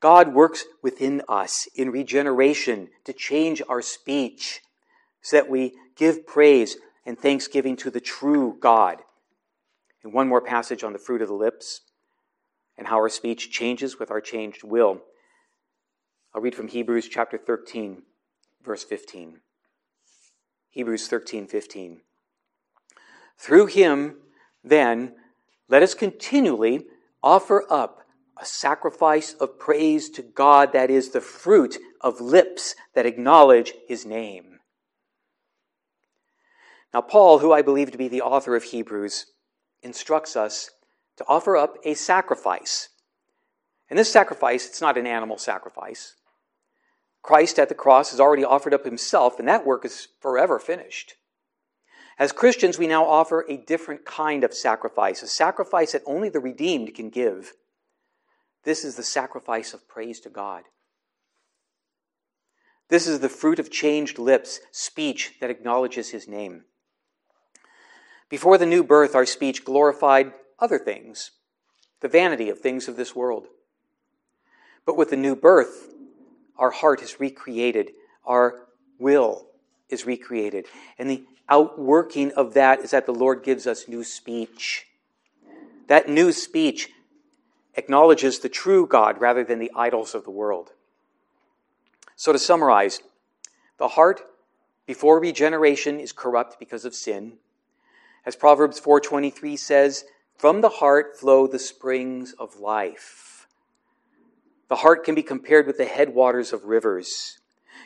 God 0.00 0.34
works 0.34 0.64
within 0.82 1.22
us 1.28 1.66
in 1.74 1.90
regeneration 1.90 2.88
to 3.04 3.12
change 3.12 3.62
our 3.68 3.80
speech 3.80 4.60
so 5.22 5.36
that 5.36 5.48
we 5.48 5.74
give 5.96 6.26
praise 6.26 6.76
and 7.06 7.18
thanksgiving 7.18 7.76
to 7.76 7.90
the 7.90 8.00
true 8.00 8.56
God. 8.60 9.00
And 10.02 10.12
one 10.12 10.28
more 10.28 10.42
passage 10.42 10.84
on 10.84 10.92
the 10.92 10.98
fruit 10.98 11.22
of 11.22 11.28
the 11.28 11.34
lips 11.34 11.80
and 12.76 12.88
how 12.88 12.96
our 12.96 13.08
speech 13.08 13.50
changes 13.50 13.98
with 13.98 14.10
our 14.10 14.20
changed 14.20 14.62
will. 14.62 15.00
I'll 16.34 16.42
read 16.42 16.54
from 16.54 16.68
Hebrews 16.68 17.08
chapter 17.08 17.38
13, 17.38 18.02
verse 18.62 18.84
15. 18.84 19.40
Hebrews 20.68 21.08
13, 21.08 21.46
15. 21.46 22.00
Through 23.38 23.66
him, 23.66 24.16
then, 24.62 25.14
let 25.68 25.82
us 25.82 25.94
continually 25.94 26.86
offer 27.22 27.64
up 27.70 28.02
a 28.38 28.44
sacrifice 28.44 29.32
of 29.34 29.58
praise 29.58 30.10
to 30.10 30.22
God 30.22 30.72
that 30.72 30.90
is 30.90 31.10
the 31.10 31.20
fruit 31.20 31.78
of 32.00 32.20
lips 32.20 32.74
that 32.94 33.06
acknowledge 33.06 33.72
his 33.88 34.04
name. 34.04 34.55
Now, 36.94 37.00
Paul, 37.00 37.40
who 37.40 37.52
I 37.52 37.62
believe 37.62 37.90
to 37.92 37.98
be 37.98 38.08
the 38.08 38.22
author 38.22 38.56
of 38.56 38.64
Hebrews, 38.64 39.26
instructs 39.82 40.36
us 40.36 40.70
to 41.16 41.24
offer 41.28 41.56
up 41.56 41.76
a 41.84 41.94
sacrifice. 41.94 42.88
And 43.88 43.98
this 43.98 44.10
sacrifice, 44.10 44.66
it's 44.66 44.80
not 44.80 44.98
an 44.98 45.06
animal 45.06 45.38
sacrifice. 45.38 46.14
Christ 47.22 47.58
at 47.58 47.68
the 47.68 47.74
cross 47.74 48.10
has 48.10 48.20
already 48.20 48.44
offered 48.44 48.72
up 48.72 48.84
himself, 48.84 49.38
and 49.38 49.48
that 49.48 49.66
work 49.66 49.84
is 49.84 50.08
forever 50.20 50.58
finished. 50.58 51.14
As 52.18 52.32
Christians, 52.32 52.78
we 52.78 52.86
now 52.86 53.04
offer 53.04 53.44
a 53.48 53.56
different 53.56 54.04
kind 54.04 54.42
of 54.42 54.54
sacrifice, 54.54 55.22
a 55.22 55.26
sacrifice 55.26 55.92
that 55.92 56.02
only 56.06 56.28
the 56.28 56.40
redeemed 56.40 56.94
can 56.94 57.10
give. 57.10 57.52
This 58.64 58.84
is 58.84 58.96
the 58.96 59.02
sacrifice 59.02 59.74
of 59.74 59.88
praise 59.88 60.18
to 60.20 60.30
God. 60.30 60.64
This 62.88 63.06
is 63.06 63.20
the 63.20 63.28
fruit 63.28 63.58
of 63.58 63.70
changed 63.70 64.18
lips, 64.18 64.60
speech 64.70 65.34
that 65.40 65.50
acknowledges 65.50 66.10
his 66.10 66.28
name. 66.28 66.64
Before 68.28 68.58
the 68.58 68.66
new 68.66 68.82
birth, 68.82 69.14
our 69.14 69.26
speech 69.26 69.64
glorified 69.64 70.32
other 70.58 70.78
things, 70.78 71.32
the 72.00 72.08
vanity 72.08 72.48
of 72.48 72.58
things 72.58 72.88
of 72.88 72.96
this 72.96 73.14
world. 73.14 73.46
But 74.84 74.96
with 74.96 75.10
the 75.10 75.16
new 75.16 75.36
birth, 75.36 75.88
our 76.58 76.70
heart 76.70 77.02
is 77.02 77.20
recreated, 77.20 77.92
our 78.24 78.66
will 78.98 79.46
is 79.88 80.06
recreated. 80.06 80.66
And 80.98 81.08
the 81.08 81.24
outworking 81.48 82.32
of 82.32 82.54
that 82.54 82.80
is 82.80 82.90
that 82.90 83.06
the 83.06 83.12
Lord 83.12 83.42
gives 83.44 83.66
us 83.66 83.88
new 83.88 84.02
speech. 84.02 84.86
That 85.86 86.08
new 86.08 86.32
speech 86.32 86.90
acknowledges 87.74 88.38
the 88.38 88.48
true 88.48 88.86
God 88.86 89.20
rather 89.20 89.44
than 89.44 89.58
the 89.58 89.70
idols 89.76 90.14
of 90.14 90.24
the 90.24 90.30
world. 90.30 90.72
So 92.16 92.32
to 92.32 92.38
summarize, 92.38 93.00
the 93.78 93.88
heart 93.88 94.22
before 94.86 95.20
regeneration 95.20 96.00
is 96.00 96.12
corrupt 96.12 96.58
because 96.58 96.84
of 96.84 96.94
sin. 96.94 97.34
As 98.26 98.34
Proverbs 98.34 98.80
4:23 98.80 99.56
says, 99.56 100.04
from 100.36 100.60
the 100.60 100.68
heart 100.68 101.18
flow 101.18 101.46
the 101.46 101.60
springs 101.60 102.34
of 102.34 102.58
life. 102.58 103.46
The 104.68 104.76
heart 104.76 105.04
can 105.04 105.14
be 105.14 105.22
compared 105.22 105.66
with 105.66 105.78
the 105.78 105.84
headwaters 105.84 106.52
of 106.52 106.64
rivers. 106.64 107.38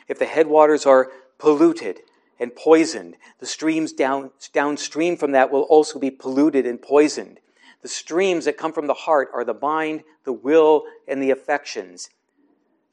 If 0.07 0.17
the 0.17 0.25
headwaters 0.25 0.85
are 0.85 1.11
polluted 1.37 1.99
and 2.39 2.55
poisoned, 2.55 3.17
the 3.39 3.45
streams 3.45 3.93
down, 3.93 4.31
downstream 4.51 5.15
from 5.15 5.31
that 5.31 5.51
will 5.51 5.61
also 5.61 5.99
be 5.99 6.09
polluted 6.09 6.65
and 6.65 6.81
poisoned. 6.81 7.39
The 7.83 7.87
streams 7.87 8.45
that 8.45 8.57
come 8.57 8.73
from 8.73 8.87
the 8.87 8.95
heart 8.95 9.29
are 9.33 9.45
the 9.45 9.53
mind, 9.53 10.03
the 10.23 10.33
will, 10.33 10.85
and 11.07 11.21
the 11.21 11.31
affections. 11.31 12.09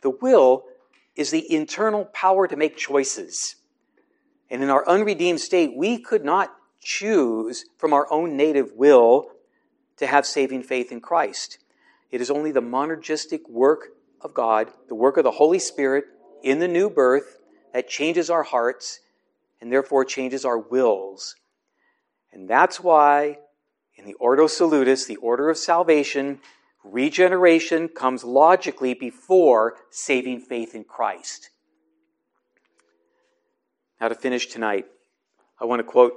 The 0.03 0.11
will 0.11 0.67
is 1.17 1.31
the 1.31 1.51
internal 1.53 2.05
power 2.05 2.47
to 2.47 2.57
make 2.57 2.77
choices. 2.77 3.57
And 4.51 4.63
in 4.63 4.71
our 4.71 4.87
unredeemed 4.87 5.41
state, 5.41 5.75
we 5.75 5.99
could 5.99 6.25
not 6.25 6.55
choose 6.81 7.65
from 7.77 7.93
our 7.93 8.11
own 8.13 8.37
native 8.37 8.73
will 8.73 9.31
to 9.97 10.07
have 10.07 10.27
saving 10.27 10.63
faith 10.63 10.93
in 10.93 11.01
Christ. 11.01 11.59
It 12.11 12.21
is 12.21 12.31
only 12.31 12.53
the 12.53 12.63
monergistic 12.63 13.49
work 13.49 13.89
of 14.21 14.35
God, 14.35 14.71
the 14.89 14.95
work 14.95 15.17
of 15.17 15.25
the 15.25 15.33
Holy 15.33 15.59
Spirit 15.59 16.05
in 16.43 16.59
the 16.59 16.69
new 16.69 16.89
birth, 16.89 17.39
that 17.73 17.89
changes 17.89 18.31
our 18.31 18.45
hearts 18.45 19.01
and 19.61 19.73
therefore 19.73 20.05
changes 20.05 20.45
our 20.45 20.59
wills. 20.59 21.37
And 22.33 22.49
that's 22.49 22.81
why 22.81 23.39
in 23.97 24.07
the 24.07 24.15
Ordo 24.15 24.47
Salutis, 24.47 25.07
the 25.07 25.17
order 25.17 25.51
of 25.51 25.59
salvation, 25.59 26.41
regeneration 26.85 27.89
comes 27.89 28.25
logically 28.25 28.95
before 28.95 29.77
saving 29.91 30.41
faith 30.41 30.75
in 30.75 30.85
Christ. 30.85 31.51
Now, 34.01 34.09
to 34.09 34.15
finish 34.15 34.47
tonight, 34.47 34.87
I 35.61 35.65
want 35.65 35.81
to 35.81 35.85
quote 35.85 36.15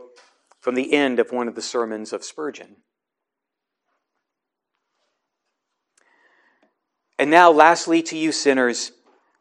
from 0.62 0.76
the 0.76 0.94
end 0.94 1.20
of 1.20 1.32
one 1.32 1.48
of 1.48 1.56
the 1.56 1.62
sermons 1.62 2.14
of 2.14 2.24
Spurgeon. 2.24 2.78
And 7.20 7.30
now, 7.30 7.52
lastly, 7.52 8.02
to 8.04 8.18
you 8.18 8.32
sinners, 8.32 8.92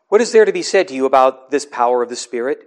what 0.09 0.21
is 0.21 0.33
there 0.33 0.45
to 0.45 0.53
be 0.53 0.63
said 0.63 0.89
to 0.89 0.95
you 0.95 1.07
about 1.07 1.51
this 1.51 1.65
power 1.65 2.03
of 2.03 2.09
the 2.09 2.17
Spirit? 2.17 2.65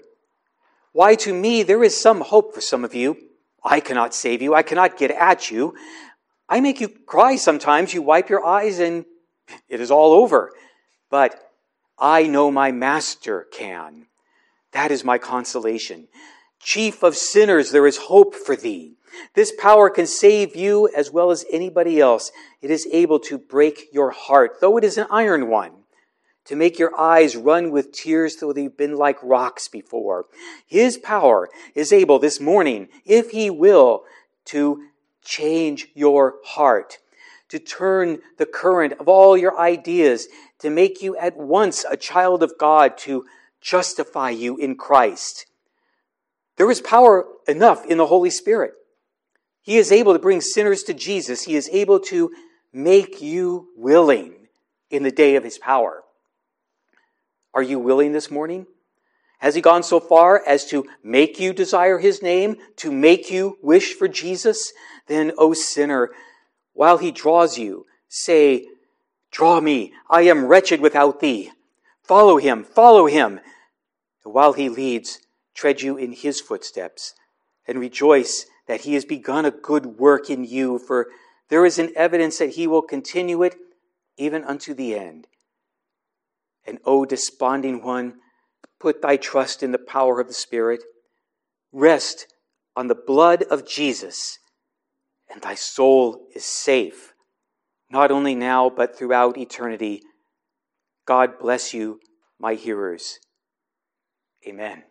Why, 0.91 1.15
to 1.15 1.33
me, 1.33 1.63
there 1.63 1.83
is 1.83 1.99
some 1.99 2.21
hope 2.21 2.53
for 2.55 2.61
some 2.61 2.85
of 2.85 2.95
you. 2.95 3.17
I 3.63 3.79
cannot 3.79 4.13
save 4.13 4.41
you. 4.41 4.53
I 4.53 4.63
cannot 4.63 4.97
get 4.97 5.11
at 5.11 5.51
you. 5.51 5.75
I 6.47 6.61
make 6.61 6.79
you 6.79 6.87
cry 6.87 7.35
sometimes. 7.35 7.93
You 7.93 8.01
wipe 8.01 8.29
your 8.29 8.45
eyes 8.45 8.79
and 8.79 9.05
it 9.67 9.81
is 9.81 9.91
all 9.91 10.13
over. 10.13 10.51
But 11.09 11.39
I 11.97 12.27
know 12.27 12.51
my 12.51 12.71
master 12.71 13.47
can. 13.51 14.07
That 14.71 14.91
is 14.91 15.03
my 15.03 15.17
consolation. 15.17 16.07
Chief 16.64 17.03
of 17.03 17.18
sinners, 17.18 17.72
there 17.72 17.86
is 17.86 17.97
hope 17.97 18.34
for 18.34 18.55
thee. 18.55 18.93
This 19.34 19.51
power 19.51 19.89
can 19.89 20.07
save 20.07 20.55
you 20.55 20.89
as 20.95 21.11
well 21.11 21.30
as 21.30 21.45
anybody 21.51 21.99
else. 21.99 22.32
It 22.61 22.72
is 22.72 22.88
able 22.91 23.20
to 23.20 23.38
break 23.38 23.88
your 23.91 24.11
heart, 24.11 24.61
though 24.61 24.78
it 24.78 24.86
is 24.86 24.97
an 24.97 25.07
iron 25.11 25.49
one, 25.49 25.72
to 26.45 26.55
make 26.55 26.80
your 26.80 26.97
eyes 26.97 27.36
run 27.36 27.70
with 27.70 27.91
tears 27.91 28.38
though 28.38 28.53
they've 28.53 28.76
been 28.76 28.95
like 28.95 29.22
rocks 29.22 29.68
before. 29.68 30.28
His 30.66 30.97
power 30.97 31.49
is 31.76 31.91
able 31.91 32.18
this 32.18 32.39
morning, 32.39 32.88
if 33.05 33.32
he 33.32 33.49
will, 33.49 34.05
to 34.45 34.86
change 35.22 35.89
your 35.93 36.36
heart, 36.45 36.97
to 37.49 37.59
turn 37.59 38.20
the 38.38 38.45
current 38.45 38.93
of 39.01 39.09
all 39.09 39.38
your 39.38 39.59
ideas, 39.59 40.28
to 40.59 40.70
make 40.70 41.01
you 41.01 41.18
at 41.18 41.36
once 41.36 41.84
a 41.89 41.97
child 41.97 42.41
of 42.41 42.57
God, 42.57 42.97
to 42.99 43.26
justify 43.59 44.30
you 44.30 44.55
in 44.57 44.76
Christ. 44.76 45.45
There 46.57 46.69
is 46.69 46.81
power 46.81 47.25
enough 47.47 47.85
in 47.85 47.97
the 47.97 48.05
Holy 48.05 48.29
Spirit. 48.29 48.73
He 49.61 49.77
is 49.77 49.91
able 49.91 50.13
to 50.13 50.19
bring 50.19 50.41
sinners 50.41 50.83
to 50.83 50.93
Jesus. 50.93 51.43
He 51.43 51.55
is 51.55 51.69
able 51.71 51.99
to 52.01 52.31
make 52.71 53.21
you 53.21 53.69
willing 53.77 54.33
in 54.89 55.03
the 55.03 55.11
day 55.11 55.35
of 55.35 55.43
his 55.43 55.57
power. 55.57 56.03
Are 57.53 57.63
you 57.63 57.79
willing 57.79 58.11
this 58.11 58.29
morning? 58.29 58.67
Has 59.39 59.55
he 59.55 59.61
gone 59.61 59.83
so 59.83 59.99
far 59.99 60.41
as 60.45 60.65
to 60.67 60.85
make 61.03 61.39
you 61.39 61.53
desire 61.53 61.97
his 61.99 62.21
name, 62.21 62.57
to 62.77 62.91
make 62.91 63.29
you 63.29 63.57
wish 63.61 63.93
for 63.93 64.07
Jesus? 64.07 64.71
Then, 65.07 65.33
O 65.37 65.53
sinner, 65.53 66.11
while 66.73 66.97
he 66.97 67.11
draws 67.11 67.57
you, 67.57 67.85
say, 68.07 68.67
Draw 69.31 69.61
me, 69.61 69.93
I 70.09 70.21
am 70.21 70.45
wretched 70.45 70.79
without 70.79 71.19
thee. 71.19 71.51
Follow 72.03 72.37
him, 72.37 72.63
follow 72.63 73.07
him. 73.07 73.39
While 74.23 74.53
he 74.53 74.69
leads, 74.69 75.19
tread 75.53 75.81
you 75.81 75.97
in 75.97 76.11
his 76.11 76.41
footsteps, 76.41 77.13
and 77.67 77.79
rejoice 77.79 78.45
that 78.67 78.81
he 78.81 78.93
has 78.93 79.05
begun 79.05 79.45
a 79.45 79.51
good 79.51 79.97
work 79.97 80.29
in 80.29 80.43
you, 80.43 80.79
for 80.79 81.07
there 81.49 81.65
is 81.65 81.79
an 81.79 81.91
evidence 81.95 82.37
that 82.39 82.51
he 82.51 82.67
will 82.67 82.81
continue 82.81 83.43
it 83.43 83.55
even 84.17 84.43
unto 84.43 84.73
the 84.73 84.95
end. 84.95 85.27
And 86.65 86.79
O 86.85 87.05
desponding 87.05 87.83
one, 87.83 88.15
put 88.79 89.01
thy 89.01 89.17
trust 89.17 89.63
in 89.63 89.71
the 89.71 89.77
power 89.77 90.19
of 90.19 90.27
the 90.27 90.33
Spirit. 90.33 90.83
Rest 91.71 92.27
on 92.75 92.87
the 92.87 92.95
blood 92.95 93.43
of 93.43 93.67
Jesus, 93.67 94.39
and 95.31 95.41
thy 95.41 95.55
soul 95.55 96.27
is 96.35 96.45
safe, 96.45 97.13
not 97.89 98.11
only 98.11 98.35
now, 98.35 98.69
but 98.69 98.97
throughout 98.97 99.37
eternity. 99.37 100.01
God 101.05 101.39
bless 101.39 101.73
you, 101.73 101.99
my 102.39 102.55
hearers. 102.55 103.19
Amen. 104.47 104.83